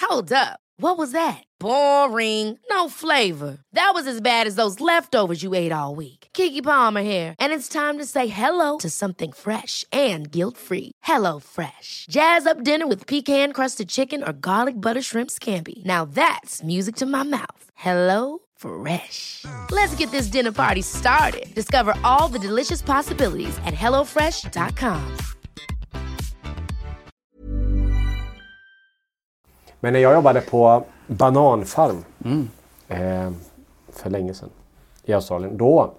Hold 0.00 0.32
up. 0.32 0.60
What 0.76 0.98
was 0.98 1.12
that? 1.12 1.42
Boring. 1.58 2.58
No 2.68 2.88
flavor. 2.88 3.58
That 3.72 3.92
was 3.94 4.06
as 4.06 4.20
bad 4.20 4.46
as 4.46 4.56
those 4.56 4.78
leftovers 4.80 5.42
you 5.42 5.54
ate 5.54 5.72
all 5.72 5.94
week. 5.94 6.21
Kiki 6.34 6.62
Palmer 6.62 7.02
here, 7.02 7.34
and 7.38 7.52
it's 7.52 7.68
time 7.68 7.98
to 7.98 8.06
say 8.06 8.26
hello 8.26 8.78
to 8.78 8.88
something 8.88 9.32
fresh 9.32 9.84
and 9.92 10.30
guilt-free. 10.30 10.92
Hello 11.02 11.38
Fresh. 11.40 12.06
Jazz 12.08 12.46
up 12.46 12.64
dinner 12.64 12.86
with 12.86 13.06
pecan-crusted 13.06 13.88
chicken 13.88 14.22
or 14.22 14.32
garlic 14.32 14.74
butter 14.80 15.02
shrimp 15.02 15.30
scampi. 15.30 15.84
Now 15.84 16.04
that's 16.04 16.62
music 16.62 16.96
to 16.96 17.06
my 17.06 17.22
mouth. 17.22 17.64
Hello 17.74 18.38
Fresh. 18.56 19.44
Let's 19.70 19.94
get 19.96 20.10
this 20.10 20.26
dinner 20.26 20.52
party 20.52 20.82
started. 20.82 21.54
Discover 21.54 21.94
all 22.02 22.28
the 22.32 22.38
delicious 22.38 22.82
possibilities 22.82 23.58
at 23.66 23.74
hellofresh.com. 23.74 25.16
Men 29.80 29.92
när 29.92 30.00
jag 30.00 30.14
jobbade 30.14 30.40
på 30.40 30.84
bananfarm 31.06 32.04
eh, 32.88 33.32
för 33.92 34.10
länge 34.10 34.34
sedan 34.34 34.50
i 35.04 35.12
Australien. 35.12 35.56
Då 35.56 35.94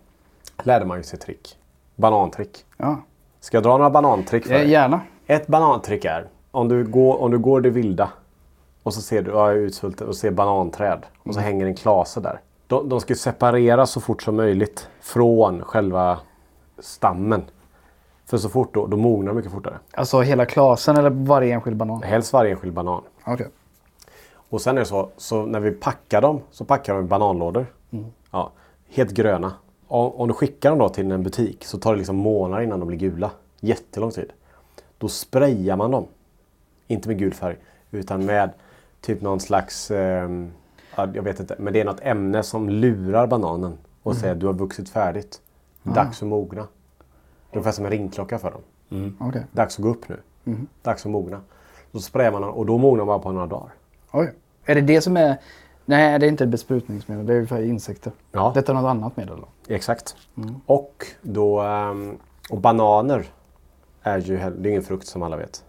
lärde 0.63 0.85
man 0.85 0.97
ju 0.97 1.03
sig 1.03 1.19
trick. 1.19 1.57
Banantrick. 1.95 2.65
Ja, 2.77 2.97
Ska 3.39 3.57
jag 3.57 3.63
dra 3.63 3.77
några 3.77 3.89
banantrick 3.89 4.45
för 4.45 4.53
eh, 4.53 4.59
dig? 4.59 4.69
gärna. 4.69 5.01
Ett 5.27 5.47
banantrick 5.47 6.05
är 6.05 6.27
om 6.51 6.67
du 6.67 6.83
går, 6.83 7.21
om 7.21 7.31
du 7.31 7.37
går 7.39 7.61
det 7.61 7.69
vilda 7.69 8.09
och 8.83 8.93
så 8.93 9.01
ser 9.01 9.21
du 9.21 9.31
ja, 9.31 9.51
utsvulten 9.51 10.07
och 10.07 10.15
ser 10.15 10.31
bananträd 10.31 11.05
och 11.23 11.33
så 11.33 11.39
hänger 11.39 11.65
en 11.65 11.75
klase 11.75 12.19
där. 12.19 12.39
De, 12.67 12.89
de 12.89 13.01
ska 13.01 13.15
separeras 13.15 13.91
så 13.91 14.01
fort 14.01 14.21
som 14.23 14.35
möjligt 14.35 14.89
från 15.01 15.61
själva 15.63 16.19
stammen. 16.79 17.43
För 18.25 18.37
så 18.37 18.49
fort 18.49 18.73
då, 18.73 18.87
då 18.87 18.97
mognar 18.97 19.27
de 19.27 19.35
mycket 19.35 19.51
fortare. 19.51 19.79
Alltså 19.93 20.21
hela 20.21 20.45
klasen 20.45 20.97
eller 20.97 21.09
varje 21.09 21.53
enskild 21.53 21.77
banan? 21.77 22.03
Helst 22.03 22.33
varje 22.33 22.51
enskild 22.51 22.73
banan. 22.73 23.01
Okej. 23.25 23.47
Och 24.49 24.61
sen 24.61 24.75
är 24.75 24.79
det 24.79 24.85
så, 24.85 25.09
så 25.17 25.45
när 25.45 25.59
vi 25.59 25.71
packar 25.71 26.21
dem 26.21 26.41
så 26.51 26.65
packar 26.65 26.93
de 26.95 27.05
i 27.05 27.07
bananlådor. 27.07 27.65
Ja, 28.31 28.51
helt 28.89 29.11
gröna. 29.11 29.53
Om, 29.87 30.27
du 30.27 30.33
skickar 30.33 30.69
dem 30.69 30.79
då 30.79 30.89
till 30.89 31.11
en 31.11 31.23
butik 31.23 31.65
så 31.65 31.77
tar 31.77 31.91
det 31.91 31.97
liksom 31.97 32.15
månader 32.15 32.63
innan 32.63 32.79
de 32.79 32.87
blir 32.87 32.97
gula. 32.97 33.31
Jättelång 33.59 34.11
tid. 34.11 34.33
Då 34.97 35.07
sprayar 35.07 35.75
man 35.75 35.91
dem. 35.91 36.05
Inte 36.87 37.07
med 37.07 37.17
gul 37.19 37.33
färg 37.33 37.57
utan 37.91 38.25
med 38.25 38.49
typ 39.01 39.21
någon 39.21 39.39
slags, 39.39 39.91
ja, 40.95 41.07
jag 41.13 41.23
vet 41.23 41.39
inte, 41.39 41.55
men 41.59 41.73
det 41.73 41.81
är 41.81 41.85
något 41.85 41.99
ämne 42.01 42.43
som 42.43 42.69
lurar 42.69 43.27
bananen 43.27 43.77
och 44.03 44.15
säger 44.15 44.35
du 44.35 44.45
har 44.45 44.53
vuxit 44.53 44.89
färdigt. 44.89 45.41
Dags 45.83 46.21
att 46.21 46.27
mogna. 46.27 46.61
Det 46.61 46.67
är 47.51 47.57
ungefär 47.57 47.71
som 47.71 47.85
en 47.85 47.91
ringklocka 47.91 48.39
för 48.39 48.51
dem. 48.51 49.13
Okej. 49.19 49.45
Dags 49.51 49.79
att 49.79 49.83
gå 49.83 49.89
upp 49.89 50.09
nu. 50.09 50.17
Dags 50.81 51.05
att 51.05 51.11
mogna. 51.11 51.41
Då 51.91 51.99
sprayar 51.99 52.31
man 52.31 52.41
dem 52.41 52.51
och 52.51 52.65
då 52.65 52.77
mognar 52.77 53.05
man 53.05 53.21
på 53.21 53.31
några 53.31 53.47
dagar. 53.47 53.73
Oj. 54.11 54.33
Är 54.65 54.75
det 54.75 54.81
det 54.81 55.01
som 55.01 55.17
är... 55.17 55.37
Nej, 55.85 56.19
det 56.19 56.25
är 56.25 56.29
inte 56.29 56.47
besprutningsmedel. 56.47 57.25
Det 57.25 57.33
är 57.33 57.37
ju 57.37 57.47
för 57.47 57.63
insekter. 57.63 58.11
Ja. 58.31 58.51
Detta 58.55 58.71
är 58.71 58.75
något 58.75 58.89
annat 58.89 59.17
medel 59.17 59.37
då? 59.39 59.73
Exakt. 59.73 60.15
Och, 60.65 61.05
då, 61.21 61.61
ehm, 61.61 62.17
och 62.49 62.57
bananer 62.57 63.25
är 64.01 64.17
ju 64.17 64.37
det 64.37 64.43
är 64.43 64.67
ingen 64.67 64.83
frukt 64.83 65.07
som 65.07 65.23
alla 65.23 65.37
vet. 65.37 65.63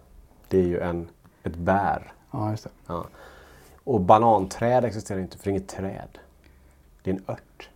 Det 0.47 0.57
är 0.57 0.63
ju 0.63 0.79
en, 0.79 1.07
ett 1.43 1.55
bär. 1.55 2.13
Ja, 2.31 2.51
just 2.51 2.63
det. 2.63 2.69
Ja. 2.87 3.05
Och 3.83 4.01
bananträd 4.01 4.85
existerar 4.85 5.19
inte 5.19 5.37
för 5.37 5.43
det 5.43 5.49
är 5.49 5.51
inget 5.51 5.67
träd. 5.67 6.17
Det 7.03 7.11
är 7.11 7.15
en 7.15 7.23
ört. 7.27 7.69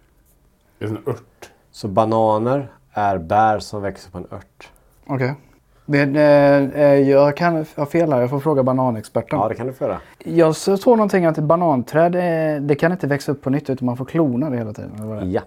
Det 0.78 0.86
är 0.86 0.89
en 0.89 1.04
ört. 1.06 1.52
Så 1.71 1.88
bananer 1.88 2.71
är 2.91 3.17
bär 3.17 3.60
som 3.60 3.82
växer 3.82 4.12
på 4.12 4.17
en 4.17 4.28
ört. 4.32 4.71
Okej. 5.06 5.28
Det, 5.28 5.36
det, 5.91 6.71
eh, 6.75 7.10
jag 7.10 7.38
kan 7.38 7.65
ha 7.75 7.86
fel 7.86 8.13
här. 8.13 8.21
Jag 8.21 8.30
får 8.30 8.39
fråga 8.39 8.63
bananexperten. 8.63 9.39
Ja, 9.39 9.47
det 9.47 9.56
kan 9.56 9.67
du 9.67 9.73
få 9.73 9.84
göra. 9.84 10.02
Jag 10.23 10.56
så- 10.56 10.78
såg 10.78 10.97
någonting 10.97 11.25
att 11.25 11.38
ett 11.38 11.43
bananträd 11.43 12.15
eh, 12.15 12.62
det 12.62 12.75
kan 12.75 12.91
inte 12.91 13.08
växa 13.08 13.32
upp 13.32 13.41
på 13.41 13.49
nytt 13.49 13.69
utan 13.69 13.86
man 13.86 13.97
får 13.97 14.06
klona 14.06 14.49
det 14.49 14.58
hela 14.58 14.73
tiden. 14.73 15.19
det? 15.19 15.25
Ja. 15.25 15.41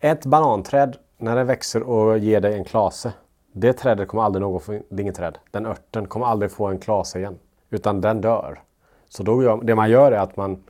Ett 0.00 0.26
bananträd, 0.26 0.96
när 1.18 1.36
det 1.36 1.44
växer 1.44 1.82
och 1.82 2.18
ger 2.18 2.40
dig 2.40 2.54
en 2.54 2.64
klase. 2.64 3.12
Det 3.52 3.72
trädet 3.72 4.08
kommer 4.08 4.22
aldrig 4.22 4.40
någon 4.42 4.60
få, 4.60 4.72
det 4.72 4.96
är 4.96 5.00
inget 5.00 5.14
träd. 5.14 5.38
Den 5.50 5.66
örten 5.66 6.06
kommer 6.06 6.26
aldrig 6.26 6.50
få 6.50 6.66
en 6.66 6.78
klase 6.78 7.18
igen. 7.18 7.38
Utan 7.70 8.00
den 8.00 8.20
dör. 8.20 8.60
Så 9.08 9.22
då 9.22 9.42
gör, 9.42 9.60
det 9.62 9.74
man 9.74 9.90
gör 9.90 10.12
är 10.12 10.18
att 10.18 10.36
man 10.36 10.62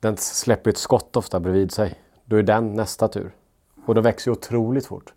den 0.00 0.16
släpper 0.16 0.70
ett 0.70 0.78
skott 0.78 1.16
ofta 1.16 1.40
bredvid 1.40 1.72
sig. 1.72 1.94
Då 2.24 2.36
är 2.36 2.42
den 2.42 2.74
nästa 2.74 3.08
tur. 3.08 3.30
Och 3.86 3.94
det 3.94 4.00
växer 4.00 4.30
otroligt 4.30 4.86
fort. 4.86 5.12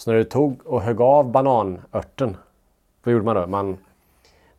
Så 0.00 0.10
när 0.10 0.18
du 0.18 0.24
tog 0.24 0.66
och 0.66 0.82
högg 0.82 1.00
av 1.00 1.30
bananörten. 1.30 2.36
Vad 3.04 3.12
gjorde 3.12 3.24
man 3.24 3.36
då? 3.36 3.46
Man, 3.46 3.78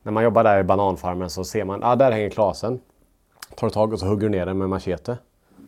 när 0.04 0.12
man 0.12 0.24
jobbar 0.24 0.44
där 0.44 0.60
i 0.60 0.64
bananfarmen 0.64 1.30
så 1.30 1.44
ser 1.44 1.66
man, 1.66 1.84
ah, 1.84 1.96
där 1.96 2.12
hänger 2.12 2.30
klasen. 2.30 2.80
Tar 3.56 3.68
du 3.68 3.74
tag 3.74 3.94
och 3.94 4.00
så 4.00 4.06
hugger 4.06 4.30
du 4.30 4.30
ner 4.30 4.46
den 4.46 4.58
med 4.58 4.70
machete. 4.70 5.18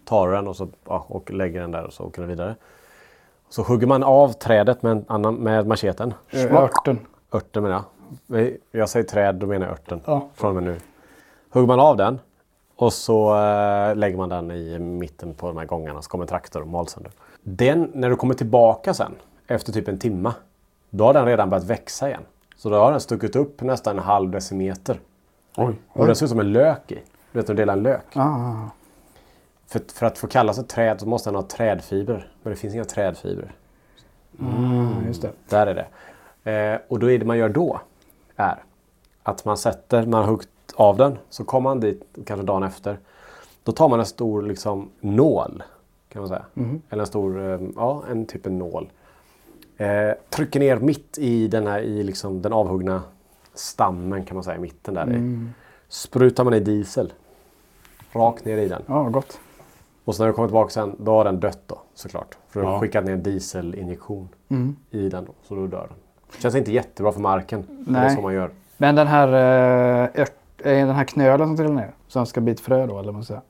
Tar 0.06 0.28
du 0.28 0.34
den 0.34 0.48
och, 0.48 0.56
så, 0.56 0.68
ja, 0.86 1.06
och 1.08 1.32
lägger 1.32 1.62
den 1.62 1.72
där 1.72 1.84
och 1.84 1.94
så 1.94 2.04
åker 2.04 2.22
den 2.22 2.30
vidare. 2.30 2.56
Så 3.50 3.64
hugger 3.64 3.88
man 3.88 4.04
av 4.04 4.30
trädet 4.34 4.84
med, 4.84 4.92
en 4.92 5.06
annan, 5.08 5.36
med 5.36 5.68
macheten. 5.68 6.14
Eh, 6.30 6.56
Örten. 6.56 7.00
Örten 7.32 7.64
menar 7.64 7.84
jag. 8.28 8.52
Jag 8.72 8.90
säger 8.90 9.06
träd, 9.06 9.36
då 9.36 9.48
menar 9.48 9.66
jag 9.66 9.74
örten. 9.74 10.02
Ja. 10.06 10.28
Från 10.34 10.50
och 10.50 10.64
med 10.64 10.64
nu. 10.64 10.80
Hugger 11.50 11.68
man 11.68 11.80
av 11.80 11.98
den 11.98 12.20
och 12.76 12.94
så 12.94 13.36
eh, 13.36 13.96
lägger 13.96 14.18
man 14.18 14.30
den 14.30 14.52
i 14.52 14.80
mitten 14.80 15.34
på 15.34 15.48
de 15.48 15.58
här 15.58 15.66
gångarna 15.66 16.02
så 16.02 16.10
kommer 16.10 16.24
en 16.24 16.28
traktor 16.28 16.62
och 16.62 16.68
mal 16.68 16.88
sönder. 16.88 17.12
Den, 17.44 17.92
när 17.94 18.10
du 18.10 18.16
kommer 18.16 18.34
tillbaka 18.34 18.94
sen 18.94 19.16
efter 19.48 19.72
typ 19.74 19.88
en 19.88 20.00
timma. 20.00 20.34
Då 20.90 21.04
har 21.06 21.14
den 21.14 21.26
redan 21.26 21.50
börjat 21.50 21.66
växa 21.66 22.08
igen. 22.10 22.24
Så 22.56 22.70
då 22.70 22.76
har 22.78 22.92
den 22.92 23.00
stuckit 23.02 23.36
upp 23.36 23.62
nästan 23.62 23.98
en 23.98 24.04
halv 24.04 24.32
decimeter. 24.32 25.00
Oj. 25.58 25.76
Och 25.90 26.06
den 26.08 26.16
ser 26.16 26.26
ut 26.26 26.30
som 26.30 26.40
en 26.40 26.52
lök 26.54 26.92
i. 26.92 27.00
Du 27.32 27.40
vet 27.40 27.48
när 27.48 27.56
du 27.56 27.62
delar 27.62 27.74
en 27.74 27.84
lök. 27.84 28.06
Ah, 28.18 28.54
För, 29.68 29.82
för 29.94 30.06
att 30.06 30.18
få 30.18 30.28
kallas 30.28 30.58
ett 30.58 30.70
träd 30.70 31.00
så 31.00 31.08
måste 31.08 31.30
den 31.30 31.36
ha 31.36 31.44
trädfibrer. 31.44 32.32
Men 32.44 32.52
det 32.54 32.58
finns 32.60 32.74
inga 32.74 32.84
trädfibrer. 32.86 33.52
mm, 34.40 35.08
just 35.08 35.22
det. 35.22 35.32
Där 35.50 35.68
är 35.68 35.76
det. 35.76 35.88
Eh, 36.52 36.80
och 36.88 37.00
då 37.00 37.12
är 37.12 37.20
det 37.20 37.26
man 37.26 37.38
gör 37.38 37.50
då 37.50 37.80
är 38.36 38.64
att 39.24 39.46
man 39.46 39.58
sätter, 39.58 40.06
man 40.06 40.22
har 40.22 40.30
huggt 40.30 40.50
av 40.76 40.98
den, 40.98 41.18
så 41.30 41.44
kommer 41.44 41.70
man 41.70 41.80
dit 41.80 42.04
kanske 42.26 42.46
dagen 42.46 42.64
efter. 42.64 42.98
Då 43.64 43.72
tar 43.72 43.90
man 43.90 44.00
en 44.00 44.06
stor 44.06 44.42
liksom, 44.42 44.90
nål 45.00 45.64
kan 46.10 46.22
man 46.22 46.30
säga. 46.30 46.46
Eller 46.90 47.02
en 47.02 47.08
stor, 47.08 47.52
eh, 47.52 47.60
ja 47.76 48.04
en 48.12 48.26
typ 48.26 48.46
en 48.46 48.58
nål. 48.60 48.90
Eh, 49.78 50.12
trycker 50.30 50.60
ner 50.60 50.78
mitt 50.78 51.18
i 51.18 51.48
den 51.48 51.68
här 51.68 51.80
i 51.80 52.04
liksom 52.04 52.42
den 52.42 52.54
avhuggna 52.54 53.02
stammen 53.54 54.26
kan 54.26 54.36
man 54.36 54.44
säga, 54.44 54.58
i 54.58 54.60
mitten 54.60 54.94
där. 54.94 55.30
Sprutar 55.88 56.44
man 56.44 56.54
i 56.54 56.60
diesel. 56.60 57.14
Rakt 58.12 58.46
ner 58.46 58.58
i 58.58 58.68
den. 58.68 58.82
Ja, 58.88 59.04
gott. 59.04 59.40
Och 60.06 60.16
så 60.16 60.24
när 60.24 60.28
du 60.28 60.34
kommer 60.34 60.48
tillbaka 60.48 60.70
sen, 60.70 60.96
då 61.00 61.12
har 61.12 61.24
den 61.26 61.40
dött 61.40 61.60
då 61.68 61.80
såklart. 61.94 62.38
För 62.50 62.60
du 62.60 62.66
har 62.66 62.74
Ja. 62.74 62.80
skickat 62.80 63.06
ner 63.06 63.14
en 63.14 63.24
dieselinjektion 63.24 64.30
i 64.92 65.10
den 65.10 65.26
då, 65.26 65.32
så 65.44 65.56
då 65.56 65.68
dör 65.68 65.88
den. 65.90 65.98
Känns 66.42 66.56
inte 66.56 66.72
jättebra 66.72 67.12
för 67.12 67.20
marken. 67.20 67.64
Men 67.70 67.94
det 67.94 68.00
är 68.00 68.04
Nej. 68.04 68.16
så 68.16 68.22
man 68.22 68.34
gör. 68.34 68.50
Men 68.78 68.96
den 68.96 69.08
här, 69.08 69.28
eh, 69.28 70.22
ört, 70.22 70.32
eh, 70.58 70.72
den 70.88 70.90
här 70.96 71.04
knölen 71.04 71.48
som 71.48 71.58
trillar 71.58 71.74
ner, 71.74 71.92
som 72.08 72.26
ska 72.26 72.42
bli 72.42 72.54
ett 72.54 72.60
frö 72.60 72.88
då, 72.88 72.94
eller 72.94 73.06
vad 73.06 73.14
man 73.14 73.26
säger. 73.26 73.42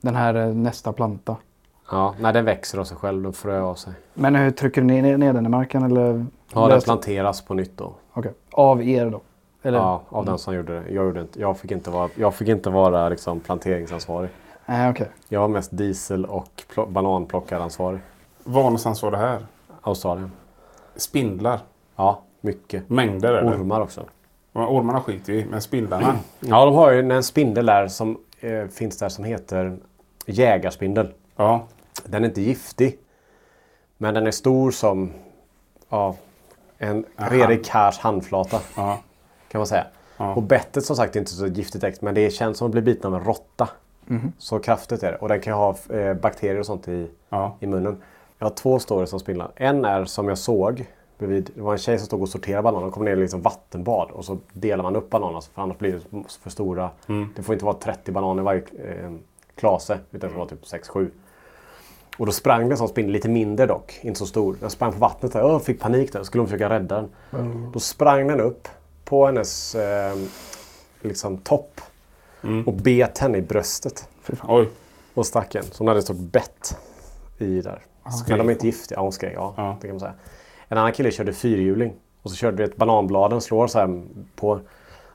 Den 0.00 0.14
här 0.14 0.34
eh, 0.34 0.54
nästa 0.54 0.92
planta. 0.92 1.36
Ja, 1.92 2.14
nej 2.20 2.32
den 2.32 2.44
växer 2.44 2.78
av 2.78 2.84
sig 2.84 2.96
själv, 2.96 3.22
den 3.22 3.32
frö 3.32 3.60
av 3.60 3.74
sig. 3.74 3.92
Men 4.14 4.34
hur 4.34 4.50
trycker 4.50 4.80
du 4.80 4.86
ner, 4.86 5.16
ner 5.18 5.32
den 5.32 5.46
i 5.46 5.48
marken 5.48 5.82
eller? 5.82 6.26
Ja, 6.54 6.68
den 6.68 6.80
planteras 6.80 7.42
på 7.42 7.54
nytt 7.54 7.76
då. 7.78 7.92
Okej. 8.12 8.32
Av 8.52 8.82
er 8.82 9.10
då? 9.10 9.20
Eller? 9.62 9.78
Ja, 9.78 10.02
av 10.08 10.24
den 10.24 10.38
som 10.38 10.54
gjorde 10.54 10.72
det. 10.80 10.92
Jag, 10.92 11.04
gjorde 11.04 11.20
inte, 11.20 11.40
jag 11.40 11.58
fick 11.58 11.70
inte 11.70 11.90
vara, 11.90 12.08
jag 12.14 12.34
fick 12.34 12.48
inte 12.48 12.70
vara 12.70 13.08
liksom 13.08 13.40
planteringsansvarig. 13.40 14.30
Nej, 14.66 14.90
okej. 14.90 15.08
Jag 15.28 15.40
var 15.40 15.48
mest 15.48 15.76
diesel 15.76 16.24
och 16.24 16.48
pl- 16.74 16.90
bananplockaransvarig. 16.92 18.00
Var 18.44 18.62
någonstans 18.62 19.02
var 19.02 19.10
det 19.10 19.16
här? 19.16 19.46
Australien. 19.80 20.32
Spindlar. 20.96 21.60
Ja, 21.96 22.22
mycket. 22.40 22.90
Mängder 22.90 23.32
är 23.32 23.42
det. 23.42 23.48
Ormar 23.56 23.80
också. 23.80 24.00
Ormarna 24.52 25.00
skiter 25.00 25.32
vi 25.32 25.38
i, 25.38 25.44
men 25.50 25.60
spindlarna. 25.62 26.14
Ja, 26.40 26.64
de 26.64 26.74
har 26.74 26.90
ju 26.92 27.12
en 27.12 27.22
spindel 27.22 27.66
där 27.66 27.88
som 27.88 28.18
eh, 28.40 28.66
finns 28.66 28.98
där 28.98 29.08
som 29.08 29.24
heter 29.24 29.76
jägarspindel. 30.26 31.08
Ja. 31.36 31.62
Den 32.04 32.24
är 32.24 32.28
inte 32.28 32.42
giftig. 32.42 32.98
Men 33.98 34.14
den 34.14 34.26
är 34.26 34.30
stor 34.30 34.70
som 34.70 35.12
ja, 35.88 36.16
en 36.78 37.04
redig 37.16 37.64
karls 37.64 37.98
handflata. 37.98 38.60
Ja. 38.76 38.98
Kan 39.48 39.58
man 39.58 39.66
säga. 39.66 39.86
Ja. 40.16 40.34
Och 40.34 40.42
bettet 40.42 40.84
som 40.84 40.96
sagt 40.96 41.16
är 41.16 41.20
inte 41.20 41.32
så 41.32 41.46
giftigt 41.46 41.84
äkt. 41.84 42.02
Men 42.02 42.14
det 42.14 42.30
känns 42.30 42.58
som 42.58 42.66
att 42.66 42.72
bli 42.72 42.80
biten 42.82 43.14
av 43.14 43.20
en 43.20 43.26
råtta. 43.26 43.68
Så 44.38 44.58
kraftigt 44.58 45.02
är 45.02 45.12
det. 45.12 45.18
Och 45.18 45.28
den 45.28 45.40
kan 45.40 45.52
ha 45.52 45.76
eh, 45.90 46.14
bakterier 46.14 46.58
och 46.60 46.66
sånt 46.66 46.88
i, 46.88 47.10
Ja. 47.28 47.56
i 47.60 47.66
munnen. 47.66 48.02
Jag 48.38 48.46
har 48.46 48.54
två 48.54 48.78
stories 48.78 49.12
om 49.12 49.20
spindlar. 49.20 49.50
En 49.56 49.84
är 49.84 50.04
som 50.04 50.28
jag 50.28 50.38
såg. 50.38 50.86
Bredvid, 51.18 51.50
det 51.54 51.60
var 51.62 51.72
en 51.72 51.78
tjej 51.78 51.98
som 51.98 52.06
stod 52.06 52.22
och 52.22 52.28
sorterade 52.28 52.62
bananer. 52.62 52.82
Hon 52.82 52.92
kom 52.92 53.04
ner 53.04 53.12
i 53.12 53.16
liksom 53.16 53.42
vattenbad. 53.42 54.10
Och 54.10 54.24
så 54.24 54.38
delar 54.52 54.82
man 54.82 54.96
upp 54.96 55.10
bananerna. 55.10 55.40
För 55.40 55.62
annars 55.62 55.78
blir 55.78 55.92
det 56.10 56.22
för 56.42 56.50
stora. 56.50 56.90
Det 57.36 57.42
får 57.42 57.52
inte 57.52 57.64
vara 57.64 57.76
30 57.76 58.12
bananer 58.12 58.42
i 58.42 58.44
varje 58.44 58.60
eh, 58.60 59.12
Klase, 59.54 59.98
utan 60.10 60.30
det 60.30 60.36
var 60.36 60.46
typ 60.46 60.62
6-7. 60.64 61.10
Och 62.18 62.26
då 62.26 62.32
sprang 62.32 62.68
det 62.68 62.74
en 62.74 62.78
sån 62.78 62.88
spindel, 62.88 63.12
lite 63.12 63.28
mindre 63.28 63.66
dock, 63.66 63.98
inte 64.02 64.18
så 64.18 64.26
stor. 64.26 64.56
Den 64.60 64.70
sprang 64.70 64.92
på 64.92 64.98
vattnet 64.98 65.32
där, 65.32 65.42
och 65.42 65.62
fick 65.62 65.80
panik 65.80 66.12
där, 66.12 66.22
skulle 66.22 66.40
hon 66.40 66.48
försöka 66.48 66.68
rädda 66.70 66.94
den. 67.30 67.70
Då 67.72 67.80
sprang 67.80 68.26
den 68.28 68.40
upp 68.40 68.68
på 69.04 69.26
hennes 69.26 69.74
eh, 69.74 70.16
liksom 71.00 71.38
topp 71.38 71.80
och 72.66 72.72
bet 72.74 73.18
henne 73.18 73.38
i 73.38 73.42
bröstet. 73.42 74.08
Oj. 74.48 74.68
Och 75.14 75.26
stack 75.26 75.54
en. 75.54 75.62
Så 75.64 75.78
hon 75.78 75.88
hade 75.88 76.02
stått 76.02 76.16
bett 76.16 76.76
i 77.38 77.60
där. 77.60 77.82
Men 78.28 78.38
de 78.38 78.48
är 78.48 78.52
inte 78.52 78.66
giftiga. 78.66 78.98
Ja, 78.98 79.02
hon 79.02 79.12
skrek. 79.12 79.32
Ja, 79.36 79.54
Ja. 79.56 79.76
det 79.80 79.86
kan 79.86 79.94
man 79.94 80.00
säga. 80.00 80.14
En 80.68 80.78
annan 80.78 80.92
kille 80.92 81.10
körde 81.10 81.32
fyrhjuling. 81.32 81.92
Och 82.22 82.30
så 82.30 82.36
körde 82.36 82.56
vi 82.56 82.64
ett 82.64 82.76
bananbladen, 82.76 83.40
slår 83.40 83.66
så 83.66 83.78
här 83.78 84.02
på. 84.36 84.60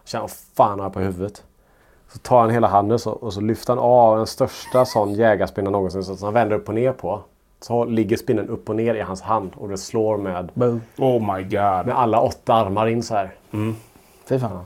Känner 0.06 0.22
vad 0.22 0.32
fan 0.32 0.80
har 0.80 0.86
jag 0.86 0.94
på 0.94 1.00
huvudet? 1.00 1.44
Så 2.18 2.22
tar 2.22 2.42
han 2.42 2.50
hela 2.50 2.68
handen 2.68 3.00
så, 3.00 3.12
och 3.12 3.34
så 3.34 3.42
lyfter 3.42 3.74
han 3.74 3.84
av 3.84 4.18
den 4.18 4.28
största 4.28 4.86
sån 4.86 5.14
jägarspindeln 5.14 5.72
någonsin. 5.72 6.04
Så 6.04 6.26
han 6.26 6.34
vänder 6.34 6.56
upp 6.56 6.70
och 6.70 6.76
ner 6.76 6.92
på. 6.92 7.22
Så 7.62 7.86
ligger 7.86 8.18
spindeln 8.18 8.50
upp 8.50 8.70
och 8.70 8.76
ner 8.76 8.96
i 8.96 9.02
hans 9.02 9.22
hand. 9.22 9.52
Och 9.56 9.70
det 9.70 9.78
slår 9.78 10.18
med, 10.18 10.52
Boom. 10.54 10.82
Oh 10.98 11.36
my 11.36 11.44
god. 11.44 11.86
med 11.86 11.92
alla 11.98 12.22
åtta 12.22 12.54
armar 12.54 12.88
in 12.88 13.04
så 13.04 13.16
här. 13.16 13.32
Fy 14.26 14.40
fan. 14.40 14.64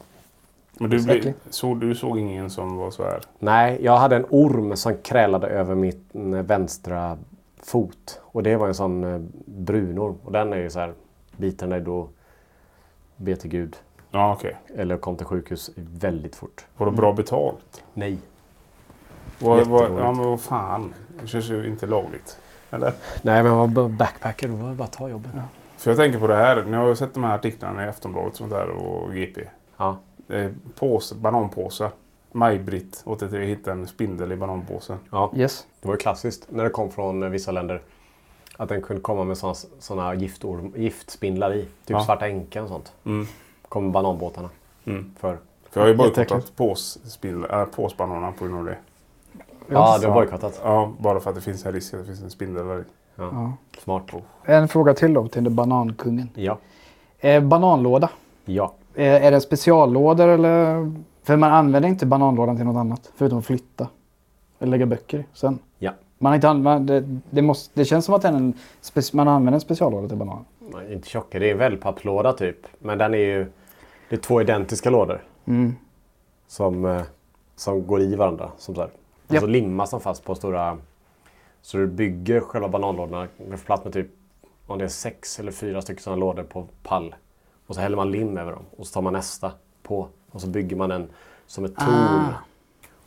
Men 0.80 0.90
du, 0.90 1.04
blir, 1.04 1.34
så, 1.50 1.74
du 1.74 1.96
såg 1.96 2.20
ingen 2.20 2.50
som 2.50 2.78
var 2.78 2.92
så 2.92 3.04
här? 3.04 3.22
Nej, 3.40 3.80
jag 3.82 3.98
hade 3.98 4.16
en 4.16 4.26
orm 4.30 4.76
som 4.78 4.98
krälade 4.98 5.48
över 5.48 5.76
mitt 5.76 6.16
eh, 6.16 6.22
vänstra 6.22 7.18
fot. 7.64 8.22
Och 8.22 8.44
det 8.44 8.56
var 8.56 8.68
en 8.68 8.76
sån 8.76 9.04
eh, 9.04 9.22
brunorm. 9.46 10.18
Och 10.26 10.32
den 10.32 10.54
är 10.54 10.58
ju 10.58 10.70
så 10.70 10.80
här, 10.80 10.94
biten 11.38 11.70
dig 11.70 11.82
då 11.82 12.10
be 13.18 13.36
till 13.36 13.50
Gud. 13.50 13.78
Ja, 14.12 14.34
okej. 14.34 14.58
Eller 14.76 14.98
kom 14.98 15.16
till 15.16 15.26
sjukhus 15.26 15.72
väldigt 15.76 16.36
fort. 16.36 16.66
Var 16.78 16.86
det 16.86 16.92
bra 16.92 17.14
betalt? 17.14 17.84
Nej. 17.94 18.18
Vad, 19.40 19.68
vad, 19.68 19.84
ja, 19.84 20.12
men 20.12 20.18
vad 20.30 20.42
fan. 20.42 20.94
Det 21.22 21.28
känns 21.28 21.50
ju 21.50 21.68
inte 21.68 21.88
lagligt. 21.88 22.38
Eller? 22.72 22.94
Nej, 23.22 23.44
men 23.44 23.46
jag 23.46 23.56
var 23.56 23.68
bara 23.68 23.88
backpacker. 23.90 24.48
Då 24.48 24.56
var 24.56 24.70
det 24.70 24.76
bara 24.76 24.84
att 24.84 24.94
ta 24.94 25.10
jobbet. 25.10 25.32
Ja. 25.36 25.42
För 25.78 25.92
jag 25.92 25.98
tänker 25.98 26.20
på 26.20 26.28
det 26.28 26.36
här. 26.36 26.64
Ni 26.64 26.78
har 26.78 26.88
ju 26.88 26.96
sett 26.96 27.14
de 27.14 27.24
här 27.24 27.36
artiklarna 27.36 27.86
i 27.86 27.90
Aftonbladet 27.90 28.32
och 28.32 28.38
sånt 28.38 28.52
där 28.52 28.70
och 28.70 29.14
GP. 29.16 29.42
ja. 29.78 29.98
Påse, 30.80 31.16
bananpåsar. 31.16 31.92
Maj-Britt 32.32 33.02
83 33.06 33.46
hittade 33.46 33.72
en 33.82 33.88
spindel 33.88 34.32
i 34.32 34.36
bananpåsen. 34.36 34.98
Yes. 35.36 35.66
Det 35.82 35.88
var 35.88 35.96
ju 35.96 35.98
klassiskt 36.00 36.46
när 36.50 36.64
det 36.64 36.70
kom 36.70 36.92
från 36.92 37.24
eh, 37.24 37.30
vissa 37.30 37.52
länder. 37.52 37.82
Att 38.58 38.70
den 38.70 38.82
kunde 38.82 39.02
komma 39.02 39.24
med 39.24 39.38
såna, 39.38 39.54
såna 39.80 40.14
giftorm, 40.14 40.74
giftspindlar 40.78 41.54
i. 41.54 41.62
Typ 41.62 41.70
Ja. 41.86 42.04
svarta 42.06 42.28
änkan 42.28 42.64
och 42.64 42.70
sånt. 42.70 42.94
Mm. 43.06 43.28
Kom 43.72 43.92
bananbåtarna. 43.92 44.50
Mm. 44.86 45.12
För. 45.20 45.38
För 45.70 45.80
jag 45.80 45.86
har 45.86 45.88
ju 45.92 45.96
bojkottat 45.96 46.52
påsspindel- 46.58 47.62
äh, 47.62 47.66
påsbananer 47.66 48.32
på 48.32 48.46
grund 48.46 48.58
av 48.58 48.66
det. 48.66 48.78
Ja, 49.68 49.98
det 50.02 50.08
har 50.08 50.14
bojkottat. 50.14 50.62
Ja, 50.64 50.92
bara 51.00 51.20
för 51.20 51.30
att 51.30 51.36
det 51.36 51.42
finns 51.42 51.66
en 51.66 51.72
risk 51.72 51.94
att 51.94 52.00
det 52.00 52.06
finns 52.06 52.22
en 52.22 52.30
spindel 52.30 52.68
där 52.68 52.80
i. 52.80 52.84
Ja. 53.16 53.54
Smart. 53.84 54.04
En 54.44 54.68
fråga 54.68 54.94
till 54.94 55.14
då 55.14 55.28
till 55.28 55.50
banankungen. 55.50 56.30
Ja. 56.34 56.58
Eh, 57.20 57.44
bananlåda. 57.44 58.10
Ja. 58.46 58.74
Eh, 58.96 59.26
är 59.26 59.32
det 59.32 59.42
speciallådor 59.42 60.28
eller? 60.28 60.92
För 61.24 61.38
man 61.38 61.52
använder 61.52 61.90
inte 61.90 62.06
bananlådan 62.06 62.56
till 62.56 62.66
något 62.66 62.78
annat. 62.80 63.12
Förutom 63.16 63.40
att 63.40 63.46
flytta. 63.46 63.88
Eller 64.60 64.72
lägga 64.72 64.86
böcker 64.86 65.20
i 65.20 65.26
sen. 65.34 65.60
Ja. 65.80 65.92
Man 66.18 66.30
har 66.30 66.36
inte 66.36 66.50
använt, 66.50 66.88
det, 66.88 67.20
det, 67.30 67.42
måste, 67.42 67.72
det 67.80 67.86
känns 67.86 68.06
som 68.06 68.14
att 68.16 68.26
en, 68.26 68.54
man 69.14 69.28
använder 69.28 69.54
en 69.54 69.62
speciallåda 69.62 70.08
till 70.08 70.18
banan. 70.18 70.46
Nej, 70.60 70.94
Inte 70.94 71.10
tjocka, 71.10 71.40
det 71.40 71.48
är 71.48 71.52
en 71.52 71.58
wellpappslåda 71.58 72.34
typ. 72.34 72.68
Men 72.80 72.98
den 72.98 73.14
är 73.14 73.18
ju... 73.18 73.46
Det 74.12 74.18
är 74.18 74.20
två 74.20 74.42
identiska 74.42 74.90
lådor. 74.90 75.24
Mm. 75.46 75.76
Som, 76.48 76.86
eh, 76.86 77.02
som 77.56 77.88
går 77.88 78.02
i 78.02 78.16
varandra. 78.16 78.52
Som 78.58 78.76
så 78.76 78.82
här. 78.82 78.90
Och 79.28 79.36
så 79.36 79.46
limmas 79.46 79.92
de 79.92 80.02
fast 80.02 80.26
på 80.26 80.36
stora... 80.36 80.78
Så 81.62 81.78
du 81.78 81.88
bygger 81.88 82.40
själva 82.40 82.68
bananlådorna. 82.68 83.28
Du 83.38 83.58
får 83.58 83.66
plats 83.66 83.84
med 83.84 83.94
typ 83.94 84.08
om 84.68 84.78
det 84.78 84.84
är 84.84 84.90
sex 84.90 85.40
eller 85.40 85.52
fyra 85.52 85.82
stycken 85.82 86.04
sådana 86.04 86.20
lådor 86.20 86.44
på 86.44 86.68
pall. 86.84 87.16
Och 87.68 87.76
så 87.76 87.82
häller 87.82 87.98
man 87.98 88.12
lim 88.12 88.38
över 88.38 88.52
dem. 88.52 88.66
Och 88.78 88.88
så 88.88 88.94
tar 88.94 89.02
man 89.02 89.14
nästa 89.14 89.52
på. 89.84 90.08
Och 90.32 90.42
så 90.42 90.48
bygger 90.48 90.76
man 90.76 90.92
en 90.92 91.10
som 91.46 91.66
ett 91.66 91.76
torn. 91.76 91.90
Ah. 91.90 92.34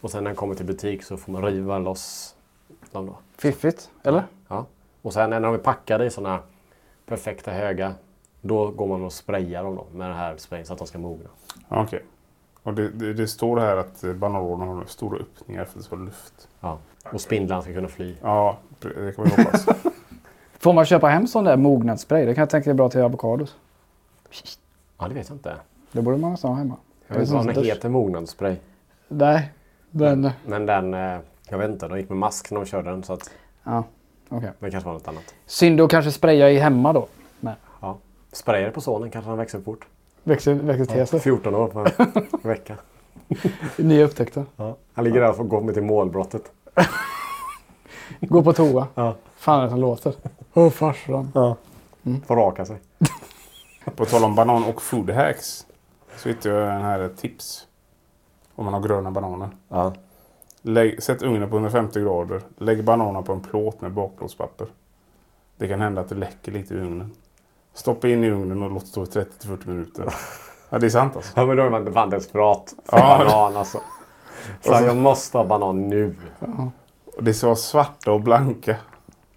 Och 0.01 0.11
sen 0.11 0.25
när 0.25 0.31
den 0.31 0.37
kommer 0.37 0.55
till 0.55 0.67
butik 0.67 1.03
så 1.03 1.17
får 1.17 1.33
man 1.33 1.45
riva 1.45 1.79
loss 1.79 2.37
dem 2.93 3.07
då. 3.07 3.19
Fiffigt, 3.37 3.91
eller? 4.03 4.23
Ja. 4.49 4.67
Och 5.03 5.13
sen 5.13 5.31
när 5.31 5.41
de 5.41 5.55
är 5.55 5.59
packade 5.59 6.07
i 6.07 6.11
sådana 6.11 6.41
perfekta 7.07 7.51
höga. 7.51 7.95
Då 8.47 8.71
går 8.71 8.87
man 8.87 9.05
och 9.05 9.13
sprayar 9.13 9.65
dem 9.65 9.77
då 9.77 9.87
med 9.93 10.09
den 10.09 10.17
här 10.17 10.37
sprayen 10.37 10.67
så 10.67 10.73
att 10.73 10.79
de 10.79 10.87
ska 10.87 10.99
mogna. 10.99 11.29
Okej. 11.69 12.03
Och 12.63 12.75
det, 12.75 12.89
det, 12.89 13.13
det 13.15 13.27
står 13.27 13.61
här 13.61 13.77
att 13.77 14.05
bananlådan 14.17 14.69
har 14.69 14.85
stora 14.85 15.19
öppningar 15.19 15.65
för 15.65 15.71
att 15.71 15.77
det 15.79 15.83
ska 15.83 15.97
luft. 15.97 16.49
Ja. 16.61 16.79
Och 17.13 17.21
spindlarna 17.21 17.63
ska 17.63 17.73
kunna 17.73 17.89
fly. 17.89 18.15
Ja, 18.23 18.59
det 18.79 19.17
kan 19.17 19.25
vi 19.25 19.31
hoppas. 19.31 19.67
Får 20.59 20.73
man 20.73 20.85
köpa 20.85 21.09
hem 21.09 21.27
sån 21.27 21.45
där 21.45 21.57
mognadsspray? 21.57 22.27
Det 22.27 22.35
kan 22.35 22.43
jag 22.43 22.51
tänka 22.51 22.71
är 22.71 22.75
bra 22.75 22.91
till 22.91 23.01
avokados. 23.01 23.57
Ja, 24.99 25.09
det 25.09 25.15
vet 25.15 25.29
jag 25.29 25.37
inte. 25.37 25.57
Det 25.93 26.03
borde 26.03 26.17
man 26.17 26.31
nästan 26.31 26.51
ha 26.51 26.59
hemma. 26.59 26.77
Jag 27.07 27.15
vet 27.15 27.23
inte 27.23 27.35
vad 27.35 27.55
den 27.55 27.65
heter, 27.65 27.89
mognadsspray. 27.89 28.57
Nej, 29.09 29.53
men... 29.91 30.31
Men 30.47 30.67
den, 30.67 30.95
eh, 30.95 31.19
jag 31.49 31.59
vet 31.59 31.71
inte, 31.71 31.89
de 31.89 31.99
gick 31.99 32.09
med 32.09 32.19
mask 32.19 32.51
när 32.51 32.61
de 32.61 32.67
körde 32.67 32.91
den 32.91 33.03
så 33.03 33.13
att 33.13 33.31
Ja, 33.65 33.85
okej. 34.29 34.51
det 34.59 34.71
kanske 34.71 34.87
var 34.87 34.95
något 34.95 35.09
annat. 35.09 35.35
Synd 35.47 35.81
att 35.81 35.91
kanske 35.91 36.11
spraya 36.11 36.51
i 36.51 36.59
hemma 36.59 36.93
då. 36.93 37.09
Ja. 38.35 38.39
Sprayade 38.39 38.71
på 38.71 38.81
sonen 38.81 39.11
kanske 39.11 39.29
han 39.29 39.39
växer 39.39 39.61
fort. 39.61 39.87
växer, 40.23 40.55
växer 40.55 40.85
till 40.85 41.07
sig. 41.07 41.21
14 41.21 41.55
år 41.55 41.69
på 41.69 41.79
en 41.79 42.27
vecka. 42.43 42.77
Nya 43.77 44.05
upptäckter. 44.05 44.45
Ja. 44.57 44.77
Han 44.95 45.05
ligger 45.05 45.21
där 45.21 45.41
och 45.41 45.49
går 45.49 45.61
med 45.61 45.75
till 45.75 45.83
målbrottet. 45.83 46.53
Gå 48.21 48.43
på 48.43 48.53
toa. 48.53 48.87
Ja. 48.95 49.15
Fan 49.37 49.65
det 49.65 49.71
som 49.71 49.81
låter? 49.81 50.15
Åh 50.55 50.71
farsan. 50.71 51.33
Får 52.27 52.37
raka 52.37 52.65
sig. 52.65 52.77
På 53.97 54.05
tal 54.05 54.25
om 54.25 54.35
banan 54.35 54.65
och 54.65 54.83
food 54.83 55.11
hacks. 55.11 55.67
Så 56.17 56.29
hittade 56.29 56.55
jag 56.55 56.75
en 56.75 56.83
här 56.83 57.09
tips. 57.17 57.67
Om 58.55 58.65
man 58.65 58.75
har 58.75 58.81
gröna 58.81 59.11
bananer. 59.11 59.49
Ja. 59.69 59.93
Lägg, 60.63 61.03
sätt 61.03 61.23
ugnen 61.23 61.51
på 61.51 61.57
150 61.57 62.01
grader. 62.01 62.43
Lägg 62.59 62.85
bananerna 62.85 63.23
på 63.23 63.33
en 63.33 63.41
plåt 63.41 63.81
med 63.81 63.93
bakplåtspapper. 63.93 64.67
Det 65.57 65.69
kan 65.69 65.81
hända 65.81 66.01
att 66.01 66.09
det 66.09 66.15
läcker 66.15 66.53
lite 66.53 66.75
i 66.75 66.79
ugnen. 66.79 67.13
Stoppa 67.75 68.09
in 68.09 68.25
i 68.25 68.31
ugnen 68.31 68.63
och 68.63 68.71
låt 68.71 68.87
stå 68.87 69.03
i 69.03 69.07
30-40 69.07 69.69
minuter. 69.69 70.05
Ja, 70.71 70.79
det 70.79 70.87
är 70.87 70.91
sant 70.91 71.17
alltså. 71.17 71.33
Ja 71.37 71.47
men 71.47 71.57
då 71.57 71.63
är 71.63 71.71
man 71.71 71.93
fan 71.93 72.11
desperat. 72.11 72.75
För 72.89 72.99
Ja. 72.99 73.25
banan 73.29 73.57
alltså. 73.57 73.79
Fan, 74.61 74.85
jag 74.85 74.97
måste 74.97 75.39
ha 75.39 75.45
banan 75.45 75.89
nu. 75.89 76.17
Och 77.17 77.25
det 77.25 77.35
ska 77.35 77.47
vara 77.47 77.57
svarta 77.57 78.13
och 78.13 78.21
blanka. 78.21 78.77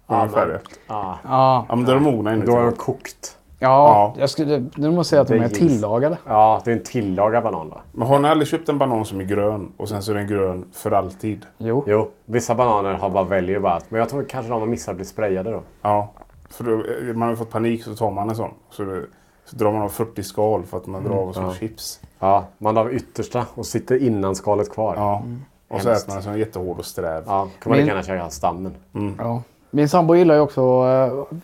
Ja, 0.06 0.16
Ungefär 0.20 0.46
det. 0.46 0.60
Ja. 0.86 1.18
Ja, 1.24 1.66
Ja, 1.68 1.76
men 1.76 1.84
då 1.84 1.90
är 1.90 1.94
de 1.94 2.02
mogna 2.04 2.32
inuti. 2.34 2.46
Då 2.50 2.56
är 2.58 2.62
de 2.64 2.72
kokt. 2.72 3.36
ja, 3.58 4.14
jag 4.18 4.30
skulle, 4.30 4.66
nu 4.76 4.90
måste 4.90 5.16
jag 5.16 5.26
säga 5.28 5.38
att 5.44 5.52
de 5.52 5.60
är 5.62 5.68
tillagade. 5.68 6.18
Ja, 6.26 6.60
det 6.64 6.70
är 6.72 6.76
en 6.76 6.82
tillagad 6.84 7.42
banan 7.42 7.68
då. 7.70 7.80
Men 7.92 8.08
har 8.08 8.18
ni 8.18 8.28
aldrig 8.28 8.48
köpt 8.48 8.68
en 8.68 8.78
banan 8.78 9.04
som 9.04 9.20
är 9.20 9.24
grön 9.24 9.72
och 9.76 9.88
sen 9.88 10.02
så 10.02 10.10
är 10.10 10.14
den 10.16 10.26
grön 10.26 10.64
för 10.72 10.90
alltid? 10.90 11.46
Jo. 11.58 11.84
Jo, 11.86 12.10
vissa 12.24 12.54
bananer 12.54 12.92
har 12.94 13.10
bara 13.10 13.24
väljer 13.24 13.60
bara 13.60 13.74
att, 13.74 13.90
Men 13.90 13.98
jag 13.98 14.08
tror 14.08 14.24
kanske 14.28 14.50
de 14.52 14.60
har 14.60 14.66
missat 14.66 14.88
att 14.92 14.96
bli 14.96 15.04
sprayade 15.04 15.50
då. 15.50 15.62
Ja. 15.82 16.08
För 16.48 16.64
då, 16.64 16.84
eh, 16.84 17.14
man 17.14 17.28
har 17.28 17.36
fått 17.36 17.50
panik 17.50 17.84
så 17.84 17.94
tar 17.94 18.10
man 18.10 18.28
en 18.28 18.36
sån. 18.36 18.50
Så, 18.70 18.84
det, 18.84 19.06
så 19.44 19.56
drar 19.56 19.72
man 19.72 19.82
av 19.82 19.88
40 19.88 20.22
skal 20.22 20.62
för 20.62 20.76
att 20.76 20.86
man 20.86 21.04
drar 21.04 21.14
av 21.14 21.32
som 21.32 21.44
ja. 21.44 21.54
chips. 21.54 22.00
Ja, 22.18 22.46
man 22.58 22.76
har 22.76 22.90
yttersta 22.90 23.46
och 23.54 23.66
sitter 23.66 24.02
innan 24.02 24.34
skalet 24.34 24.70
kvar. 24.70 24.96
Ja. 24.96 25.22
Och 25.68 25.80
så 25.80 25.88
Hemskt. 25.88 26.02
äter 26.02 26.10
man 26.10 26.16
en 26.16 26.22
sån 26.22 26.38
jättehård 26.38 26.78
och 26.78 26.84
sträv. 26.84 27.24
Ja, 27.26 27.48
kan 27.60 27.70
man 27.70 27.78
lika 27.78 27.88
gärna 27.88 28.02
käka 28.02 28.30
stammen. 28.30 28.74
Ja. 29.18 29.42
Min 29.70 29.88
sambo 29.88 30.14
gillar 30.14 30.34
ju 30.34 30.40
också 30.40 30.86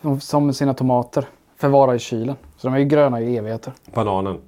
eh, 0.02 0.18
som 0.18 0.52
sina 0.52 0.74
tomater. 0.74 1.28
Förvara 1.56 1.94
i 1.94 1.98
kylen. 1.98 2.36
Så 2.56 2.66
de 2.66 2.74
är 2.74 2.78
ju 2.78 2.84
gröna 2.84 3.20
i 3.20 3.36
evigheter. 3.36 3.72
Bananen. 3.94 4.40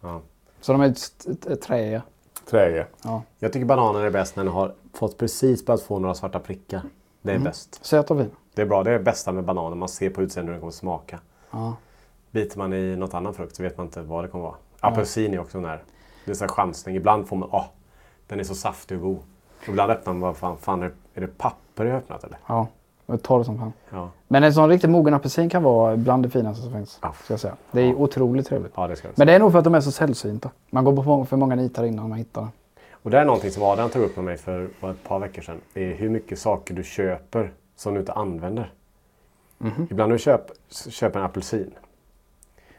Ja. 0.00 0.20
Så 0.60 0.72
de 0.72 0.80
är 0.80 1.56
träiga. 1.56 2.02
Träge. 2.50 2.86
Ja. 3.04 3.22
Jag 3.38 3.52
tycker 3.52 3.66
bananen 3.66 4.02
är 4.02 4.10
bäst 4.10 4.36
när 4.36 4.44
den 4.44 4.52
har 4.52 4.72
fått 4.94 5.18
precis 5.18 5.66
börjat 5.66 5.82
få 5.82 5.98
några 5.98 6.14
svarta 6.14 6.38
prickar. 6.38 6.82
Det 7.22 7.32
är 7.32 7.38
bäst. 7.38 7.84
Söt 7.84 8.10
och 8.10 8.18
fin. 8.18 8.30
Det 8.54 8.62
är 8.62 8.66
bra. 8.66 8.82
Det 8.82 8.90
är 8.90 8.98
det 8.98 9.04
bästa 9.04 9.32
med 9.32 9.44
bananen. 9.44 9.78
Man 9.78 9.88
ser 9.88 10.10
på 10.10 10.22
utseendet 10.22 10.48
hur 10.48 10.52
den 10.52 10.60
kommer 10.60 10.72
smaka. 10.72 11.18
Ja. 11.50 11.76
Biter 12.30 12.58
man 12.58 12.72
i 12.72 12.96
något 12.96 13.14
annan 13.14 13.34
frukt 13.34 13.56
så 13.56 13.62
vet 13.62 13.76
man 13.76 13.86
inte 13.86 14.02
vad 14.02 14.24
det 14.24 14.28
kommer 14.28 14.44
vara. 14.44 14.54
Apelsin 14.80 15.34
är 15.34 15.38
också 15.40 15.60
när 15.60 15.82
det 16.24 16.30
är 16.30 16.34
så 16.34 16.44
här 16.44 16.48
chansning. 16.48 16.96
Ibland 16.96 17.28
får 17.28 17.36
man, 17.36 17.48
åh, 17.52 17.64
den 18.26 18.40
är 18.40 18.44
så 18.44 18.54
saftig 18.54 18.96
och 18.96 19.02
god. 19.02 19.18
Ibland 19.68 19.92
öppnar 19.92 20.12
man 20.12 20.20
bara, 20.20 20.34
fan, 20.34 20.56
fan 20.56 20.82
är, 20.82 20.92
det 21.14 21.38
papper 21.38 21.84
jag 21.84 21.92
har 21.92 21.98
öppnat 21.98 22.24
eller? 22.24 22.38
Ja. 22.46 22.66
Och 23.06 23.22
torr 23.22 23.42
som 23.44 23.58
fan. 23.58 23.72
Ja, 23.90 24.10
Men 24.28 24.44
en 24.44 24.54
sån 24.54 24.68
riktigt 24.68 24.90
mogen 24.90 25.14
apelsin 25.14 25.50
kan 25.50 25.62
vara 25.62 25.96
bland 25.96 26.22
det 26.22 26.30
finaste 26.30 26.62
som 26.62 26.72
finns. 26.72 26.98
Ja. 27.02 27.14
Ska 27.24 27.32
jag 27.32 27.40
säga. 27.40 27.56
Det 27.70 27.80
är 27.80 27.94
otroligt 27.94 28.46
trevligt. 28.46 28.72
ja 28.76 28.86
det 28.86 28.96
ska 28.96 29.08
jag. 29.08 29.18
Men 29.18 29.26
det 29.26 29.32
är 29.32 29.38
nog 29.38 29.52
för 29.52 29.58
att 29.58 29.64
de 29.64 29.74
är 29.74 29.80
så 29.80 29.92
sällsynta. 29.92 30.50
Man 30.70 30.84
går 30.84 31.04
på 31.04 31.24
för 31.24 31.36
många 31.36 31.54
nitar 31.54 31.84
innan 31.84 32.08
man 32.08 32.18
hittar 32.18 32.40
dem. 32.40 32.50
Och 33.02 33.10
det 33.10 33.18
är 33.18 33.24
någonting 33.24 33.50
som 33.50 33.62
Adrian 33.62 33.90
tog 33.90 34.02
upp 34.02 34.16
med 34.16 34.24
mig 34.24 34.36
för 34.36 34.64
ett 34.64 35.04
par 35.04 35.18
veckor 35.18 35.42
sedan. 35.42 35.60
Det 35.72 35.92
är 35.92 35.96
hur 35.96 36.08
mycket 36.08 36.38
saker 36.38 36.74
du 36.74 36.84
köper 36.84 37.52
som 37.80 37.94
du 37.94 38.00
inte 38.00 38.12
använder. 38.12 38.72
Ibland 39.90 40.08
när 40.08 40.16
du 40.16 40.18
köper, 40.18 40.56
köper 40.90 41.18
en 41.20 41.24
apelsin 41.26 41.70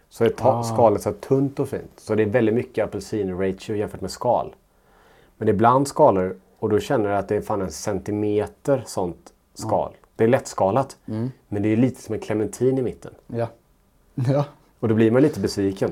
så 0.10 0.24
är 0.26 0.30
ta- 0.30 0.52
Ah. 0.60 0.64
skalet 0.64 1.02
så 1.02 1.10
här 1.10 1.18
tunt 1.18 1.60
och 1.60 1.70
fint. 1.70 1.92
Så 1.98 2.16
det 2.16 2.24
är 2.24 2.28
väldigt 2.28 2.56
mycket 2.56 2.86
apelsin-ratio 2.86 3.76
jämfört 3.76 4.02
med 4.02 4.12
skal. 4.12 4.56
Men 5.38 5.48
ibland 5.48 5.88
skalor 5.88 6.36
Och 6.60 6.70
då 6.70 6.80
känner 6.80 7.10
du 7.10 7.16
att 7.16 7.28
det 7.28 7.36
är 7.36 7.42
fan 7.42 7.62
en 7.62 7.72
centimeter 7.72 8.84
sånt 8.86 9.34
skal. 9.54 9.92
Det 10.16 10.24
är 10.24 10.28
lättskalat. 10.28 10.98
Men 11.48 11.62
det 11.64 11.70
är 11.70 11.78
lite 11.78 12.02
som 12.02 12.14
en 12.16 12.22
clementin 12.22 12.78
i 12.78 12.82
mitten. 12.82 13.14
Ja. 13.28 13.48
Ja. 14.16 14.46
Och 14.80 14.88
då 14.88 14.96
blir 14.96 15.12
man 15.12 15.22
lite 15.22 15.40
besviken. 15.40 15.92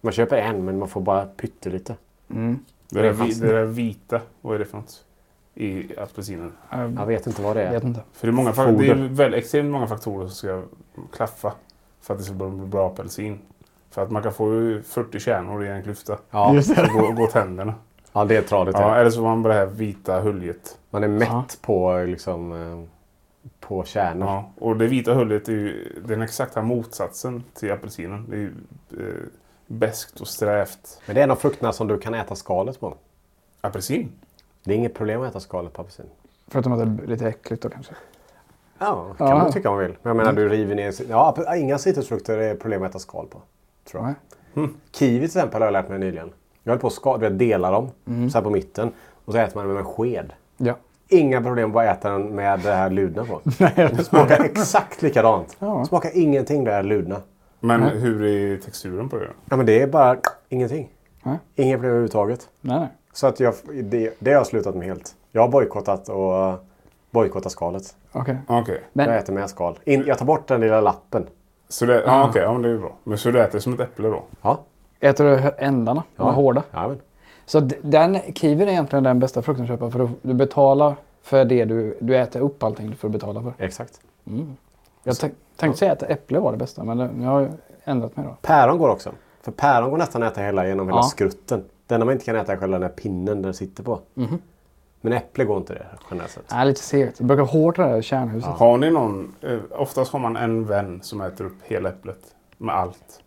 Man 0.00 0.12
köper 0.12 0.36
en 0.36 0.64
men 0.64 0.78
man 0.78 0.88
får 0.88 1.00
bara 1.00 1.26
pyttelite. 1.26 1.96
Det 2.88 3.02
där, 3.02 3.12
vi, 3.12 3.34
det 3.34 3.52
där 3.52 3.64
vita, 3.64 4.20
vad 4.40 4.54
är 4.54 4.58
det 4.58 4.64
för 4.64 4.76
något? 4.78 5.04
I 5.58 5.98
apelsinen. 5.98 6.52
Jag 6.70 7.06
vet 7.06 7.26
inte 7.26 7.42
vad 7.42 7.56
det 7.56 7.60
Jag 7.62 7.68
är. 7.68 7.74
vet 7.74 7.84
inte. 7.84 8.00
För 8.12 8.26
det 8.26 8.30
är, 8.30 8.32
många, 8.32 8.52
det 8.52 8.88
är 8.90 8.94
väldigt, 9.08 9.38
extremt 9.38 9.70
många 9.70 9.86
faktorer 9.86 10.26
som 10.28 10.34
ska 10.36 10.62
klaffa 11.12 11.52
för 12.00 12.14
att 12.14 12.18
det 12.20 12.24
ska 12.24 12.34
bli 12.34 12.46
en 12.46 12.70
bra 12.70 12.86
apelsin. 12.88 13.38
För 13.90 14.02
att 14.02 14.10
man 14.10 14.22
kan 14.22 14.32
få 14.32 14.52
ju 14.54 14.82
40 14.82 15.20
kärnor 15.20 15.64
i 15.64 15.68
en 15.68 15.82
klyfta. 15.82 16.18
Ja, 16.30 16.54
Just 16.54 16.74
Så 16.76 16.82
det. 16.82 16.88
går, 16.92 17.12
går 17.12 17.26
tänderna. 17.26 17.74
ja 18.12 18.24
det 18.24 18.36
är 18.36 18.42
tradigt. 18.42 18.74
Ja, 18.78 18.96
eller 18.96 19.10
så 19.10 19.16
får 19.16 19.22
man 19.26 19.42
bara 19.42 19.52
det 19.54 19.58
här 19.58 19.66
vita 19.66 20.20
höljet. 20.20 20.78
Man 20.90 21.04
är 21.04 21.08
mätt 21.08 21.28
Ja. 21.28 21.44
på, 21.60 22.04
liksom, 22.06 22.52
eh, 22.52 22.82
på 23.60 23.84
kärnor. 23.84 24.28
Ja. 24.28 24.50
Och 24.58 24.76
det 24.76 24.86
vita 24.86 25.14
höljet 25.14 25.48
är 25.48 25.52
ju 25.52 25.92
den 26.06 26.22
exakta 26.22 26.62
motsatsen 26.62 27.44
till 27.54 27.72
apelsinen. 27.72 28.26
Det 28.30 28.36
är 28.36 28.40
ju 28.40 28.52
eh, 28.90 29.22
beskt 29.66 30.20
och 30.20 30.28
strävt. 30.28 31.00
Men 31.06 31.14
det 31.14 31.20
är 31.20 31.24
en 31.24 31.30
av 31.30 31.36
frukterna 31.36 31.72
som 31.72 31.88
du 31.88 31.98
kan 31.98 32.14
äta 32.14 32.34
skalet 32.34 32.80
på. 32.80 32.94
Apelsin? 33.60 34.12
Det 34.66 34.72
är 34.74 34.76
inget 34.76 34.94
problem 34.94 35.22
att 35.22 35.28
äta 35.30 35.40
skalet 35.40 35.72
på 35.72 35.80
apelsin. 35.82 36.06
Förutom 36.48 36.72
att 36.72 36.78
det 36.98 37.04
är 37.04 37.06
lite 37.06 37.28
äckligt 37.28 37.62
då 37.62 37.68
kanske. 37.68 37.92
Ja, 38.78 39.14
kan 39.18 39.28
Ja. 39.28 39.38
man 39.38 39.52
tycka 39.52 39.68
om 39.70 39.74
man 39.76 39.84
vill. 39.84 39.96
Men 40.02 40.10
jag 40.10 40.16
menar, 40.16 40.32
du 40.32 40.48
river 40.48 40.74
ner... 40.74 40.94
Ja, 41.08 41.56
inga 41.56 41.78
citrusfrukter 41.78 42.38
är 42.38 42.54
problem 42.54 42.82
att 42.82 42.90
äta 42.90 42.98
skal 42.98 43.26
på. 43.26 43.42
Tror 43.90 44.02
jag. 44.04 44.14
Nej. 44.54 44.68
Kiwi 44.92 45.16
till 45.18 45.24
exempel 45.24 45.60
har 45.60 45.66
jag 45.66 45.72
lärt 45.72 45.88
mig 45.88 45.98
nyligen. 45.98 46.32
Jag 46.62 46.72
höll 46.72 46.80
på 46.80 46.86
att 46.86 46.92
ska, 46.92 47.16
vet, 47.16 47.38
dela 47.38 47.70
dem 47.70 47.90
Mm. 48.06 48.30
så 48.30 48.38
här 48.38 48.42
på 48.44 48.50
mitten. 48.50 48.92
Och 49.24 49.32
så 49.32 49.38
äter 49.38 49.54
man 49.56 49.64
dem 49.64 49.74
med 49.74 49.80
en 49.80 49.86
sked. 49.92 50.32
Ja. 50.56 50.74
Inga 51.08 51.42
problem 51.42 51.76
att 51.76 51.84
äta 51.84 52.10
den 52.10 52.34
med 52.34 52.60
det 52.60 52.72
här 52.72 52.90
ludna 52.90 53.24
på. 53.24 53.40
Det 53.76 54.04
smakar 54.04 54.44
exakt 54.44 55.02
likadant. 55.02 55.56
Ja. 55.58 55.84
Smakar 55.84 56.10
ingenting 56.14 56.64
det 56.64 56.72
här 56.72 56.82
ludna. 56.82 57.20
Men 57.60 57.82
hur 57.82 58.24
är 58.24 58.56
texturen 58.56 59.08
på 59.08 59.16
det? 59.16 59.28
Ja, 59.50 59.56
men 59.56 59.66
det 59.66 59.82
är 59.82 59.86
bara 59.86 60.16
ingenting. 60.48 60.88
Nej. 61.22 61.38
Inga 61.54 61.74
problem 61.76 61.90
överhuvudtaget. 61.90 62.48
Nej, 62.60 62.78
nej. 62.78 62.88
Så 63.16 63.26
att 63.26 63.40
jag, 63.40 63.54
det, 63.84 64.14
det 64.18 64.30
har 64.30 64.38
jag 64.38 64.46
slutat 64.46 64.74
med 64.74 64.86
helt. 64.86 65.14
Jag 65.32 65.42
har 65.42 65.48
bojkottat 65.48 66.08
och 66.08 66.58
bojkottat 67.10 67.52
skalet. 67.52 67.96
Okej. 68.12 68.36
Okej. 68.48 68.82
Men 68.92 69.08
Jag 69.08 69.16
äter 69.18 69.32
med 69.32 69.50
skal. 69.50 69.78
In, 69.84 70.04
jag 70.06 70.18
tar 70.18 70.26
bort 70.26 70.48
den 70.48 70.60
lilla 70.60 70.80
lappen. 70.80 71.26
Så 71.68 71.86
det, 71.86 72.02
ja, 72.06 72.28
okej, 72.28 72.42
ja, 72.42 72.52
men 72.52 72.62
det 72.62 72.68
är 72.68 72.72
ju 72.72 72.78
bra. 72.78 72.92
Men 73.04 73.18
så 73.18 73.30
du 73.30 73.40
äter 73.42 73.58
som 73.58 73.72
ett 73.72 73.80
äpple 73.80 74.08
då? 74.08 74.22
Ja. 74.42 74.58
äter 75.00 75.24
du 75.24 75.50
ändarna? 75.58 76.02
De 76.16 76.28
är 76.28 76.32
hårda. 76.32 76.62
Ja, 76.70 76.88
men. 76.88 77.00
Så 77.46 77.60
den 77.82 78.18
kiwin 78.34 78.68
är 78.68 78.72
egentligen 78.72 79.04
den 79.04 79.18
bästa 79.18 79.42
frukten 79.42 79.64
att 79.64 79.68
köpa 79.68 79.90
för 79.90 79.98
du, 79.98 80.08
du 80.22 80.34
betalar 80.34 80.94
för 81.22 81.44
det 81.44 81.64
du, 81.64 81.96
du 82.00 82.16
äter 82.16 82.40
upp 82.40 82.62
allting 82.62 82.90
du 82.90 82.96
får 82.96 83.08
betala 83.08 83.42
för. 83.42 83.52
Exakt. 83.58 84.00
Jag 85.02 85.16
tänk, 85.18 85.34
tänkte 85.56 85.78
säga 85.78 85.92
att 85.92 86.02
äpple 86.02 86.38
var 86.38 86.52
det 86.52 86.58
bästa 86.58 86.84
men 86.84 86.98
det, 86.98 87.10
jag 87.22 87.30
har 87.30 87.40
ju 87.40 87.48
ändrat 87.84 88.16
mig 88.16 88.26
då. 88.26 88.36
Päron 88.42 88.78
går 88.78 88.88
också. 88.88 89.10
För 89.42 89.52
päron 89.52 89.90
går 89.90 89.98
nästan 89.98 90.22
att 90.22 90.32
äta 90.32 90.40
hela 90.40 90.66
genom 90.66 90.86
hela 90.88 90.98
Ja. 90.98 91.02
skrutten. 91.02 91.64
Den 91.86 91.94
enda 91.94 92.04
man 92.06 92.12
inte 92.12 92.24
kan 92.24 92.36
äta 92.36 92.52
är 92.52 92.56
själva 92.56 92.78
den 92.78 92.82
här 92.88 92.96
pinnen 92.96 93.42
den 93.42 93.54
sitter 93.54 93.82
på. 93.82 94.00
Mhm. 94.14 94.38
Men 95.00 95.12
äpple 95.12 95.44
går 95.44 95.56
inte 95.56 95.74
det 95.74 95.86
generellt 96.10 96.32
sett. 96.32 96.44
Nej, 96.50 96.66
lite 96.66 96.80
segt. 96.80 97.18
Det 97.18 97.24
brukar 97.24 97.42
hårt 97.44 97.76
det 97.76 97.82
där 97.82 98.02
kärnhuset. 98.02 98.50
Har 98.50 98.78
ni 98.78 98.90
någon... 98.90 99.34
Eh, 99.42 99.58
oftast 99.70 100.12
har 100.12 100.18
man 100.20 100.36
en 100.36 100.66
vän 100.66 101.00
som 101.02 101.20
äter 101.20 101.44
upp 101.44 101.56
hela 101.62 101.88
äpplet. 101.88 102.18
Med 102.58 102.74
allt. 102.74 103.20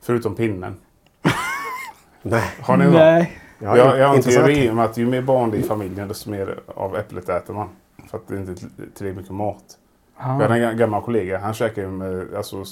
Förutom 0.00 0.34
pinnen. 0.34 0.76
Nej. 2.22 2.42
Har 2.60 2.76
ni 2.76 2.84
någon? 2.84 2.94
Nej. 2.94 3.38
Jag, 3.58 3.78
jag, 3.78 4.08
har 4.08 4.16
en 4.16 4.22
teori 4.22 4.70
om 4.70 4.78
att 4.78 4.96
ju 4.96 5.06
mer 5.06 5.22
barn 5.22 5.50
det 5.50 5.56
är 5.56 5.60
i 5.60 5.62
familjen 5.62 6.08
desto 6.08 6.30
mer 6.30 6.60
av 6.74 6.96
äpplet 6.96 7.28
äter 7.28 7.54
man. 7.54 7.68
För 8.10 8.18
att 8.18 8.28
det 8.28 8.36
inte 8.36 8.52
är 8.52 8.54
till- 8.54 8.70
tillräckligt 8.76 9.16
mycket 9.16 9.34
mat. 9.34 9.78
Jag 10.16 10.24
hade 10.24 10.44
en 10.54 10.62
ga- 10.62 10.74
gammal 10.74 11.02
kollega. 11.02 11.38
Han 11.38 11.54
käkade 11.54 11.86
med 11.88 12.34
alltså, 12.34 12.64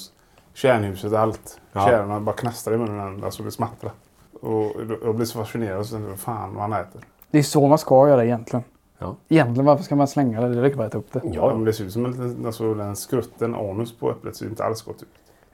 kärnhuset 0.55 1.13
allt. 1.13 1.61
Ja. 1.73 1.87
Kärnorna 1.87 2.21
bara 2.21 2.37
knastrade 2.37 2.77
i 2.77 2.79
munnen. 2.81 3.25
Alltså 3.25 3.43
det 3.43 3.51
smattrade. 3.51 3.95
Och 4.41 4.73
jag 5.03 5.15
blev 5.17 5.27
så 5.27 5.39
fascinerad. 5.39 5.79
Och 5.79 5.87
så 5.87 5.95
tänkte 5.95 6.11
jag, 6.11 6.19
fan 6.19 6.55
vad 6.55 6.63
han 6.63 6.73
äter. 6.73 7.01
Det 7.31 7.39
är 7.39 7.43
så 7.43 7.69
man 7.69 7.79
ska 7.79 8.09
göra 8.09 8.25
egentligen. 8.25 8.65
Ja. 8.99 9.17
Egentligen 9.29 9.65
varför 9.65 9.85
ska 9.85 9.97
man 9.97 10.09
slänga 10.09 10.41
det? 10.41 10.55
Det 10.55 10.63
räcker 10.63 10.77
bara 10.77 10.87
att 10.87 10.91
äta 10.95 10.99
upp 10.99 11.13
det. 11.13 11.21
Ja, 11.35 11.55
men 11.55 11.65
det 11.65 11.73
ser 11.73 11.85
ut 11.85 11.93
som 11.93 12.05
en 12.05 12.11
liten, 12.11 12.47
alltså 12.47 12.75
den 12.75 12.97
skrutten, 12.97 13.55
anus 13.55 13.99
på 13.99 14.11
äpplet 14.11 14.37
ser 14.37 14.47
inte 14.47 14.65
alls 14.65 14.83
gott 14.83 15.03
ut. 15.03 15.09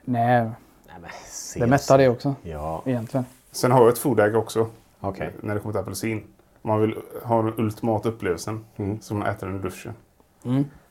Nej, 0.05 0.41
Nej, 0.43 0.51
men 1.01 1.09
ses. 1.09 1.53
det 1.61 1.67
mättar 1.67 1.97
det 1.97 2.09
också. 2.09 2.35
Ja, 2.41 2.81
Egentligen. 2.85 3.25
Sen 3.51 3.71
har 3.71 3.79
jag 3.81 3.89
ett 3.89 3.97
foodägg 3.99 4.35
också. 4.35 4.67
okej. 4.99 5.33
När 5.41 5.53
det 5.53 5.59
kommer 5.59 5.73
till 5.73 5.81
apelsin. 5.81 6.23
Om 6.61 6.69
man 6.69 6.81
vill 6.81 6.95
ha 7.23 7.41
den 7.41 7.53
ultimata 7.57 8.09
upplevelsen 8.09 8.65
Mm. 8.77 9.01
så 9.01 9.13
man 9.15 9.27
äter 9.27 9.47
den 9.47 9.55
i 9.55 9.59
duschen. 9.59 9.93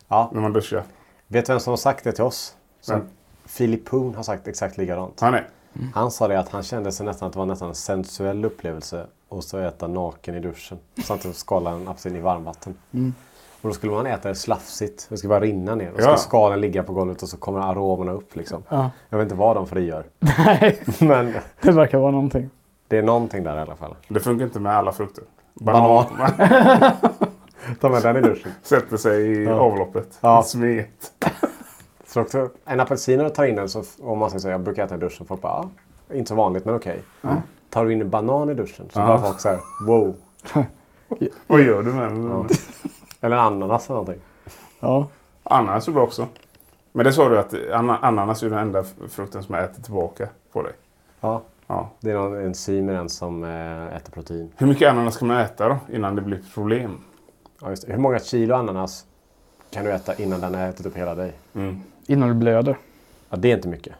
Ja. 0.08 0.30
När 0.34 0.40
man 0.40 0.52
duschar. 0.52 0.82
Vet 1.28 1.46
du 1.46 1.52
vem 1.52 1.60
som 1.60 1.70
har 1.70 1.76
sagt 1.76 2.04
det 2.04 2.12
till 2.12 2.24
oss? 2.24 2.56
Som? 2.80 3.02
Philip 3.56 3.84
Poon 3.84 4.14
har 4.14 4.22
sagt 4.22 4.48
exakt 4.48 4.76
likadant. 4.78 5.20
Han 5.20 5.34
är. 5.34 5.48
Han 5.94 6.10
sa 6.10 6.28
det 6.28 6.38
att 6.38 6.48
han 6.48 6.62
kände 6.62 6.92
sig 6.92 7.06
nästan 7.06 7.26
att 7.26 7.32
det 7.32 7.38
var 7.38 7.46
nästan 7.46 7.68
en 7.68 7.74
sensuell 7.74 8.44
upplevelse 8.44 9.06
och 9.28 9.44
så 9.44 9.58
äta 9.58 9.86
naken 9.86 10.34
i 10.34 10.40
duschen. 10.40 10.78
Samtidigt 11.04 11.36
skala 11.36 11.70
en 11.70 11.88
apelsin 11.88 12.16
i 12.16 12.20
varmvatten. 12.20 12.74
Och 13.62 13.68
då 13.68 13.72
skulle 13.72 13.92
man 13.92 14.06
äta 14.06 14.28
det 14.28 14.34
slafsigt. 14.34 15.06
Det 15.08 15.16
skulle 15.16 15.28
bara 15.28 15.40
rinna 15.40 15.74
ner. 15.74 15.90
Och 15.92 16.00
så 16.02 16.08
Ja. 16.08 16.16
ska 16.16 16.28
skalen 16.28 16.60
ligga 16.60 16.82
på 16.82 16.92
golvet 16.92 17.22
och 17.22 17.28
så 17.28 17.36
kommer 17.36 17.60
aromerna 17.60 18.12
upp 18.12 18.36
liksom. 18.36 18.62
Ja. 18.68 18.90
Jag 19.08 19.18
vet 19.18 19.24
inte 19.24 19.34
vad 19.34 19.56
de 19.56 19.66
frigör. 19.66 20.04
Nej, 20.18 20.82
Men 21.00 21.34
det 21.60 21.72
verkar 21.72 21.98
vara 21.98 22.10
någonting. 22.10 22.50
det 22.88 22.98
är 22.98 23.02
någonting 23.02 23.44
där 23.44 23.56
i 23.56 23.60
alla 23.60 23.76
fall. 23.76 23.94
Det 24.08 24.20
funkar 24.20 24.44
inte 24.44 24.60
med 24.60 24.72
alla 24.76 24.92
frukter. 24.92 25.24
Banan. 25.54 26.04
Ta 27.80 27.88
med 27.88 28.02
den 28.02 28.16
i 28.16 28.20
duschen. 28.20 28.50
Sätter 28.62 28.96
sig 28.96 29.42
i 29.42 29.48
avloppet. 29.48 30.18
Ja. 30.20 30.42
Smet. 30.42 31.12
Så 32.16 32.20
också, 32.22 32.50
en 32.64 32.80
apelsin 32.80 33.30
tar 33.30 33.44
in 33.44 33.56
den 33.56 33.68
så, 33.68 33.82
om 34.00 34.18
man 34.18 34.30
säger 34.30 34.40
så, 34.40 34.48
jag 34.48 34.60
brukar 34.60 34.84
äta 34.84 34.94
i 34.94 34.98
duschen. 34.98 35.26
Folk 35.26 35.40
bara, 35.42 35.68
ja, 36.08 36.14
inte 36.16 36.28
så 36.28 36.34
vanligt 36.34 36.64
men 36.64 36.74
okej. 36.74 37.02
Tar 37.70 37.84
du 37.84 37.92
in 37.92 38.00
en 38.00 38.10
banan 38.10 38.50
i 38.50 38.54
duschen 38.54 38.88
så 38.92 39.00
Ja. 39.00 39.06
bara 39.06 39.18
folk 39.22 39.40
så 39.40 39.48
här, 39.48 39.58
wow. 39.86 40.14
Vad 41.46 41.60
gör 41.62 41.82
du 41.82 41.92
med 41.92 42.02
den? 42.02 42.48
Eller 43.20 43.36
en 43.36 43.42
ananas 43.42 43.86
eller 43.90 43.94
någonting. 44.00 44.22
Ja. 44.80 45.06
Ananas 45.42 45.88
är 45.88 45.92
bra 45.92 46.02
också. 46.02 46.26
Men 46.92 47.04
det 47.04 47.12
sa 47.12 47.28
du 47.28 47.38
att 47.38 47.52
ana- 47.54 47.98
ananas 48.02 48.42
är 48.42 48.50
den 48.50 48.58
enda 48.58 48.84
frukten 49.10 49.42
som 49.42 49.54
äter 49.54 49.82
tillbaka 49.82 50.28
på 50.52 50.62
dig. 50.62 50.72
Ja, 51.20 51.42
Ja. 51.66 51.90
det 52.00 52.10
är 52.10 52.14
någon 52.14 52.44
enzym 52.44 52.90
i 52.90 52.92
den 52.92 53.08
som 53.08 53.44
eh, 53.44 53.96
äter 53.96 54.12
protein. 54.12 54.52
Hur 54.56 54.66
mycket 54.66 54.90
ananas 54.90 55.16
kan 55.16 55.28
man 55.28 55.36
äta 55.36 55.68
då 55.68 55.76
innan 55.92 56.14
det 56.16 56.22
blir 56.22 56.42
problem? 56.54 56.98
Ja. 57.60 57.68
Hur 57.86 57.96
många 57.98 58.18
kilo 58.18 58.54
ananas 58.54 59.04
kan 59.70 59.84
du 59.84 59.92
äta 59.92 60.14
innan 60.14 60.40
den 60.40 60.54
har 60.54 60.68
ätit 60.68 60.86
upp 60.86 60.96
hela 60.96 61.14
dig? 61.14 61.32
Innan 62.08 62.28
du 62.28 62.34
blöder. 62.34 62.78
Ja, 63.30 63.36
det 63.36 63.52
är 63.52 63.56
inte 63.56 63.68
mycket. 63.68 63.94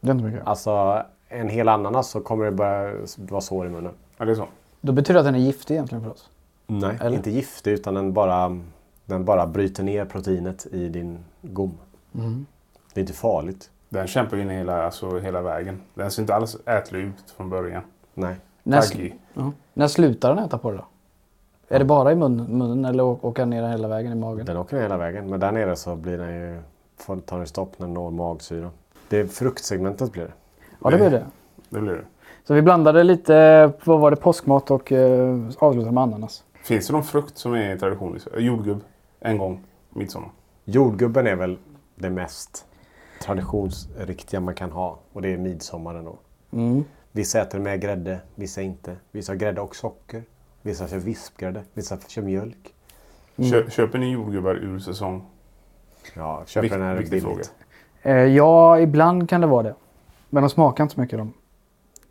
Det 0.00 0.08
är 0.08 0.12
inte 0.12 0.24
mycket. 0.24 0.46
Alltså 0.46 1.02
en 1.28 1.48
hel 1.48 1.68
ananas 1.68 2.10
så 2.10 2.20
kommer 2.20 2.44
det 2.44 2.52
börja 2.52 2.92
vara 3.16 3.40
sår 3.40 3.66
i 3.66 3.70
munnen. 3.70 3.92
Ja, 4.18 4.24
det 4.24 4.30
är 4.32 4.34
så. 4.36 4.46
Då 4.80 4.92
betyder 4.92 5.14
det 5.14 5.20
att 5.20 5.26
den 5.26 5.34
är 5.34 5.38
giftig 5.46 5.74
egentligen 5.74 6.04
för 6.04 6.10
oss. 6.10 6.30
Nej, 6.66 6.98
Eller? 7.00 7.16
inte 7.16 7.30
giftig 7.30 7.72
utan 7.72 7.94
den 7.94 8.12
bara, 8.12 8.60
den 9.04 9.24
bara 9.24 9.46
bryter 9.46 9.82
ner 9.82 10.04
proteinet 10.04 10.66
i 10.66 10.88
din 10.88 11.18
gom. 11.42 11.74
Det 12.12 13.00
är 13.00 13.02
inte 13.02 13.12
farligt. 13.12 13.70
Den 13.88 14.06
kämpar 14.06 14.36
in 14.36 14.48
hela, 14.50 14.82
alltså, 14.84 15.18
hela 15.18 15.42
vägen. 15.42 15.80
Den 15.94 16.10
ser 16.10 16.22
inte 16.22 16.34
alls 16.34 16.56
ätlig 16.66 17.00
ut 17.00 17.30
från 17.36 17.50
början. 17.50 17.82
Nej. 18.14 18.36
När, 18.62 18.80
Taggig. 18.80 19.18
ja. 19.34 19.52
När 19.74 19.88
slutar 19.88 20.34
den 20.34 20.44
äta 20.44 20.58
på 20.58 20.70
det 20.70 20.76
då? 20.76 20.84
Är 21.68 21.78
det 21.78 21.84
bara 21.84 22.12
i 22.12 22.14
munnen, 22.14 22.58
munnen 22.58 22.84
eller 22.84 23.02
åker 23.02 23.42
den 23.42 23.50
ner 23.50 23.68
hela 23.68 23.88
vägen 23.88 24.12
i 24.12 24.14
magen? 24.14 24.46
Den 24.46 24.56
åker 24.56 24.76
ner 24.76 24.82
hela 24.82 24.96
vägen. 24.96 25.30
Men 25.30 25.40
där 25.40 25.52
nere 25.52 25.76
så 25.76 25.96
blir 25.96 26.18
den 26.18 26.34
ju, 26.34 26.60
får, 26.96 27.16
tar 27.16 27.38
den 27.38 27.46
stopp 27.46 27.78
när 27.78 27.86
den 27.86 27.94
når 27.94 28.10
magsyran. 28.10 28.70
Det 29.08 29.18
är 29.18 29.26
fruktsegmentet 29.26 30.12
blir 30.12 30.22
det. 30.22 30.32
Ja, 30.82 30.90
det 30.90 30.96
blir 30.96 31.10
det. 31.10 31.26
Det 31.68 31.80
blir 31.80 31.92
det. 31.92 32.04
Så 32.44 32.54
vi 32.54 32.62
blandade 32.62 33.04
lite, 33.04 33.72
vad 33.84 34.00
var 34.00 34.10
det, 34.10 34.16
påskmat 34.16 34.70
och 34.70 34.92
eh, 34.92 35.36
avslutade 35.58 35.92
med 35.92 36.02
ananas. 36.02 36.44
Finns 36.62 36.86
det 36.86 36.92
någon 36.92 37.04
frukt 37.04 37.38
som 37.38 37.54
är 37.54 37.76
tradition 37.76 38.16
i 38.16 38.20
Sverige? 38.20 38.46
Jordgubb. 38.46 38.80
En 39.20 39.38
gång. 39.38 39.64
Midsommar. 39.90 40.30
Jordgubben 40.64 41.26
är 41.26 41.36
väl 41.36 41.58
det 41.94 42.10
mest 42.10 42.66
traditionsriktiga 43.22 44.40
man 44.40 44.54
kan 44.54 44.72
ha. 44.72 44.98
Och 45.12 45.22
det 45.22 45.28
är 45.32 45.38
midsommaren 45.38 46.04
då. 46.04 46.18
Mm. 46.50 46.84
Vissa 47.12 47.40
äter 47.40 47.58
med 47.58 47.80
grädde, 47.80 48.20
vissa 48.34 48.62
inte. 48.62 48.96
Vissa 49.10 49.32
har 49.32 49.36
grädde 49.36 49.60
och 49.60 49.76
socker. 49.76 50.22
Vissa 50.62 50.88
kör 50.88 50.98
vispgrädde, 50.98 51.62
vissa 51.72 51.98
kör 52.08 52.22
mjölk. 52.22 52.74
Kö, 53.36 53.70
köper 53.70 53.98
ni 53.98 54.12
jordgubbar 54.12 54.54
ur 54.54 54.78
säsong? 54.78 55.26
Ja, 56.14 56.42
köper 56.46 56.68
Vikt- 56.68 56.72
den 56.72 56.82
här 56.82 56.96
billigt. 57.10 57.52
Eh, 58.02 58.14
ja, 58.14 58.80
ibland 58.80 59.28
kan 59.28 59.40
det 59.40 59.46
vara 59.46 59.62
det. 59.62 59.74
Men 60.30 60.42
de 60.42 60.50
smakar 60.50 60.84
inte 60.84 60.94
så 60.94 61.00
mycket 61.00 61.18
de. 61.18 61.32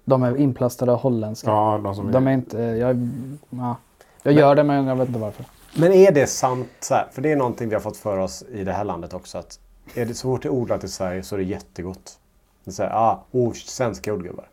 De 0.05 0.23
är 0.23 0.37
inplastade 0.37 0.91
holländska. 0.91 1.49
Ja, 1.51 1.79
de 1.83 1.95
som 1.95 2.11
De 2.11 2.27
är 2.27 2.31
inte, 2.31 2.57
jag, 2.57 3.09
ja. 3.49 3.75
jag 4.23 4.33
gör 4.33 4.55
det 4.55 4.63
men 4.63 4.85
jag 4.87 4.95
vet 4.95 5.07
inte 5.07 5.19
varför. 5.19 5.45
Men 5.77 5.93
är 5.93 6.11
det 6.11 6.27
sant? 6.27 6.67
Så 6.79 6.93
här, 6.93 7.07
för 7.11 7.21
det 7.21 7.31
är 7.31 7.35
någonting 7.35 7.69
vi 7.69 7.75
har 7.75 7.81
fått 7.81 7.97
för 7.97 8.17
oss 8.17 8.43
i 8.51 8.63
det 8.63 8.71
här 8.73 8.83
landet 8.83 9.13
också. 9.13 9.37
Att 9.37 9.59
är 9.95 10.05
det 10.05 10.13
så 10.13 10.27
fort 10.27 10.41
det 10.41 10.47
är 10.47 10.51
odlat 10.53 10.83
i 10.83 10.87
Sverige 10.87 11.23
så 11.23 11.35
är 11.35 11.39
det 11.39 11.45
jättegott. 11.45 12.19
Det 12.63 12.71
är 12.71 12.73
så 12.73 12.83
här, 12.83 12.89
ah, 12.89 13.23
oh, 13.31 13.53
svenska 13.53 14.11
jordgubbar. 14.11 14.45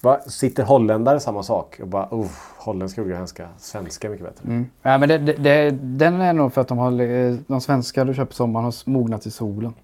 Va, 0.00 0.20
sitter 0.26 0.62
holländare 0.62 1.20
samma 1.20 1.42
sak 1.42 1.80
och 1.82 1.88
bara 1.88 2.08
holländska 2.56 3.00
ugglor 3.00 3.18
älskar 3.18 3.48
svenska 3.58 4.10
mycket 4.10 4.26
bättre. 4.26 4.44
Mm. 4.48 4.66
Ja, 4.82 4.98
men 4.98 5.08
det, 5.08 5.18
det, 5.18 5.32
det, 5.32 5.70
den 5.70 6.20
är 6.20 6.32
nog 6.32 6.52
för 6.52 6.60
att 6.60 6.68
de, 6.68 6.78
har, 6.78 7.00
eh, 7.00 7.36
de 7.46 7.60
svenska 7.60 8.04
du 8.04 8.14
köper 8.14 8.34
sommaren 8.34 8.64
har 8.64 8.90
mognat 8.90 9.26
i 9.26 9.30
solen. 9.30 9.74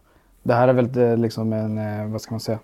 Det 0.42 0.54
här 0.54 0.68
är 0.68 0.72
väl 0.72 0.98
eh, 0.98 1.16
liksom 1.16 1.52
en, 1.52 1.78
eh, 1.78 2.06
vad 2.06 2.20
ska 2.20 2.32
man 2.32 2.40
säga, 2.40 2.58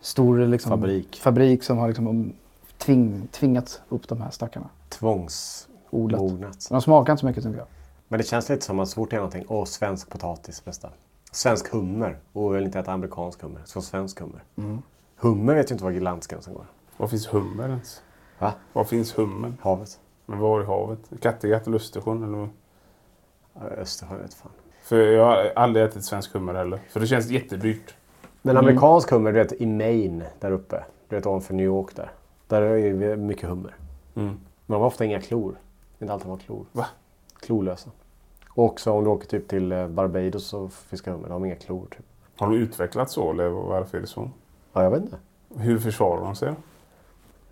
stor 0.00 0.38
liksom, 0.46 0.70
Fabrik. 0.70 1.20
fabrik 1.20 1.62
som 1.62 1.78
har 1.78 1.88
liksom 1.88 2.32
tving, 2.78 3.28
tvingat 3.32 3.80
upp 3.88 4.08
de 4.08 4.20
här 4.20 4.30
stackarna. 4.30 4.66
Tvångsmognat. 4.88 6.68
De 6.70 6.82
smakar 6.82 7.12
inte 7.12 7.20
så 7.20 7.26
mycket 7.26 7.44
tycker 7.44 7.58
jag. 7.58 7.66
Men 8.08 8.18
det 8.18 8.24
känns 8.24 8.48
lite 8.48 8.64
som 8.64 8.80
att 8.80 8.88
så 8.88 8.94
fort 8.94 9.10
det 9.10 9.16
är 9.16 9.20
någonting, 9.20 9.44
åh 9.48 9.64
svensk 9.64 10.10
potatis 10.10 10.64
bästa. 10.64 10.90
Svensk 11.32 11.72
hummer. 11.72 12.18
Och 12.32 12.44
jag 12.44 12.50
vill 12.50 12.64
inte 12.64 12.78
äta 12.78 12.92
amerikansk 12.92 13.42
hummer. 13.42 13.60
Så 13.64 13.82
svensk 13.82 14.20
hummer. 14.20 14.42
Hummer 15.20 15.54
vet 15.54 15.70
ju 15.70 15.72
inte 15.72 15.84
var 15.84 15.90
gränsen 15.90 16.54
går. 16.54 16.66
Var 16.96 17.08
finns 17.08 17.34
hummer 17.34 17.68
ens? 17.68 18.02
Va? 18.38 18.52
Var 18.72 18.84
finns 18.84 19.18
hummen? 19.18 19.56
Havet? 19.60 20.00
Men 20.26 20.38
var 20.38 20.62
i 20.62 20.64
havet? 20.64 20.98
Kattegatt 21.20 21.66
eller 21.66 21.76
Östersjön? 21.76 22.22
Eller? 22.22 22.48
Östersjön 23.80 24.18
vet 24.18 24.34
fan. 24.34 24.50
För 24.82 24.96
jag 24.96 25.24
har 25.24 25.52
aldrig 25.56 25.84
ätit 25.84 26.04
svensk 26.04 26.34
hummer 26.34 26.54
heller. 26.54 26.80
För 26.90 27.00
det 27.00 27.06
känns 27.06 27.30
jättedyrt. 27.30 27.94
Men 28.42 28.56
amerikansk 28.56 29.10
hummer, 29.10 29.32
du 29.32 29.38
vet 29.38 29.52
i 29.52 29.66
Maine 29.66 30.24
där 30.40 30.50
uppe. 30.50 30.84
Du 31.08 31.16
vet 31.16 31.26
ovanför 31.26 31.54
New 31.54 31.66
York 31.66 31.96
där. 31.96 32.10
Där 32.46 32.62
är 32.62 32.94
det 32.94 33.16
mycket 33.16 33.48
hummer. 33.48 33.76
Mm. 34.14 34.28
Men 34.28 34.38
de 34.66 34.74
har 34.80 34.86
ofta 34.86 35.04
inga 35.04 35.20
klor. 35.20 35.52
Det 35.52 36.02
är 36.02 36.06
inte 36.06 36.12
alltid 36.12 36.26
de 36.26 36.30
har 36.30 36.38
klor. 36.38 36.66
Va? 36.72 36.86
Klorlösa. 37.40 37.90
Och 38.48 38.64
också 38.64 38.92
om 38.92 39.04
du 39.04 39.10
åker 39.10 39.26
typ 39.26 39.48
till 39.48 39.72
eh, 39.72 39.88
Barbados 39.88 40.54
och 40.54 40.72
fiskar 40.72 41.12
hummer. 41.12 41.28
De 41.28 41.40
har 41.40 41.46
inga 41.46 41.56
klor 41.56 41.86
typ. 41.90 42.06
Har 42.36 42.50
de 42.50 42.56
utvecklats 42.56 43.14
så 43.14 43.30
eller 43.30 43.48
varför 43.48 43.96
är 43.96 44.00
det 44.00 44.06
så? 44.06 44.30
Ja, 44.72 44.82
jag 44.82 44.90
vet 44.90 45.02
inte. 45.02 45.16
Hur 45.56 45.78
försvarar 45.78 46.24
de 46.24 46.34
sig? 46.34 46.52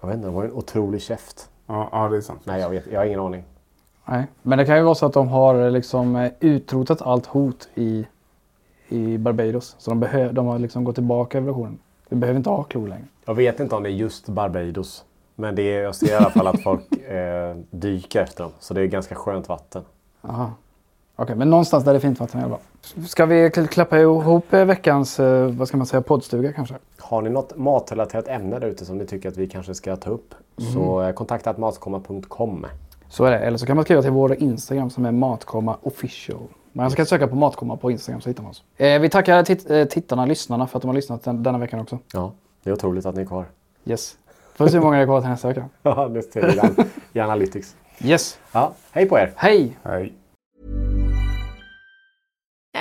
Jag 0.01 0.09
vet 0.09 0.17
inte, 0.17 0.29
de 0.29 0.35
har 0.35 0.43
ju 0.43 0.49
en 0.49 0.55
otrolig 0.55 1.03
käft. 1.03 1.51
Ja, 1.67 1.89
ja 1.93 2.09
det 2.09 2.17
är 2.17 2.21
sant. 2.21 2.41
Nej, 2.45 2.61
jag, 2.61 2.71
vet, 2.71 2.87
jag 2.87 3.01
har 3.01 3.07
ingen 3.07 3.21
aning. 3.21 3.45
Nej. 4.05 4.27
Men 4.43 4.59
det 4.59 4.67
kan 4.67 4.77
ju 4.77 4.83
vara 4.83 4.95
så 4.95 5.07
att 5.07 5.13
de 5.13 5.29
har 5.29 5.71
liksom 5.71 6.17
eh, 6.17 6.33
utrotat 6.41 7.03
allt 7.03 7.27
hot 7.27 7.69
i, 7.75 8.07
i 8.89 9.19
Barbados. 9.19 9.77
Så 9.79 9.91
de, 9.91 10.01
behö, 10.01 10.33
de 10.33 10.47
har 10.47 10.59
liksom 10.59 10.85
gått 10.85 10.95
tillbaka 10.95 11.39
i 11.39 11.41
evolutionen. 11.41 11.79
Vi 12.09 12.17
behöver 12.17 12.39
inte 12.39 12.51
ha 12.51 12.63
klor 12.63 12.89
längre. 12.89 13.05
Jag 13.25 13.35
vet 13.35 13.61
inte 13.61 13.75
om 13.75 13.83
det 13.83 13.89
är 13.89 13.93
just 13.93 14.29
Barbados. 14.29 15.05
Men 15.35 15.55
det 15.55 15.63
är, 15.63 15.83
jag 15.83 15.95
ser 15.95 16.11
i 16.11 16.15
alla 16.15 16.31
fall 16.31 16.47
att 16.47 16.63
folk 16.63 16.93
eh, 17.09 17.57
dyker 17.71 18.23
efter 18.23 18.43
dem. 18.43 18.53
Så 18.59 18.75
det 18.75 18.81
är 18.81 18.87
ganska 18.87 19.15
skönt 19.15 19.49
vatten. 19.49 19.83
Aha. 20.23 20.53
Okej, 21.17 21.37
men 21.37 21.51
någonstans 21.51 21.85
där 21.85 21.93
det 21.93 21.99
är 21.99 22.01
fint 22.01 22.21
vatten 22.21 22.41
i 22.41 22.45
alla 22.45 22.57
fall. 22.57 23.07
Ska 23.07 23.27
vi 23.27 23.49
kl- 23.49 23.67
klappa 23.67 23.99
ihop 24.01 24.53
eh, 24.53 24.65
veckans, 24.65 25.21
eh, 25.21 25.47
vad 25.51 25.69
ska 25.69 25.77
man 25.77 25.87
säga, 25.87 26.01
poddstuga 26.03 26.53
kanske? 26.53 26.75
Har 26.99 27.23
ni 27.23 27.31
något 27.31 27.57
matrelaterat 27.57 28.29
ämne 28.29 28.59
där 28.59 28.67
ute 28.69 28.85
som 28.85 28.99
ni 28.99 29.07
tycker 29.07 29.29
att 29.29 29.37
vi 29.37 29.47
kanske 29.47 29.75
ska 29.75 29.97
ta 29.97 30.11
upp 30.11 30.35
så 30.75 31.03
eh, 31.03 31.13
kontakta 31.13 31.55
matkomma.com. 31.59 32.67
Så 33.09 33.25
är 33.25 33.31
det. 33.31 33.39
Eller 33.39 33.59
så 33.59 33.67
kan 33.67 33.77
man 33.77 33.85
skriva 33.85 34.03
till 34.03 34.11
vår 34.11 34.35
Instagram 34.35 34.91
som 34.91 35.07
är 35.07 35.13
matkomma 35.13 35.77
official. 35.83 36.43
Man 36.73 36.91
ska 36.91 37.05
söka 37.07 37.27
på 37.29 37.37
matkomma 37.37 37.77
på 37.77 37.91
Instagram 37.91 38.21
så 38.21 38.29
hittar 38.29 38.43
man 38.43 38.51
oss. 38.51 38.63
Eh, 38.77 39.01
vi 39.01 39.09
tackar 39.09 39.43
tit- 39.45 39.71
eh, 39.71 39.85
tittarna, 39.85 40.27
lyssnarna 40.27 40.67
för 40.67 40.79
att 40.79 40.83
de 40.83 40.89
har 40.89 40.95
lyssnat 40.95 41.25
den, 41.25 41.43
denna 41.43 41.59
veckan 41.59 41.81
också. 41.81 41.99
Ja, 42.13 42.33
det 42.63 42.71
är 42.71 42.75
otroligt 42.75 43.07
att 43.07 43.15
ni 43.15 43.21
är 43.23 43.27
kvar. 43.27 43.45
Yes. 43.85 44.17
Får 44.55 44.67
se 44.69 44.77
hur 44.77 44.85
många 44.85 44.97
det 44.97 45.03
är 45.03 45.07
kvar 45.07 45.21
till 45.21 45.31
nästa 45.31 45.49
vecka. 45.49 45.69
Ja, 45.83 46.09
det 46.09 46.23
ser 46.33 46.43
vi 46.43 46.85
i- 47.13 47.21
Analytics. 47.21 47.77
Yes. 48.05 48.39
Ja, 48.53 48.73
hej 48.91 49.07
på 49.09 49.19
er! 49.19 49.33
Hej! 49.37 49.77
Nej. 49.83 50.13